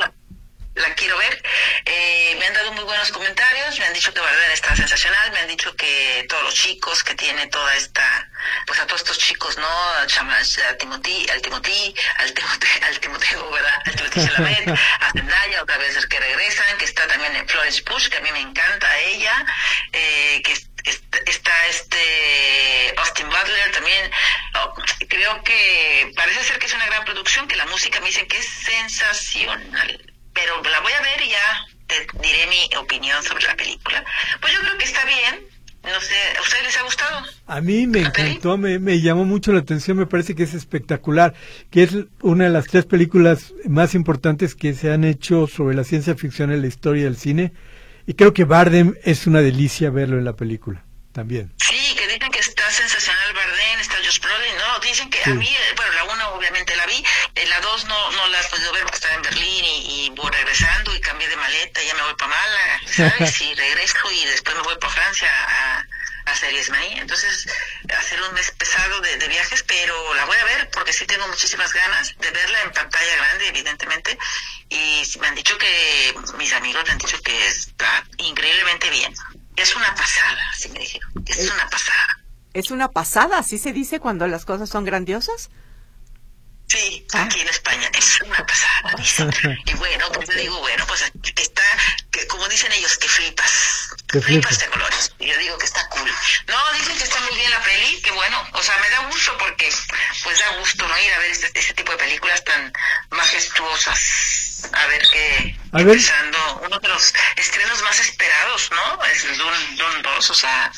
la, 0.76 0.94
quiero 0.96 1.18
ver. 1.18 1.42
Eh, 1.86 2.36
me 2.38 2.48
han 2.48 2.54
dado 2.54 2.74
muy 2.74 2.84
buenos 2.84 3.10
comentarios, 3.12 3.80
me 3.80 3.86
han 3.86 3.87
dicho 3.98 4.14
que 4.14 4.22
Bardem 4.22 4.52
está 4.52 4.76
sensacional, 4.76 5.32
me 5.32 5.40
han 5.40 5.48
dicho 5.48 5.76
que 5.76 6.26
todos 6.30 6.44
los 6.44 6.54
chicos 6.54 7.04
que 7.04 7.16
tiene 7.16 7.48
toda 7.48 7.76
esta, 7.76 8.30
pues 8.68 8.80
a 8.80 8.86
todos 8.86 9.02
estos 9.02 9.18
chicos, 9.18 9.58
¿no? 9.58 9.68
A, 9.68 10.06
Timothy, 10.78 11.28
al 11.30 11.42
Timothy, 11.42 11.96
al 12.20 12.32
Timoteo, 12.32 12.70
al 12.88 13.00
Timoteo, 13.00 13.52
¿verdad? 13.52 13.82
Al 13.86 13.96
Timothy 13.96 14.26
Chalamet, 14.26 14.70
a 15.00 15.12
Zendaya, 15.12 15.64
otra 15.64 15.78
vez 15.78 16.06
que 16.06 16.20
regresan, 16.20 16.78
que 16.78 16.86
está 16.86 17.08
también 17.08 17.36
en 17.36 17.48
Florence 17.48 17.82
Push, 17.82 18.10
que 18.10 18.18
a 18.18 18.22
mí 18.22 18.32
me 18.32 18.42
encanta 18.42 19.00
ella, 19.00 19.46
eh, 19.94 20.44
que 20.44 20.54
está 21.26 21.68
este 21.68 22.94
Austin 22.98 23.30
Butler 23.30 23.72
también. 23.72 24.12
Oh, 24.56 24.74
creo 25.10 25.44
que 25.44 26.14
parece 26.16 26.44
ser 26.44 26.60
que 26.60 26.68
es 26.68 26.74
una 26.74 26.86
gran 26.86 27.04
producción, 27.04 27.48
que 27.48 27.56
la 27.56 27.66
música 27.66 28.00
me 28.00 28.08
dicen 28.08 28.28
que 28.28 28.38
es 28.38 28.48
sensacional. 28.48 30.14
Pero 30.34 30.62
la 30.62 30.80
voy 30.82 30.94
a 30.94 31.02
ver 31.02 31.22
y 31.24 31.30
ya 31.30 31.68
te 31.88 32.08
diré 32.22 32.48
mi 32.48 32.76
opinión 32.78 33.22
sobre 33.24 33.46
la 33.46 33.56
película. 33.56 34.04
Pues 34.42 34.54
yo 34.54 34.60
creo 34.62 34.78
que 34.78 34.86
está 34.86 35.04
bien. 35.06 35.58
No 35.84 36.02
sé, 36.02 36.16
¿a 36.38 36.42
ustedes 36.42 36.64
les 36.66 36.78
ha 36.78 36.82
gustado? 36.84 37.26
A 37.46 37.62
mí 37.62 37.88
me 37.88 38.00
encantó, 38.00 38.58
me, 38.58 38.78
me, 38.78 39.00
llamó 39.00 39.24
mucho 39.24 39.54
la 39.54 39.60
atención, 39.60 39.96
me 39.96 40.06
parece 40.06 40.36
que 40.36 40.44
es 40.44 40.54
espectacular, 40.54 41.34
que 41.72 41.84
es 41.84 41.92
una 42.22 42.44
de 42.44 42.50
las 42.50 42.66
tres 42.66 42.86
películas 42.86 43.54
más 43.64 43.96
importantes 43.96 44.54
que 44.54 44.74
se 44.74 44.92
han 44.92 45.06
hecho 45.06 45.48
sobre 45.48 45.78
la 45.78 45.86
ciencia 45.86 46.16
ficción 46.16 46.52
en 46.52 46.62
la 46.62 46.68
historia 46.68 47.06
del 47.06 47.16
cine 47.16 47.54
y 48.08 48.14
creo 48.14 48.34
que 48.34 48.46
Bardem 48.46 48.96
es 49.04 49.28
una 49.28 49.42
delicia 49.42 49.90
verlo 49.90 50.18
en 50.18 50.24
la 50.24 50.34
película 50.34 50.84
también. 51.12 51.54
Sí, 51.58 51.96
que 51.96 52.08
dicen 52.08 52.32
que 52.32 52.40
está 52.40 52.70
sensacional 52.72 53.34
Bardem, 53.34 53.80
está 53.82 53.96
Josh 53.98 54.22
Brolin, 54.22 54.56
¿no? 54.56 54.80
Dicen 54.80 55.10
que 55.10 55.20
a 55.30 55.34
mí, 55.34 55.50
bueno, 55.76 55.92
la 55.94 56.04
una 56.06 56.30
obviamente 56.30 56.74
la 56.78 56.86
vi, 56.86 57.04
eh, 57.36 57.46
la 57.50 57.60
dos 57.60 57.86
no, 57.86 58.12
no 58.12 58.28
la 58.28 58.40
he 58.40 58.44
podido 58.50 58.72
ver 58.72 58.84
porque 58.84 58.96
estaba 58.96 59.16
en 59.16 59.22
Berlín 59.24 59.66
y, 59.66 59.88
voy 59.90 59.97
regresando 60.60 60.96
y 60.96 61.02
cambié 61.02 61.28
de 61.28 61.36
maleta, 61.36 61.82
ya 61.84 61.94
me 61.96 62.02
voy 62.04 62.16
para 62.16 62.32
Málaga, 62.32 62.82
¿sabes? 62.88 63.42
y 63.42 63.54
regreso 63.56 64.12
y 64.12 64.26
después 64.26 64.56
me 64.56 64.64
voy 64.64 64.78
para 64.80 64.94
Francia 64.94 65.30
a 65.30 65.86
a 66.28 66.36
Series 66.36 66.70
Maní. 66.70 67.00
Entonces, 67.00 67.48
hacer 67.98 68.22
un 68.22 68.34
mes 68.34 68.52
pesado 68.52 69.00
de, 69.02 69.18
de, 69.18 69.28
viajes, 69.28 69.64
pero 69.64 70.14
la 70.16 70.26
voy 70.26 70.38
a 70.38 70.44
ver 70.46 70.70
porque 70.72 70.94
sí 70.94 71.06
tengo 71.06 71.28
muchísimas 71.28 71.74
ganas 71.74 72.16
de 72.20 72.32
verla 72.32 72.62
en 72.64 72.72
pantalla 72.72 73.16
grande, 73.16 73.48
evidentemente. 73.48 74.18
Y 74.70 75.04
me 75.20 75.28
han 75.28 75.36
dicho 75.36 75.58
que, 75.58 76.16
mis 76.38 76.54
amigos 76.54 76.84
me 76.86 76.92
han 76.92 76.98
dicho 76.98 77.18
que 77.22 77.48
está 77.48 78.04
increíblemente 78.18 78.90
bien. 78.90 79.14
Es 79.56 79.76
una 79.76 79.96
pasada, 79.96 80.42
así 80.54 80.70
me 80.70 80.80
dijeron. 80.80 81.10
Es, 81.26 81.50
una 81.50 81.70
pasada. 81.70 82.20
¿Es 82.54 82.72
una 82.72 82.90
pasada? 82.90 83.40
¿Así 83.40 83.58
se 83.58 83.74
dice 83.74 84.00
cuando 84.00 84.28
las 84.28 84.46
cosas 84.46 84.70
son 84.70 84.84
grandiosas? 84.84 85.50
Sí, 86.68 87.08
ah. 87.14 87.24
aquí 87.24 87.42
en 87.42 87.48
España 87.48 87.90
es 87.94 88.22
una 88.22 88.46
pasada. 88.46 88.96
y 89.66 89.74
bueno, 89.76 90.12
pues 90.12 90.28
yo 90.28 90.36
digo, 90.36 90.60
bueno, 90.60 90.86
pues 90.86 91.10
está, 91.36 91.64
que, 92.12 92.28
como 92.28 92.48
dicen 92.50 92.72
ellos, 92.74 92.98
que 92.98 93.08
flipas. 93.08 93.90
Que 94.10 94.22
flipas 94.22 94.60
de 94.60 94.68
colores. 94.68 95.14
Y 95.20 95.28
yo 95.28 95.38
digo 95.38 95.58
que 95.58 95.66
está 95.66 95.88
cool. 95.90 96.12
No, 96.48 96.74
dicen 96.74 96.98
que 96.98 97.06
está 97.06 97.22
muy 97.22 97.36
bien 97.36 97.52
la 97.52 97.62
peli, 97.64 98.02
que 98.02 98.12
bueno, 98.12 98.50
o 98.52 98.62
sea, 98.62 98.78
me 98.80 98.90
da 98.90 99.00
gusto 99.08 99.38
porque 99.38 99.72
pues 100.24 100.40
da 100.40 100.50
gusto 100.60 100.88
no 100.88 101.00
ir 101.00 101.14
a 101.14 101.20
ver 101.20 101.32
este, 101.32 101.52
este 101.58 101.74
tipo 101.74 101.92
de 101.94 101.98
películas 102.00 102.44
tan 102.44 102.74
majestuosas. 103.12 104.70
A 104.74 104.88
ver 104.88 105.02
qué, 105.14 105.56
a 105.72 105.82
empezando, 105.82 106.62
uno 106.66 106.80
de 106.80 106.88
los 106.88 107.14
estrenos 107.38 107.82
más 107.84 108.00
esperados, 108.00 108.70
¿no? 108.72 109.06
Es 109.06 109.38
Dune, 109.38 109.76
Dune 109.76 110.02
2, 110.02 110.30
o 110.30 110.34
sea, 110.34 110.72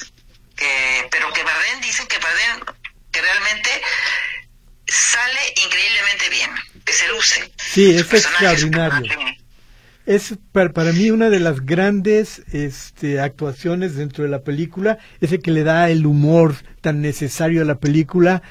que, 0.55 1.07
pero 1.09 1.31
que 1.33 1.43
Bardem, 1.43 1.81
dicen 1.81 2.05
que 2.07 2.19
Bardem, 2.19 2.65
que 3.11 3.21
realmente 3.21 3.81
sale 4.89 5.39
increíblemente 5.65 6.29
bien, 6.29 6.49
que 6.85 6.93
se 6.93 7.07
luce. 7.09 7.51
Sí, 7.57 7.91
es 7.91 8.13
extraordinario. 8.13 9.11
Es 10.05 10.33
para, 10.51 10.91
mí 10.91 11.11
una 11.11 11.29
de 11.29 11.39
las 11.39 11.65
grandes 11.65 12.41
este, 12.51 13.19
actuaciones 13.19 13.95
dentro 13.95 14.23
de 14.23 14.29
la 14.29 14.41
película, 14.41 14.97
ese 15.21 15.39
que 15.39 15.51
le 15.51 15.63
da 15.63 15.89
el 15.89 16.05
humor 16.07 16.55
tan 16.81 17.01
necesario 17.01 17.61
a 17.61 17.65
la 17.65 17.75
película. 17.75 18.41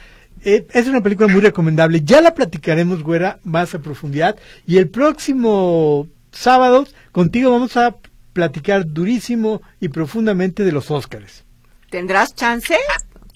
eh, 0.44 0.66
es 0.72 0.86
una 0.86 1.02
película 1.02 1.26
muy 1.26 1.40
recomendable. 1.40 2.02
Ya 2.04 2.20
la 2.20 2.34
platicaremos, 2.34 3.02
güera, 3.02 3.40
más 3.42 3.74
a 3.74 3.80
profundidad. 3.80 4.36
Y 4.66 4.76
el 4.76 4.88
próximo 4.88 6.06
sábado 6.30 6.86
contigo 7.10 7.50
vamos 7.50 7.76
a 7.76 7.96
platicar 8.32 8.86
durísimo 8.86 9.60
y 9.80 9.88
profundamente 9.88 10.62
de 10.62 10.70
los 10.70 10.92
Óscares. 10.92 11.44
¿Tendrás 11.90 12.36
chance, 12.36 12.76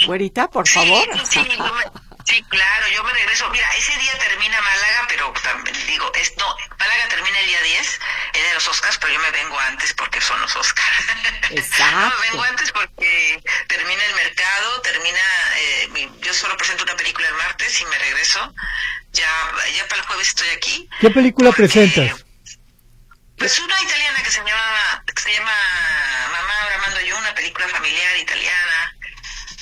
güerita, 0.07 0.49
por 0.49 0.69
favor? 0.69 1.05
Sí, 1.29 1.41
sí, 1.41 1.59
claro, 2.49 2.89
yo 2.89 3.03
me 3.05 3.13
regreso. 3.13 3.49
Mira, 3.51 3.69
ese 3.77 3.97
día 3.97 4.19
termina 4.19 4.61
Málaga, 4.61 5.07
pero 5.09 5.33
también 5.43 5.87
digo, 5.87 6.11
es, 6.15 6.37
no, 6.37 6.57
Málaga 6.79 7.09
termina 7.09 7.39
el 7.41 7.47
día 7.47 7.63
10 7.63 8.01
es 8.33 8.43
de 8.43 8.55
los 8.55 8.69
Oscars, 8.69 8.99
pero 8.99 9.13
yo 9.13 9.21
me 9.21 9.31
vengo 9.31 9.59
antes 9.61 9.93
porque 9.95 10.21
son 10.21 10.41
los 10.41 10.55
Oscars. 10.57 11.07
Exacto. 11.51 11.97
no, 11.97 12.09
me 12.09 12.31
vengo 12.31 12.43
antes 12.45 12.73
porque 12.73 13.43
termina 13.69 14.05
el 14.05 14.15
mercado, 14.15 14.81
termina, 14.83 15.21
eh, 15.57 16.11
yo 16.21 16.35
solo 16.35 16.57
presento 16.57 16.85
una 16.85 16.97
película 16.97 17.29
el 17.29 17.35
martes 17.35 17.81
y 17.81 17.85
me 17.87 17.99
regreso. 17.99 18.55
Ya, 19.13 19.29
ya 19.77 19.87
para 19.89 20.01
el 20.01 20.07
jueves 20.07 20.29
estoy 20.29 20.49
aquí. 20.51 20.89
¿Qué 21.01 21.11
película 21.11 21.53
presentas? 21.53 22.25
Pues 23.37 23.59
una 23.59 23.83
italiana 23.83 24.23
que 24.23 24.31
se 24.31 24.39
llama, 24.39 25.05
que 25.05 25.21
se 25.21 25.33
llama 25.33 25.53
Mamá 26.31 26.63
ahora 26.63 26.79
mando 26.79 27.01
yo, 27.01 27.19
una 27.19 27.35
película 27.35 27.69
familiar 27.69 28.17
italiana. 28.17 28.97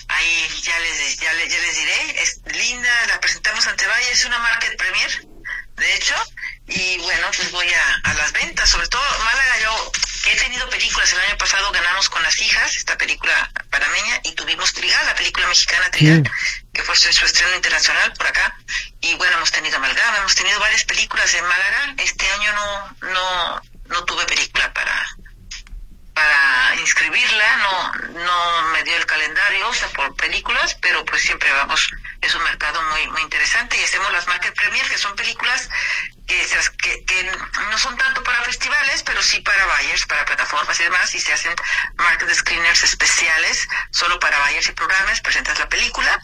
Ahí 0.09 0.63
ya 0.63 0.79
ya 1.51 1.59
les, 1.59 1.77
diré, 1.77 2.23
es 2.23 2.41
linda, 2.47 3.07
la 3.07 3.21
presentamos 3.21 3.67
ante 3.67 3.87
Valle, 3.87 4.13
es 4.13 4.25
una 4.25 4.39
market 4.39 4.77
premier, 4.77 5.27
de 5.77 5.95
hecho, 5.95 6.15
y 6.67 6.99
bueno, 6.99 7.27
pues 7.37 7.51
voy 7.51 7.69
a, 7.69 8.11
a 8.11 8.15
las 8.15 8.33
ventas, 8.33 8.69
sobre 8.69 8.87
todo 8.87 9.03
Málaga, 9.25 9.61
yo 9.61 9.93
he 10.27 10.37
tenido 10.37 10.69
películas, 10.69 11.13
el 11.13 11.21
año 11.21 11.39
pasado 11.39 11.73
ganamos 11.73 12.09
con 12.09 12.23
las 12.23 12.41
hijas, 12.41 12.77
esta 12.77 12.97
película 12.97 13.51
panameña, 13.71 14.21
y 14.25 14.33
tuvimos 14.33 14.73
Trigal, 14.73 15.05
la 15.07 15.15
película 15.15 15.49
mexicana 15.49 15.91
Trigal, 15.91 16.31
que 16.73 16.83
fue 16.83 16.95
su, 16.95 17.09
estreno 17.09 17.57
internacional 17.57 18.13
por 18.13 18.29
acá, 18.29 18.55
y 19.01 19.15
bueno, 19.15 19.37
hemos 19.37 19.51
tenido 19.51 19.77
Amalgama, 19.77 20.19
hemos 20.19 20.35
tenido 20.35 20.61
varias 20.61 20.85
películas 20.85 21.35
en 21.35 21.45
Málaga, 21.45 21.95
este 21.99 22.31
año 22.31 22.53
no, 22.53 22.97
no, 23.11 23.63
no 23.87 24.05
tuve 24.05 24.25
película 24.27 24.73
para 24.73 25.07
para 26.21 26.77
inscribirla, 26.77 27.57
no, 27.57 27.93
no 28.21 28.63
me 28.73 28.83
dio 28.83 28.95
el 28.95 29.07
calendario, 29.07 29.69
o 29.69 29.73
sea, 29.73 29.89
por 29.89 30.15
películas, 30.17 30.77
pero 30.83 31.03
pues 31.07 31.23
siempre 31.23 31.51
vamos, 31.51 31.91
es 32.21 32.35
un 32.35 32.43
mercado 32.43 32.83
muy, 32.91 33.09
muy 33.09 33.23
interesante 33.23 33.79
y 33.79 33.85
hacemos 33.85 34.13
las 34.13 34.27
Market 34.27 34.55
Premier, 34.55 34.87
que 34.87 34.99
son 34.99 35.17
películas 35.17 35.71
que, 36.27 37.05
que, 37.07 37.33
no 37.71 37.79
son 37.79 37.97
tanto 37.97 38.23
para 38.23 38.43
festivales, 38.43 39.03
pero 39.03 39.23
sí 39.23 39.41
para 39.41 39.65
buyers, 39.65 40.05
para 40.07 40.27
plataformas 40.27 40.79
y 40.81 40.85
demás, 40.85 41.15
y 41.15 41.21
se 41.21 41.33
hacen 41.33 41.55
market 41.97 42.35
screeners 42.35 42.83
especiales 42.85 43.67
solo 43.91 44.19
para 44.21 44.39
buyers 44.47 44.69
y 44.69 44.73
programas, 44.73 45.23
presentas 45.23 45.59
la 45.59 45.71
película 45.71 46.21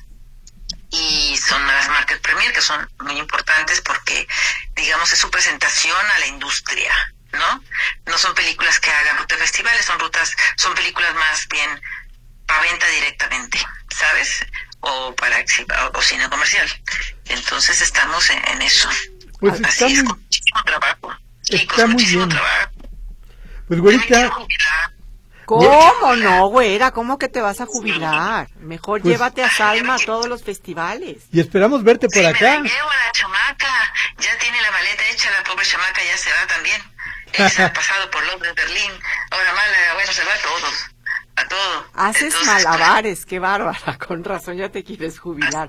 y 0.91 1.37
son 1.39 1.67
las 1.67 1.89
market 1.89 2.21
premier 2.21 2.53
que 2.53 2.61
son 2.61 2.89
muy 3.01 3.19
importantes 3.19 3.81
porque 3.81 4.29
digamos 4.77 5.13
es 5.13 5.19
su 5.19 5.31
presentación 5.31 6.07
a 6.15 6.19
la 6.19 6.27
industria 6.27 6.95
no 7.33 7.62
no 8.07 8.18
son 8.18 8.35
películas 8.35 8.81
que 8.81 8.91
hagan 8.91 9.18
ruta 9.18 9.35
de 9.35 9.43
festivales 9.43 9.85
son 9.85 9.99
rutas 9.99 10.31
son 10.57 10.74
películas 10.74 11.14
más 11.14 11.47
bien 11.49 11.81
para 12.47 12.62
venta 12.62 12.87
directamente 12.89 13.59
sabes 13.91 14.47
o 14.81 15.14
para 15.14 15.45
o, 15.95 16.03
cine 16.03 16.29
comercial 16.29 16.68
entonces 17.27 17.81
estamos 17.83 18.31
en 18.31 18.62
eso 18.62 18.89
pues 19.41 19.61
está 19.61 19.89
muy, 19.89 20.03
muchísimo 20.03 20.62
trabajo. 20.64 21.12
está 21.49 21.87
muy 21.87 22.05
bien. 22.05 22.29
Pues 23.68 23.81
güerita. 23.81 24.33
¿Cómo 25.45 26.16
no, 26.16 26.49
güera? 26.49 26.91
¿Cómo 26.91 27.18
que 27.18 27.29
te 27.29 27.41
vas 27.41 27.61
a 27.61 27.66
jubilar? 27.66 28.49
Mejor 28.57 29.01
pues 29.01 29.12
llévate 29.12 29.45
a 29.45 29.51
Salma 29.51 29.95
a 29.95 29.99
todos 29.99 30.27
los 30.27 30.43
festivales. 30.43 31.24
Y 31.33 31.39
esperamos 31.39 31.85
verte 31.85 32.09
por 32.09 32.24
acá. 32.24 32.61
Me 32.61 32.68
llevo 32.68 32.91
a 32.91 32.97
la 32.97 33.12
chamaca. 33.12 33.93
Ya 34.18 34.37
tiene 34.39 34.61
la 34.61 34.70
maleta 34.72 35.09
hecha, 35.09 35.31
la 35.31 35.45
pobre 35.45 35.64
chamaca 35.64 36.03
ya 36.03 36.16
se 36.16 36.31
va 36.31 36.47
también. 36.49 36.83
Ella 37.39 37.66
ha 37.66 37.72
pasado 37.72 38.11
por 38.11 38.24
Londres, 38.26 38.55
Berlín, 38.55 38.93
ahora 39.30 39.53
Málaga, 39.53 39.95
bueno, 39.95 40.12
se 40.12 40.24
va 40.24 40.32
a 40.32 40.39
todos. 40.39 40.87
A 41.37 41.49
todo. 41.49 41.87
Haces 41.95 42.34
malabares, 42.47 43.26
qué 43.26 43.39
bárbara. 43.39 43.99
Con 44.07 44.24
razón 44.24 44.57
ya 44.57 44.70
te 44.70 44.82
quieres 44.82 45.18
jubilar. 45.18 45.68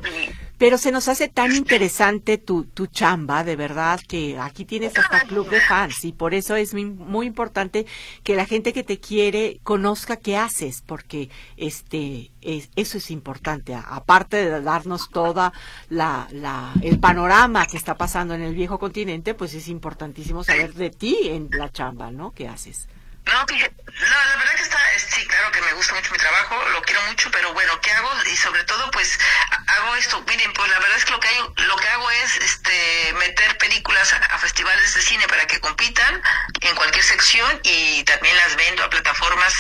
Pero 0.58 0.78
se 0.78 0.92
nos 0.92 1.08
hace 1.08 1.28
tan 1.28 1.56
interesante 1.56 2.38
tu, 2.38 2.64
tu 2.64 2.88
chamba, 2.88 3.44
de 3.44 3.56
verdad, 3.56 4.00
que 4.08 4.40
aquí 4.40 4.66
tienes 4.66 4.98
hasta 4.98 5.22
club 5.22 5.50
de 5.50 5.62
fans 5.62 6.04
y 6.04 6.14
por 6.14 6.34
eso 6.34 6.56
es 6.56 6.74
muy, 6.74 7.28
importante 7.28 7.86
que 8.24 8.36
la 8.36 8.46
gente 8.46 8.74
que 8.74 8.84
te 8.84 9.00
quiere 9.00 9.60
conozca 9.64 10.18
qué 10.18 10.38
haces, 10.38 10.84
porque 10.86 11.30
este 11.58 12.32
eso 12.42 12.98
es 12.98 13.12
importante. 13.12 13.76
Aparte 13.76 14.38
de 14.38 14.62
darnos 14.62 15.10
toda 15.10 15.52
la, 15.90 16.28
la 16.32 16.74
el 16.82 17.00
panorama 17.00 17.66
que 17.66 17.78
está 17.78 17.96
pasando 17.96 18.34
en 18.34 18.42
el 18.42 18.56
viejo 18.56 18.80
continente, 18.80 19.34
pues 19.34 19.54
es 19.54 19.68
importantísimo 19.68 20.44
saber 20.44 20.74
de 20.74 20.90
ti 20.90 21.18
en 21.26 21.50
la 21.52 21.72
chamba, 21.72 22.12
¿no? 22.12 22.32
¿Qué 22.32 22.48
haces? 22.48 22.88
No, 23.28 23.46
no, 23.46 24.26
la 24.26 24.36
verdad 24.38 24.56
que 24.56 24.62
está, 24.62 24.80
sí, 24.98 25.26
claro 25.28 25.52
que 25.52 25.62
me 25.62 25.74
gusta 25.74 25.94
mucho 25.96 26.12
mi 26.12 26.18
trabajo, 26.18 26.64
lo 26.70 26.82
quiero 26.84 27.02
mucho, 27.04 27.30
pero 27.32 27.54
bueno, 27.54 27.80
¿qué 27.82 27.92
hago? 27.92 28.10
Y 28.32 28.38
sobre 28.38 28.64
todo, 28.64 28.90
pues, 28.92 29.20
hago 29.68 29.96
esto. 29.96 30.24
Miren, 30.28 30.54
pues 30.54 30.70
la 30.70 30.80
verdad 30.80 30.98
es 30.98 31.06
que 31.06 31.12
lo 31.12 31.20
que, 31.20 31.28
hay, 31.28 31.40
lo 31.56 31.76
que 31.76 31.88
hago 31.90 32.12
es 32.12 32.38
este, 32.38 33.14
meter 33.14 33.58
películas 33.58 34.14
a, 34.14 34.38
festivales 34.38 34.94
de 34.94 35.02
cine 35.02 35.28
para 35.28 35.46
que 35.48 35.60
compitan 35.60 36.22
en 36.62 36.76
cualquier 36.76 37.04
sección 37.04 37.60
y 37.64 38.04
también 38.04 38.38
las 38.38 38.56
vendo 38.56 38.84
a 38.84 38.90
plataformas, 38.90 39.54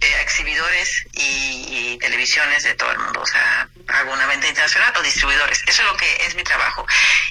eh, 0.00 0.20
exhibidores 0.20 1.04
y, 1.12 1.94
y, 1.94 1.98
televisiones 1.98 2.62
de 2.62 2.74
todo 2.74 2.92
el 2.92 2.98
mundo. 2.98 3.20
O 3.20 3.26
sea, 3.26 3.68
hago 3.88 4.12
una 4.12 4.26
venta 4.26 4.46
internacional 4.46 4.92
o 4.96 5.02
distribuidores. 5.02 5.62
Eso 5.66 5.82
es 5.82 5.88
lo 5.88 5.96
que 5.96 6.26
es 6.26 6.34
mi 6.34 6.44
trabajo. 6.44 6.86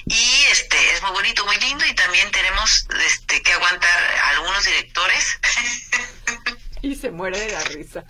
Y 0.06 0.44
este, 0.50 0.92
es 0.92 1.02
muy 1.02 1.12
bonito, 1.12 1.46
muy 1.46 1.56
lindo 1.56 1.86
y 1.86 1.94
también 1.94 2.30
tenemos 2.30 2.86
este, 3.04 3.42
que 3.42 3.52
aguantar 3.52 4.20
algunos 4.24 4.64
directores. 4.64 5.38
y 6.82 6.94
se 6.94 7.10
muere 7.10 7.38
de 7.38 7.52
la 7.52 7.60
risa. 7.64 8.04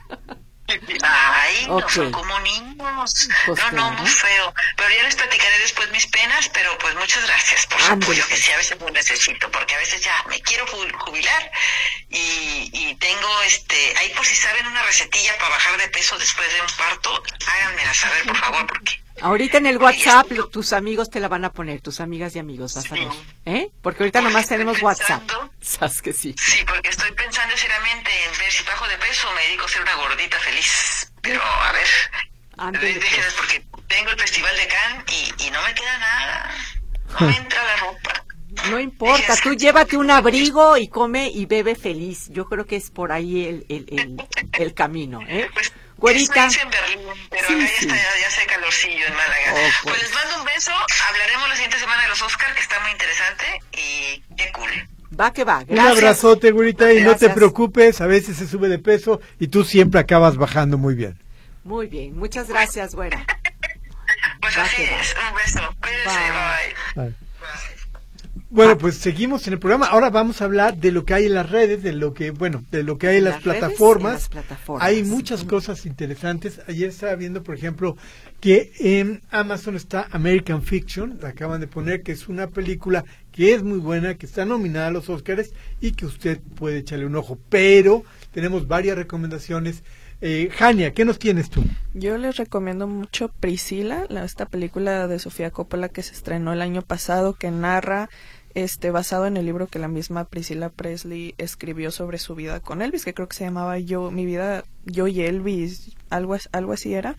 Ay, 1.03 1.67
no 1.67 1.89
son 1.89 2.13
como 2.13 2.39
niños. 2.41 3.29
Pues 3.47 3.59
no, 3.59 3.71
no, 3.73 3.93
muy 3.93 4.11
feo. 4.11 4.55
Pero 4.77 4.91
ya 4.91 5.03
les 5.03 5.17
platicaré 5.17 5.59
después 5.61 5.91
mis 5.93 6.07
penas, 6.09 6.51
pero 6.51 6.77
pues 6.79 6.95
muchas 6.97 7.25
gracias 7.27 7.67
por 7.67 7.81
su 7.81 7.93
apoyo, 7.93 8.27
que 8.29 8.37
sí 8.37 8.53
a 8.53 8.59
veces 8.59 8.79
lo 8.79 8.91
necesito, 8.91 9.51
porque 9.51 9.75
a 9.75 9.79
veces 9.79 10.03
ya 10.03 10.13
me 10.29 10.41
quiero 10.43 10.67
jubilar 10.67 11.51
y, 12.11 12.71
y 12.73 12.95
tengo, 12.97 13.43
este, 13.47 13.97
ahí 13.97 14.11
por 14.11 14.27
si 14.27 14.35
saben 14.35 14.67
una 14.67 14.83
recetilla 14.83 15.37
para 15.39 15.51
bajar 15.51 15.81
de 15.81 15.89
peso 15.89 16.19
después 16.19 16.53
de 16.53 16.61
un 16.61 16.69
parto, 16.77 17.23
háganmela 17.47 17.95
saber, 17.95 18.25
por 18.25 18.37
favor, 18.37 18.67
porque 18.67 19.01
Ahorita 19.21 19.59
en 19.59 19.67
el 19.67 19.79
WhatsApp 19.79 20.29
tus 20.51 20.73
amigos 20.73 21.11
te 21.11 21.21
la 21.21 21.29
van 21.29 21.45
a 21.45 21.53
poner, 21.53 21.81
tus 21.81 22.01
amigas 22.01 22.37
y 22.37 22.39
amigos, 22.39 22.75
vas 22.75 22.91
a 22.91 22.95
ver. 22.95 23.09
¿Eh? 23.47 23.71
Porque 23.83 24.03
ahorita 24.03 24.21
nomás 24.21 24.47
tenemos 24.49 24.81
WhatsApp. 24.81 25.23
¿Sabes 25.61 26.03
que 26.03 26.13
sí? 26.13 26.35
Sí, 26.39 26.65
porque 26.67 26.91
estoy 26.91 27.13
dedico 29.49 29.65
a 29.65 29.69
ser 29.69 29.83
una 29.83 29.95
gordita 29.95 30.39
feliz. 30.39 31.13
Pero 31.23 31.43
a 31.43 31.73
ver, 31.73 32.73
déjenos 32.73 33.35
porque 33.35 33.65
tengo 33.89 34.11
el 34.11 34.19
Festival 34.19 34.55
de 34.57 34.69
Cannes 34.69 35.05
y, 35.09 35.47
y 35.47 35.51
no 35.51 35.63
me 35.63 35.75
queda 35.75 35.99
nada. 35.99 36.51
No 37.21 37.27
me 37.27 37.37
entra 37.37 37.65
la 37.65 37.77
ropa. 37.77 38.25
No 38.71 38.81
importa, 38.81 39.37
tú 39.37 39.55
llévate 39.55 39.97
un 39.97 40.11
abrigo 40.11 40.77
y 40.77 40.89
come 40.89 41.29
y 41.29 41.47
bebe 41.47 41.75
feliz. 41.75 42.29
Yo 42.31 42.47
creo 42.47 42.67
que 42.67 42.77
es 42.77 42.91
por 42.91 43.13
ahí 43.13 43.47
el, 43.47 43.67
el, 43.69 43.87
el, 43.99 44.29
el 44.53 44.75
camino, 44.75 45.21
¿eh? 45.27 45.49
Pues, 45.55 45.73
Güerita. 46.29 46.45
en 46.63 46.71
Berlín, 46.71 47.01
pero 47.29 47.43
acá 47.45 47.59
ya, 47.59 47.65
está, 47.65 47.97
ya, 47.97 48.27
hace 48.29 48.47
calorcillo 48.47 49.05
en 49.05 49.15
Málaga. 49.15 49.51
Oh, 49.51 49.55
pues. 49.55 49.75
pues. 49.83 50.03
les 50.03 50.15
mando 50.15 50.39
un 50.39 50.45
beso. 50.45 50.73
Hablaremos 51.09 51.49
la 51.49 51.55
siguiente 51.57 51.79
semana 51.81 52.03
de 52.03 52.09
los 52.11 52.23
Oscars, 52.23 52.55
que 52.55 52.61
está 52.61 52.79
muy 52.79 52.93
interesante 52.93 53.61
y 53.73 54.23
qué 54.37 54.53
cool. 54.53 54.89
Va 55.19 55.33
que 55.33 55.45
va. 55.45 55.65
Gracias. 55.65 55.87
Un 55.87 55.99
abrazote, 55.99 56.51
güerita, 56.51 56.93
y 56.93 57.03
no 57.03 57.17
te 57.17 57.31
preocupes, 57.31 58.01
a 58.01 58.07
veces 58.07 58.37
se 58.37 58.47
sube 58.47 58.69
de 58.69 58.79
peso 58.79 59.21
y 59.39 59.49
tú 59.49 59.65
siempre 59.65 60.01
acabas 60.01 60.37
bajando 60.37 60.79
muy 60.79 60.95
bien. 60.95 61.19
Muy 61.65 61.87
bien, 61.87 62.17
muchas 62.17 62.49
gracias, 62.49 62.95
güera. 62.95 63.25
pues 64.41 64.59
así 64.59 64.83
es, 64.83 65.15
un 65.15 65.37
beso. 65.37 65.61
Cuídense, 65.81 66.21
bye. 66.95 67.05
bye. 67.05 67.29
Bueno, 68.51 68.79
pues 68.79 68.97
seguimos 68.97 69.47
en 69.47 69.53
el 69.53 69.59
programa. 69.59 69.87
Ahora 69.87 70.09
vamos 70.09 70.41
a 70.41 70.47
hablar 70.47 70.79
de 70.79 70.91
lo 70.91 71.05
que 71.05 71.13
hay 71.13 71.27
en 71.27 71.35
las 71.35 71.51
redes, 71.51 71.83
de 71.83 71.93
lo 71.93 72.15
que, 72.15 72.31
bueno, 72.31 72.65
de 72.71 72.83
lo 72.83 72.97
que 72.97 73.09
hay 73.09 73.19
en 73.19 73.25
las, 73.25 73.43
plataformas. 73.43 74.31
Hay 74.81 75.03
muchas 75.03 75.45
cosas 75.45 75.85
interesantes. 75.85 76.63
Ayer 76.67 76.89
estaba 76.89 77.15
viendo, 77.15 77.43
por 77.43 77.55
ejemplo, 77.55 77.99
que 78.41 78.73
en 78.79 79.21
Amazon 79.31 79.77
está 79.77 80.09
American 80.13 80.63
Fiction, 80.63 81.19
la 81.21 81.29
acaban 81.29 81.61
de 81.61 81.67
poner, 81.67 82.03
que 82.03 82.13
es 82.13 82.29
una 82.29 82.47
película 82.47 83.05
que 83.39 83.55
es 83.55 83.63
muy 83.63 83.79
buena, 83.79 84.17
que 84.17 84.27
está 84.27 84.45
nominada 84.45 84.89
a 84.89 84.91
los 84.91 85.09
Oscars 85.09 85.53
y 85.81 85.93
que 85.93 86.07
usted 86.07 86.41
puede 86.57 86.79
echarle 86.79 87.07
un 87.07 87.15
ojo. 87.15 87.39
Pero 87.49 88.03
tenemos 88.33 88.67
varias 88.67 88.97
recomendaciones. 88.97 89.85
Eh, 90.21 90.51
Jania, 90.53 90.93
¿qué 90.93 91.05
nos 91.05 91.21
tienes 91.21 91.49
tú? 91.49 91.63
Yo 91.95 92.19
les 92.19 92.37
recomiendo 92.37 92.89
mucho 92.89 93.29
Priscila, 93.29 94.09
esta 94.25 94.47
película 94.47 95.07
de 95.07 95.21
Sofía 95.21 95.53
Coppola 95.53 95.89
que 95.89 96.03
se 96.03 96.15
estrenó 96.15 96.53
el 96.53 96.61
año 96.61 96.83
pasado, 96.83 97.35
que 97.35 97.53
narra 97.53 98.11
este 98.63 98.91
basado 98.91 99.27
en 99.27 99.37
el 99.37 99.47
libro 99.47 99.67
que 99.67 99.79
la 99.79 99.89
misma 99.89 100.25
Priscilla 100.25 100.69
Presley 100.69 101.35
escribió 101.39 101.91
sobre 101.91 102.19
su 102.19 102.35
vida 102.35 102.61
con 102.61 102.83
Elvis, 102.83 103.05
que 103.05 103.15
creo 103.15 103.29
que 103.29 103.37
se 103.37 103.45
llamaba 103.45 103.79
Yo 103.79 104.11
mi 104.11 104.27
vida 104.27 104.65
yo 104.85 105.07
y 105.07 105.21
Elvis, 105.23 105.97
algo 106.11 106.37
algo 106.53 106.73
así 106.73 106.95
era. 106.95 107.17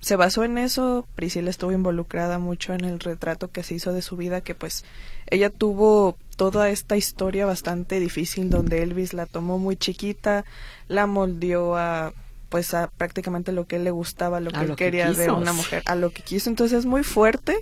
se 0.00 0.16
basó 0.16 0.44
en 0.44 0.58
eso, 0.58 1.06
Priscila 1.14 1.50
estuvo 1.50 1.72
involucrada 1.72 2.38
mucho 2.38 2.72
en 2.72 2.84
el 2.84 3.00
retrato 3.00 3.50
que 3.50 3.62
se 3.62 3.74
hizo 3.74 3.92
de 3.92 4.02
su 4.02 4.16
vida, 4.16 4.40
que 4.40 4.54
pues 4.54 4.84
ella 5.28 5.50
tuvo 5.50 6.16
toda 6.36 6.70
esta 6.70 6.96
historia 6.96 7.46
bastante 7.46 8.00
difícil 8.00 8.48
donde 8.48 8.82
Elvis 8.82 9.12
la 9.12 9.26
tomó 9.26 9.58
muy 9.58 9.76
chiquita, 9.76 10.44
la 10.88 11.06
moldeó 11.06 11.76
a 11.76 12.12
pues 12.48 12.74
a 12.74 12.88
prácticamente 12.88 13.52
lo 13.52 13.66
que 13.66 13.76
él 13.76 13.84
le 13.84 13.92
gustaba, 13.92 14.40
lo 14.40 14.50
que 14.50 14.60
él 14.60 14.74
quería 14.74 15.12
de 15.12 15.30
una 15.30 15.52
mujer, 15.52 15.82
a 15.86 15.94
lo 15.94 16.10
que 16.10 16.22
quiso. 16.22 16.50
Entonces 16.50 16.80
es 16.80 16.86
muy 16.86 17.04
fuerte, 17.04 17.56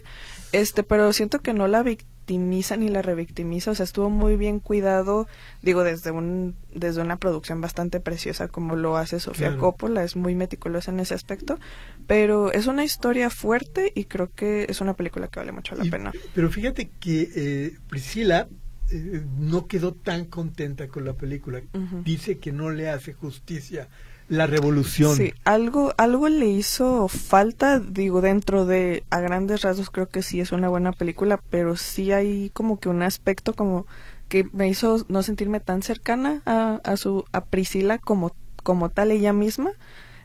este, 0.52 0.82
pero 0.82 1.12
siento 1.12 1.40
que 1.40 1.52
no 1.52 1.68
la 1.68 1.82
victimiza 2.28 2.76
ni 2.76 2.90
la 2.90 3.00
revictimiza, 3.00 3.70
o 3.70 3.74
sea, 3.74 3.84
estuvo 3.84 4.10
muy 4.10 4.36
bien 4.36 4.60
cuidado, 4.60 5.26
digo, 5.62 5.82
desde 5.82 6.10
un 6.10 6.54
desde 6.74 7.00
una 7.00 7.16
producción 7.16 7.62
bastante 7.62 8.00
preciosa 8.00 8.48
como 8.48 8.76
lo 8.76 8.98
hace 8.98 9.18
Sofía 9.18 9.56
Coppola, 9.56 10.04
es 10.04 10.14
muy 10.14 10.34
meticulosa 10.34 10.90
en 10.90 11.00
ese 11.00 11.14
aspecto, 11.14 11.58
pero 12.06 12.52
es 12.52 12.66
una 12.66 12.84
historia 12.84 13.30
fuerte 13.30 13.92
y 13.94 14.04
creo 14.04 14.30
que 14.34 14.66
es 14.68 14.82
una 14.82 14.92
película 14.94 15.28
que 15.28 15.40
vale 15.40 15.52
mucho 15.52 15.74
la 15.74 15.84
pena. 15.84 16.12
Pero 16.34 16.50
fíjate 16.50 16.90
que 17.00 17.30
eh, 17.34 17.78
Priscila 17.88 18.46
eh, 18.90 19.22
no 19.38 19.66
quedó 19.66 19.94
tan 19.94 20.26
contenta 20.26 20.88
con 20.88 21.06
la 21.06 21.14
película. 21.14 21.62
Dice 22.04 22.38
que 22.38 22.52
no 22.52 22.68
le 22.70 22.90
hace 22.90 23.14
justicia 23.14 23.88
la 24.28 24.46
revolución. 24.46 25.16
Sí, 25.16 25.32
algo, 25.44 25.94
algo 25.96 26.28
le 26.28 26.46
hizo 26.46 27.08
falta, 27.08 27.80
digo, 27.80 28.20
dentro 28.20 28.66
de, 28.66 29.04
a 29.10 29.20
grandes 29.20 29.62
rasgos 29.62 29.90
creo 29.90 30.08
que 30.08 30.22
sí 30.22 30.40
es 30.40 30.52
una 30.52 30.68
buena 30.68 30.92
película, 30.92 31.40
pero 31.50 31.76
sí 31.76 32.12
hay 32.12 32.50
como 32.50 32.78
que 32.78 32.88
un 32.88 33.02
aspecto 33.02 33.54
como 33.54 33.86
que 34.28 34.46
me 34.52 34.68
hizo 34.68 35.04
no 35.08 35.22
sentirme 35.22 35.60
tan 35.60 35.82
cercana 35.82 36.42
a, 36.44 36.80
a 36.84 36.96
su, 36.96 37.24
a 37.32 37.44
Priscila 37.44 37.98
como, 37.98 38.34
como 38.62 38.90
tal 38.90 39.10
ella 39.10 39.32
misma. 39.32 39.70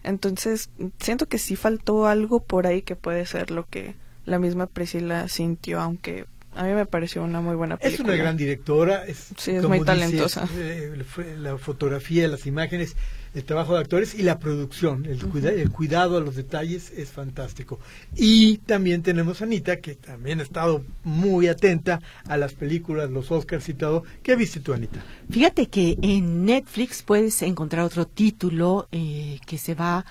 Entonces, 0.04 0.70
siento 1.00 1.28
que 1.28 1.38
sí 1.38 1.56
faltó 1.56 2.08
algo 2.08 2.44
por 2.44 2.68
ahí 2.68 2.82
que 2.82 2.98
puede 2.98 3.26
ser 3.26 3.52
lo 3.52 3.66
que 3.66 3.96
la 4.26 4.38
misma 4.38 4.68
Priscila 4.68 5.30
sintió, 5.30 5.80
aunque 5.80 6.26
a 6.56 6.64
mí 6.66 6.74
me 6.74 6.86
pareció 6.86 7.24
una 7.24 7.42
muy 7.42 7.56
buena 7.56 7.78
película. 7.78 8.10
Es 8.10 8.14
una 8.14 8.24
gran 8.24 8.38
directora. 8.38 9.06
Es, 9.06 9.30
sí, 9.38 9.52
es 9.52 9.64
muy 9.64 9.82
talentosa. 9.82 10.48
Eh, 10.56 11.04
la 11.40 11.58
fotografía, 11.58 12.28
las 12.28 12.46
imágenes 12.46 12.96
el 13.34 13.44
trabajo 13.44 13.74
de 13.74 13.82
actores 13.82 14.14
y 14.14 14.22
la 14.22 14.40
producción, 14.40 15.06
el, 15.06 15.20
el, 15.46 15.72
cuidado 15.72 16.18
a 16.18 16.22
los 16.22 16.36
detalles 16.36 16.92
es 16.92 17.10
fantástico. 17.10 17.80
Y 18.16 18.58
también 18.60 19.02
tenemos 19.02 19.42
a 19.42 19.46
Anita, 19.46 19.80
que 19.80 19.96
también 19.96 20.40
ha 20.40 20.44
estado 20.44 20.84
muy 21.04 21.48
atenta 21.48 22.02
a 22.28 22.38
las 22.38 22.54
películas, 22.54 23.10
los 23.10 23.32
Oscars 23.32 23.68
y 23.70 23.74
todo. 23.74 24.04
¿Qué 24.22 24.36
viste 24.36 24.60
tú, 24.60 24.74
Anita? 24.74 25.04
Fíjate 25.30 25.68
que 25.68 25.98
en 26.02 26.46
Netflix 26.46 27.02
puedes 27.02 27.42
encontrar 27.42 27.86
otro 27.86 28.06
título 28.06 28.88
eh, 28.92 29.40
que 29.46 29.58
se 29.58 29.74
va 29.74 30.06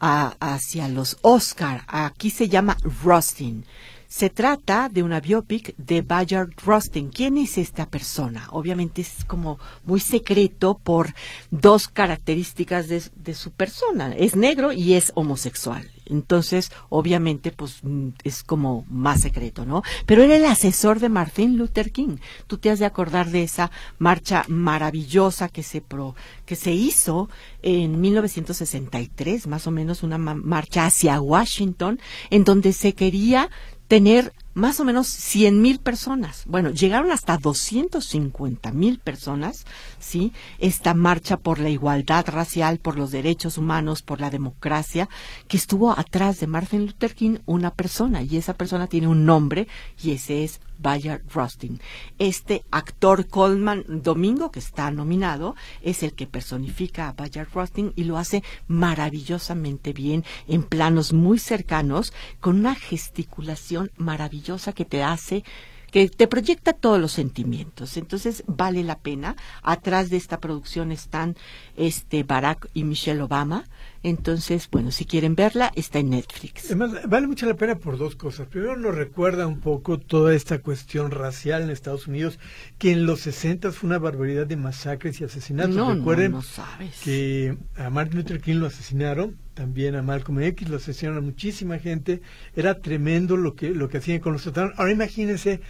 hacia 0.00 0.88
los 0.88 1.18
Oscars. 1.22 1.84
Aquí 1.86 2.30
se 2.30 2.48
llama 2.48 2.76
Rustin. 3.02 3.64
Se 4.10 4.28
trata 4.28 4.88
de 4.88 5.04
una 5.04 5.20
biopic 5.20 5.72
de 5.76 6.02
Bayard 6.02 6.50
Rustin. 6.66 7.10
¿Quién 7.10 7.38
es 7.38 7.56
esta 7.56 7.86
persona? 7.88 8.48
Obviamente 8.50 9.02
es 9.02 9.24
como 9.24 9.60
muy 9.84 10.00
secreto 10.00 10.80
por 10.82 11.14
dos 11.52 11.86
características 11.86 12.88
de, 12.88 13.34
su 13.34 13.52
persona. 13.52 14.12
Es 14.16 14.34
negro 14.34 14.72
y 14.72 14.94
es 14.94 15.12
homosexual. 15.14 15.88
Entonces, 16.06 16.72
obviamente, 16.88 17.52
pues 17.52 17.84
mm, 17.84 18.08
es 18.24 18.42
como 18.42 18.84
más 18.90 19.20
secreto, 19.20 19.64
¿no? 19.64 19.84
Pero 20.06 20.24
era 20.24 20.34
el 20.34 20.44
asesor 20.44 20.98
de 20.98 21.08
Martin 21.08 21.56
Luther 21.56 21.92
King. 21.92 22.16
Tú 22.48 22.58
te 22.58 22.70
has 22.70 22.80
de 22.80 22.86
acordar 22.86 23.30
de 23.30 23.44
esa 23.44 23.70
marcha 24.00 24.44
maravillosa 24.48 25.48
que 25.48 25.62
se 25.62 25.82
pro, 25.82 26.16
que 26.46 26.56
se 26.56 26.72
hizo 26.72 27.30
en 27.62 28.00
1963, 28.00 29.46
más 29.46 29.68
o 29.68 29.70
menos 29.70 30.02
una 30.02 30.18
marcha 30.18 30.86
hacia 30.86 31.20
Washington, 31.20 32.00
en 32.30 32.42
donde 32.42 32.72
se 32.72 32.94
quería 32.94 33.50
tener 33.90 34.32
más 34.54 34.78
o 34.78 34.84
menos 34.84 35.08
100 35.08 35.60
mil 35.60 35.80
personas. 35.80 36.44
Bueno, 36.46 36.70
llegaron 36.70 37.10
hasta 37.10 37.38
250 37.38 38.70
mil 38.70 39.00
personas, 39.00 39.66
¿sí? 39.98 40.32
Esta 40.60 40.94
marcha 40.94 41.36
por 41.36 41.58
la 41.58 41.70
igualdad 41.70 42.24
racial, 42.28 42.78
por 42.78 42.96
los 42.96 43.10
derechos 43.10 43.58
humanos, 43.58 44.02
por 44.02 44.20
la 44.20 44.30
democracia, 44.30 45.08
que 45.48 45.56
estuvo 45.56 45.90
atrás 45.90 46.38
de 46.38 46.46
Martin 46.46 46.86
Luther 46.86 47.16
King 47.16 47.38
una 47.46 47.72
persona, 47.72 48.22
y 48.22 48.36
esa 48.36 48.54
persona 48.54 48.86
tiene 48.86 49.08
un 49.08 49.26
nombre, 49.26 49.66
y 50.00 50.12
ese 50.12 50.44
es 50.44 50.60
Bayard 50.80 51.22
Rustin. 51.32 51.80
Este 52.18 52.64
actor 52.70 53.26
Coleman 53.28 53.84
Domingo, 54.02 54.50
que 54.50 54.58
está 54.58 54.90
nominado, 54.90 55.54
es 55.82 56.02
el 56.02 56.14
que 56.14 56.26
personifica 56.26 57.08
a 57.08 57.12
Bayard 57.12 57.48
Rustin 57.52 57.92
y 57.96 58.04
lo 58.04 58.18
hace 58.18 58.42
maravillosamente 58.68 59.92
bien 59.92 60.24
en 60.48 60.62
planos 60.62 61.12
muy 61.12 61.38
cercanos, 61.38 62.12
con 62.40 62.58
una 62.58 62.74
gesticulación 62.74 63.90
maravillosa 63.96 64.72
que 64.72 64.84
te 64.84 65.02
hace 65.02 65.44
que 65.90 66.08
te 66.08 66.28
proyecta 66.28 66.72
todos 66.72 67.00
los 67.00 67.12
sentimientos. 67.12 67.96
Entonces 67.96 68.44
vale 68.46 68.84
la 68.84 68.98
pena. 68.98 69.36
Atrás 69.62 70.10
de 70.10 70.16
esta 70.16 70.38
producción 70.38 70.92
están 70.92 71.36
este 71.76 72.22
Barack 72.22 72.68
y 72.74 72.84
Michelle 72.84 73.22
Obama. 73.22 73.64
Entonces, 74.02 74.68
bueno, 74.70 74.90
si 74.90 75.04
quieren 75.04 75.34
verla, 75.34 75.72
está 75.76 75.98
en 75.98 76.10
Netflix. 76.10 76.66
Además, 76.66 76.92
vale 77.06 77.26
mucho 77.26 77.46
la 77.46 77.54
pena 77.54 77.76
por 77.76 77.98
dos 77.98 78.16
cosas. 78.16 78.46
Primero, 78.48 78.76
nos 78.76 78.94
recuerda 78.94 79.46
un 79.46 79.60
poco 79.60 79.98
toda 79.98 80.34
esta 80.34 80.60
cuestión 80.60 81.10
racial 81.10 81.62
en 81.62 81.70
Estados 81.70 82.06
Unidos, 82.06 82.38
que 82.78 82.92
en 82.92 83.04
los 83.04 83.20
60 83.20 83.72
fue 83.72 83.88
una 83.88 83.98
barbaridad 83.98 84.46
de 84.46 84.56
masacres 84.56 85.20
y 85.20 85.24
asesinatos. 85.24 85.74
No, 85.76 85.94
Recuerden 85.94 86.32
no, 86.32 86.42
sabes. 86.42 87.00
que 87.02 87.58
a 87.76 87.90
Martin 87.90 88.18
Luther 88.18 88.40
King 88.40 88.56
lo 88.56 88.66
asesinaron, 88.66 89.36
también 89.52 89.94
a 89.94 90.02
Malcolm 90.02 90.40
X 90.40 90.68
lo 90.70 90.76
asesinaron 90.76 91.18
a 91.18 91.22
muchísima 91.22 91.78
gente. 91.78 92.22
Era 92.56 92.80
tremendo 92.80 93.36
lo 93.36 93.54
que, 93.54 93.70
lo 93.70 93.90
que 93.90 93.98
hacían 93.98 94.20
con 94.20 94.32
los 94.32 94.42
trataron. 94.44 94.72
Ahora 94.78 94.92
imagínense 94.92 95.60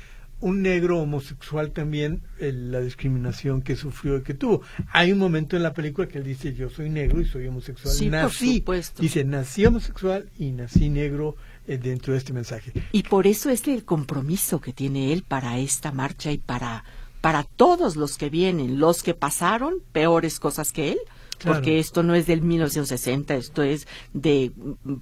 un 0.40 0.62
negro 0.62 0.98
homosexual 1.00 1.72
también 1.72 2.22
la 2.38 2.80
discriminación 2.80 3.62
que 3.62 3.76
sufrió 3.76 4.18
y 4.18 4.22
que 4.22 4.34
tuvo. 4.34 4.62
Hay 4.92 5.12
un 5.12 5.18
momento 5.18 5.56
en 5.56 5.62
la 5.62 5.74
película 5.74 6.08
que 6.08 6.18
él 6.18 6.24
dice 6.24 6.54
yo 6.54 6.70
soy 6.70 6.88
negro 6.90 7.20
y 7.20 7.26
soy 7.26 7.46
homosexual. 7.46 7.94
Sí, 7.94 8.08
nací, 8.08 8.64
Dice 8.98 9.24
nací 9.24 9.66
homosexual 9.66 10.30
y 10.38 10.52
nací 10.52 10.88
negro 10.88 11.36
eh, 11.66 11.78
dentro 11.78 12.12
de 12.12 12.18
este 12.18 12.32
mensaje. 12.32 12.72
Y 12.92 13.02
por 13.02 13.26
eso 13.26 13.50
es 13.50 13.66
el 13.68 13.84
compromiso 13.84 14.60
que 14.60 14.72
tiene 14.72 15.12
él 15.12 15.24
para 15.26 15.58
esta 15.58 15.92
marcha 15.92 16.32
y 16.32 16.38
para 16.38 16.84
para 17.20 17.44
todos 17.44 17.96
los 17.96 18.16
que 18.16 18.30
vienen, 18.30 18.80
los 18.80 19.02
que 19.02 19.12
pasaron 19.12 19.74
peores 19.92 20.40
cosas 20.40 20.72
que 20.72 20.92
él 20.92 20.98
porque 21.44 21.78
esto 21.78 22.02
no 22.02 22.14
es 22.14 22.26
del 22.26 22.42
1960, 22.42 23.34
esto 23.34 23.62
es 23.62 23.86
de, 24.12 24.52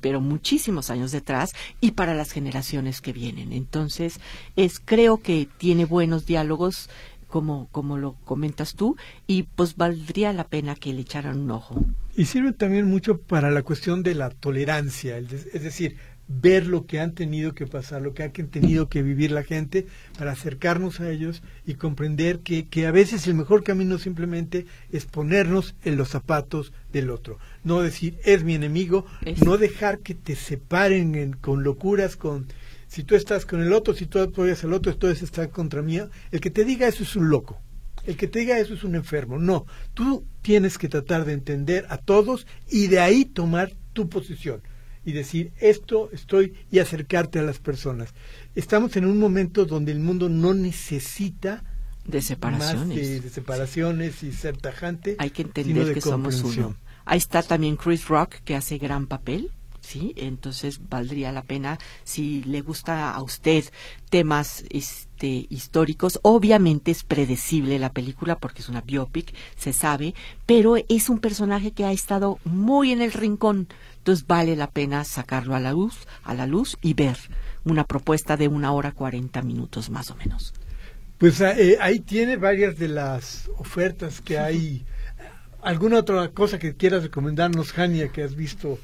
pero 0.01 0.21
muchísimos 0.21 0.91
años 0.91 1.13
detrás 1.13 1.55
y 1.81 1.93
para 1.93 2.15
las 2.15 2.33
generaciones 2.33 3.01
que 3.01 3.13
vienen. 3.13 3.53
Entonces, 3.53 4.21
es 4.57 4.81
creo 4.85 5.19
que 5.19 5.49
tiene 5.59 5.85
buenos 5.85 6.27
diálogos 6.27 6.89
como, 7.29 7.69
como 7.71 7.99
lo 7.99 8.15
comentas 8.25 8.75
tú, 8.75 8.97
y 9.27 9.45
pues 9.45 9.77
valdría 9.77 10.33
la 10.33 10.45
pena 10.45 10.75
que 10.75 10.93
le 10.93 11.03
echaran 11.03 11.41
un 11.41 11.51
ojo. 11.51 11.85
Y 12.17 12.25
sirve 12.25 12.53
también 12.53 12.89
mucho 12.89 13.19
para 13.19 13.51
la 13.51 13.63
cuestión 13.63 14.03
de 14.03 14.15
la 14.15 14.31
tolerancia, 14.31 15.19
es 15.19 15.63
decir, 15.63 15.97
ver 16.29 16.67
lo 16.67 16.87
que 16.87 17.01
han 17.01 17.15
tenido 17.15 17.55
que 17.55 17.67
pasar, 17.67 18.03
lo 18.03 18.13
que 18.13 18.23
ha 18.23 18.31
tenido 18.31 18.89
que 18.89 19.03
vivir 19.03 19.33
la 19.33 19.43
gente 19.43 19.87
para 20.19 20.33
acercarnos 20.33 21.01
a 21.01 21.11
ellos 21.11 21.43
y 21.67 21.75
comprender 21.75 22.41
que, 22.41 22.69
que 22.69 22.87
a 22.87 22.91
veces 22.91 23.27
el 23.27 23.35
mejor 23.35 23.65
camino 23.65 23.99
simplemente 23.99 24.67
es 24.93 25.07
ponernos 25.07 25.75
en 25.85 25.97
los 25.97 26.11
zapatos 26.11 26.73
del 26.93 27.11
otro. 27.11 27.39
No 27.65 27.81
decir, 27.81 28.19
es 28.25 28.45
mi 28.45 28.55
enemigo, 28.55 29.07
no 29.45 29.57
dejar 29.57 30.01
que 30.01 30.15
te 30.15 30.37
separen 30.37 31.33
con 31.33 31.65
locuras, 31.65 32.17
con... 32.17 32.47
Si 32.87 33.05
tú 33.05 33.15
estás 33.17 33.45
con 33.45 33.61
el 33.61 33.73
otro, 33.73 33.93
si 33.93 34.07
tú 34.07 34.19
apoyas 34.19 34.65
al 34.65 34.73
otro, 34.73 34.93
entonces 34.93 35.23
estás 35.23 35.49
contra 35.49 35.83
mí. 35.83 35.99
El 36.31 36.41
que 36.41 36.51
te 36.51 36.65
diga 36.65 36.89
eso 36.89 37.03
es 37.03 37.17
un 37.17 37.29
loco. 37.29 37.61
El 38.07 38.17
que 38.17 38.29
te 38.29 38.39
diga 38.39 38.59
eso 38.59 38.73
es 38.73 38.85
un 38.85 38.95
enfermo. 38.95 39.39
No, 39.39 39.67
tú 39.93 40.25
tienes 40.41 40.79
que 40.79 40.89
tratar 40.89 41.27
de 41.27 41.35
entender 41.35 41.85
a 41.91 41.99
todos 41.99 42.47
y 42.71 42.87
de 42.87 43.01
ahí 43.01 43.27
tomar 43.27 43.73
tu 43.93 44.09
posición 44.09 44.63
y 45.05 45.13
decir 45.13 45.53
esto 45.61 46.11
estoy 46.13 46.55
y 46.71 46.79
acercarte 46.79 47.39
a 47.39 47.43
las 47.43 47.59
personas. 47.59 48.15
Estamos 48.55 48.97
en 48.97 49.05
un 49.05 49.19
momento 49.19 49.65
donde 49.65 49.93
el 49.93 50.01
mundo 50.01 50.29
no 50.29 50.55
necesita 50.55 51.65
de 52.05 52.23
separaciones, 52.23 53.23
de, 53.23 53.31
separaciones 53.31 54.23
y 54.23 54.33
ser 54.33 54.57
tajante. 54.57 55.17
Hay 55.19 55.31
que 55.31 55.43
entender 55.43 55.95
que 55.95 56.01
somos 56.01 56.43
uno. 56.43 56.75
Ahí 57.05 57.19
está 57.19 57.43
también 57.43 57.77
Chris 57.77 58.09
Rock 58.09 58.37
que 58.45 58.55
hace 58.55 58.79
gran 58.79 59.07
papel. 59.07 59.51
¿sí? 59.89 60.13
Entonces 60.17 60.81
valdría 60.89 61.33
la 61.33 61.43
pena 61.43 61.79
si 62.05 62.43
le 62.45 62.61
gusta 62.61 63.15
a 63.15 63.23
usted 63.23 63.65
temas 64.11 64.65
este 64.71 65.47
históricos. 65.49 66.21
Obviamente 66.23 66.91
es 66.91 67.05
predecible 67.05 67.79
la 67.79 67.93
película 67.93 68.37
porque 68.37 68.61
es 68.61 68.69
una 68.69 68.83
biopic, 68.83 69.35
se 69.57 69.73
sabe, 69.73 70.15
pero 70.47 70.77
es 70.77 71.09
un 71.09 71.19
personaje 71.21 71.73
que 71.73 71.85
ha 71.85 71.93
estado 71.93 72.39
muy 72.45 72.93
en 72.93 73.01
el 73.01 73.13
rincón 73.13 73.69
entonces 74.09 74.27
vale 74.27 74.57
la 74.57 74.71
pena 74.71 75.05
sacarlo 75.05 75.55
a 75.55 75.61
la 75.61 75.73
luz, 75.73 76.07
a 76.25 76.33
la 76.33 76.47
luz 76.47 76.79
y 76.81 76.95
ver 76.95 77.19
una 77.65 77.85
propuesta 77.85 78.39
de 78.39 78.49
una 78.49 78.73
hora 78.73 78.93
cuarenta 78.93 79.43
minutos 79.43 79.91
más 79.91 80.11
o 80.11 80.15
menos. 80.15 80.55
Pues 81.19 81.43
eh, 81.43 81.77
ahí 81.79 82.01
tiene 82.01 82.37
varias 82.37 82.79
de 82.79 82.89
las 82.89 83.51
ofertas 83.59 84.23
que 84.23 84.39
hay. 84.39 84.87
¿Alguna 85.61 85.99
otra 85.99 86.27
cosa 86.29 86.59
que 86.59 86.75
quieras 86.75 87.03
recomendarnos, 87.03 87.73
Jania, 87.73 88.09
que 88.09 88.23
has 88.23 88.35
visto 88.35 88.79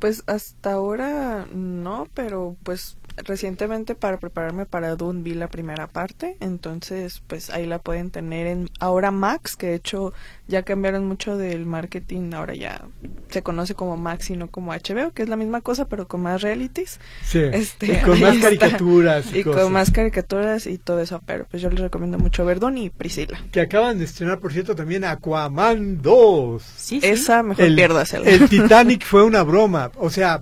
Pues 0.00 0.24
hasta 0.26 0.72
ahora 0.72 1.46
no, 1.52 2.08
pero 2.14 2.56
pues 2.62 2.96
recientemente 3.16 3.94
para 3.94 4.18
prepararme 4.18 4.66
para 4.66 4.96
Dune 4.96 5.22
vi 5.22 5.34
la 5.34 5.48
primera 5.48 5.86
parte, 5.86 6.36
entonces 6.40 7.22
pues 7.26 7.50
ahí 7.50 7.66
la 7.66 7.78
pueden 7.78 8.10
tener 8.10 8.46
en 8.46 8.70
ahora 8.78 9.10
Max, 9.10 9.56
que 9.56 9.68
de 9.68 9.74
hecho 9.74 10.12
ya 10.48 10.62
cambiaron 10.62 11.06
mucho 11.06 11.36
del 11.36 11.66
marketing, 11.66 12.32
ahora 12.34 12.54
ya 12.54 12.84
se 13.28 13.42
conoce 13.42 13.74
como 13.74 13.96
Max 13.96 14.30
y 14.30 14.36
no 14.36 14.50
como 14.50 14.72
HBO, 14.72 15.12
que 15.12 15.22
es 15.22 15.28
la 15.28 15.36
misma 15.36 15.60
cosa 15.60 15.86
pero 15.86 16.08
con 16.08 16.22
más 16.22 16.42
realities. 16.42 16.98
Sí, 17.22 17.38
este, 17.38 17.94
y 17.94 17.96
con 18.04 18.20
más 18.20 18.38
caricaturas. 18.38 19.34
Y, 19.34 19.44
con 19.44 19.72
más 19.72 19.90
caricaturas 19.90 20.66
y 20.66 20.78
todo 20.78 21.00
eso, 21.00 21.20
pero 21.24 21.46
pues 21.50 21.62
yo 21.62 21.70
les 21.70 21.80
recomiendo 21.80 22.18
mucho 22.18 22.44
ver 22.44 22.58
Dune 22.58 22.84
y 22.84 22.90
Priscila. 22.90 23.40
Que 23.52 23.60
acaban 23.60 23.98
de 23.98 24.04
estrenar, 24.04 24.40
por 24.40 24.52
cierto, 24.52 24.74
también 24.74 25.04
Aquaman 25.04 26.02
2. 26.02 26.62
Sí, 26.76 27.00
Esa 27.02 27.42
mejor 27.42 27.64
el, 27.64 27.78
El 27.78 28.48
Titanic 28.48 29.04
fue 29.04 29.22
una 29.22 29.42
broma, 29.42 29.89
o 29.96 30.10
sea, 30.10 30.40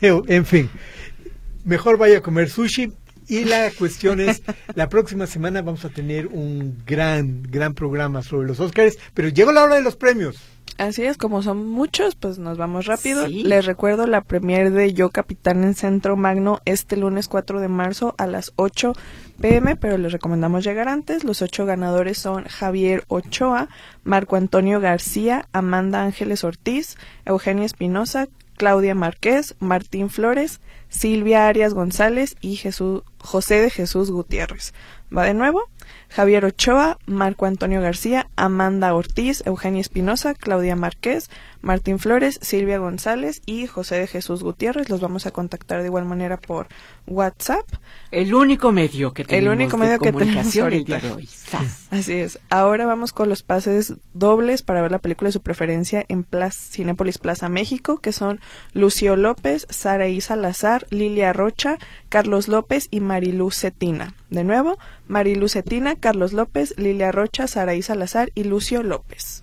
en 0.00 0.44
fin 0.44 0.70
mejor 1.64 1.98
vaya 1.98 2.18
a 2.18 2.20
comer 2.20 2.48
sushi. 2.48 2.92
Y 3.26 3.44
la 3.44 3.70
cuestión 3.70 4.20
es, 4.20 4.42
la 4.74 4.90
próxima 4.90 5.26
semana 5.26 5.62
vamos 5.62 5.86
a 5.86 5.88
tener 5.88 6.26
un 6.26 6.82
gran, 6.86 7.42
gran 7.42 7.72
programa 7.72 8.22
sobre 8.22 8.46
los 8.46 8.60
Oscars, 8.60 8.98
pero 9.14 9.28
llegó 9.28 9.50
la 9.50 9.64
hora 9.64 9.76
de 9.76 9.82
los 9.82 9.96
premios. 9.96 10.36
Así 10.76 11.04
es, 11.04 11.16
como 11.16 11.40
son 11.40 11.66
muchos, 11.66 12.16
pues 12.16 12.38
nos 12.38 12.58
vamos 12.58 12.84
rápido. 12.84 13.26
Les 13.26 13.64
recuerdo 13.64 14.06
la 14.06 14.22
premier 14.22 14.72
de 14.72 14.92
Yo 14.92 15.08
Capitán 15.08 15.64
en 15.64 15.74
Centro 15.74 16.16
Magno 16.16 16.60
este 16.66 16.98
lunes 16.98 17.28
4 17.28 17.60
de 17.60 17.68
marzo 17.68 18.14
a 18.18 18.26
las 18.26 18.52
8 18.56 18.92
pm, 19.40 19.76
pero 19.76 19.96
les 19.96 20.12
recomendamos 20.12 20.64
llegar 20.64 20.88
antes. 20.88 21.24
Los 21.24 21.40
ocho 21.40 21.64
ganadores 21.64 22.18
son 22.18 22.44
Javier 22.44 23.04
Ochoa, 23.08 23.68
Marco 24.02 24.36
Antonio 24.36 24.80
García, 24.80 25.48
Amanda 25.52 26.02
Ángeles 26.02 26.44
Ortiz, 26.44 26.98
Eugenia 27.24 27.64
Espinosa, 27.64 28.26
Claudia 28.56 28.94
Márquez, 28.94 29.54
Martín 29.58 30.10
Flores, 30.10 30.60
Silvia 30.88 31.48
Arias 31.48 31.74
González 31.74 32.36
y 32.40 32.56
Jesús, 32.56 33.02
José 33.18 33.60
de 33.60 33.70
Jesús 33.70 34.10
Gutiérrez. 34.10 34.74
Va 35.14 35.24
de 35.24 35.34
nuevo. 35.34 35.62
Javier 36.08 36.44
Ochoa, 36.44 36.98
Marco 37.06 37.46
Antonio 37.46 37.80
García, 37.80 38.28
Amanda 38.36 38.94
Ortiz, 38.94 39.42
Eugenia 39.46 39.80
Espinosa, 39.80 40.34
Claudia 40.34 40.76
Márquez, 40.76 41.30
Martín 41.60 41.98
Flores, 41.98 42.38
Silvia 42.42 42.78
González 42.78 43.42
y 43.46 43.66
José 43.66 43.96
de 43.96 44.06
Jesús 44.06 44.42
Gutiérrez. 44.42 44.90
Los 44.90 45.00
vamos 45.00 45.26
a 45.26 45.30
contactar 45.30 45.80
de 45.80 45.86
igual 45.86 46.04
manera 46.04 46.36
por 46.36 46.68
WhatsApp. 47.06 47.64
El 48.10 48.34
único 48.34 48.70
medio 48.70 49.12
que 49.12 49.24
tenemos 49.24 49.44
el 49.44 49.58
único 49.58 49.76
medio 49.76 49.98
que 49.98 50.12
tenemos 50.12 50.54
el 50.54 50.84
día 50.84 51.00
de 51.00 51.10
hoy. 51.10 51.28
Así 51.90 52.12
es. 52.12 52.38
Ahora 52.50 52.86
vamos 52.86 53.12
con 53.12 53.28
los 53.28 53.42
pases 53.42 53.94
dobles 54.12 54.62
para 54.62 54.82
ver 54.82 54.90
la 54.90 54.98
película 54.98 55.28
de 55.28 55.32
su 55.32 55.40
preferencia 55.40 56.04
en 56.08 56.22
Plaza, 56.24 56.60
Cinépolis 56.72 57.18
Plaza 57.18 57.48
México, 57.48 57.98
que 57.98 58.12
son 58.12 58.40
Lucio 58.72 59.16
López, 59.16 59.66
Saraí 59.70 60.20
Salazar, 60.20 60.86
Lilia 60.90 61.32
Rocha, 61.32 61.78
Carlos 62.14 62.46
López 62.46 62.86
y 62.92 63.00
Marilú 63.00 63.50
Cetina. 63.50 64.14
De 64.30 64.44
nuevo, 64.44 64.78
Marilú 65.08 65.48
Cetina, 65.48 65.96
Carlos 65.96 66.32
López, 66.32 66.72
Lilia 66.76 67.10
Rocha, 67.10 67.48
Saraí 67.48 67.82
Salazar 67.82 68.30
y 68.36 68.44
Lucio 68.44 68.84
López. 68.84 69.42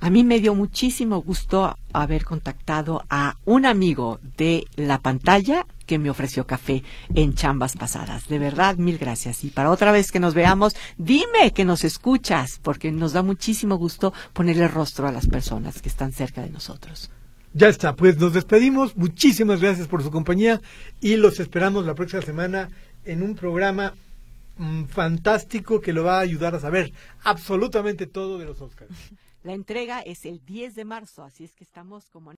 A 0.00 0.08
mí 0.08 0.24
me 0.24 0.40
dio 0.40 0.54
muchísimo 0.54 1.20
gusto 1.20 1.76
haber 1.92 2.24
contactado 2.24 3.04
a 3.10 3.36
un 3.44 3.66
amigo 3.66 4.20
de 4.38 4.64
la 4.76 5.00
pantalla 5.00 5.66
que 5.84 5.98
me 5.98 6.08
ofreció 6.08 6.46
café 6.46 6.82
en 7.14 7.34
chambas 7.34 7.76
pasadas. 7.76 8.26
De 8.26 8.38
verdad, 8.38 8.78
mil 8.78 8.96
gracias. 8.96 9.44
Y 9.44 9.50
para 9.50 9.70
otra 9.70 9.92
vez 9.92 10.10
que 10.10 10.18
nos 10.18 10.32
veamos, 10.32 10.76
dime 10.96 11.52
que 11.52 11.66
nos 11.66 11.84
escuchas, 11.84 12.58
porque 12.62 12.90
nos 12.90 13.12
da 13.12 13.22
muchísimo 13.22 13.76
gusto 13.76 14.14
ponerle 14.32 14.66
rostro 14.66 15.08
a 15.08 15.12
las 15.12 15.26
personas 15.26 15.82
que 15.82 15.90
están 15.90 16.12
cerca 16.12 16.40
de 16.40 16.48
nosotros. 16.48 17.10
Ya 17.54 17.68
está, 17.68 17.96
pues 17.96 18.18
nos 18.18 18.34
despedimos. 18.34 18.96
Muchísimas 18.96 19.60
gracias 19.60 19.88
por 19.88 20.02
su 20.02 20.10
compañía 20.10 20.60
y 21.00 21.16
los 21.16 21.40
esperamos 21.40 21.86
la 21.86 21.94
próxima 21.94 22.22
semana 22.22 22.68
en 23.04 23.22
un 23.22 23.34
programa 23.34 23.94
mm, 24.58 24.84
fantástico 24.84 25.80
que 25.80 25.92
lo 25.92 26.04
va 26.04 26.18
a 26.18 26.20
ayudar 26.20 26.54
a 26.54 26.60
saber 26.60 26.92
absolutamente 27.24 28.06
todo 28.06 28.38
de 28.38 28.46
los 28.46 28.60
Oscars. 28.60 28.90
La 29.44 29.54
entrega 29.54 30.00
es 30.00 30.26
el 30.26 30.44
10 30.44 30.74
de 30.74 30.84
marzo, 30.84 31.22
así 31.22 31.44
es 31.44 31.54
que 31.54 31.62
estamos 31.62 32.10
como 32.10 32.26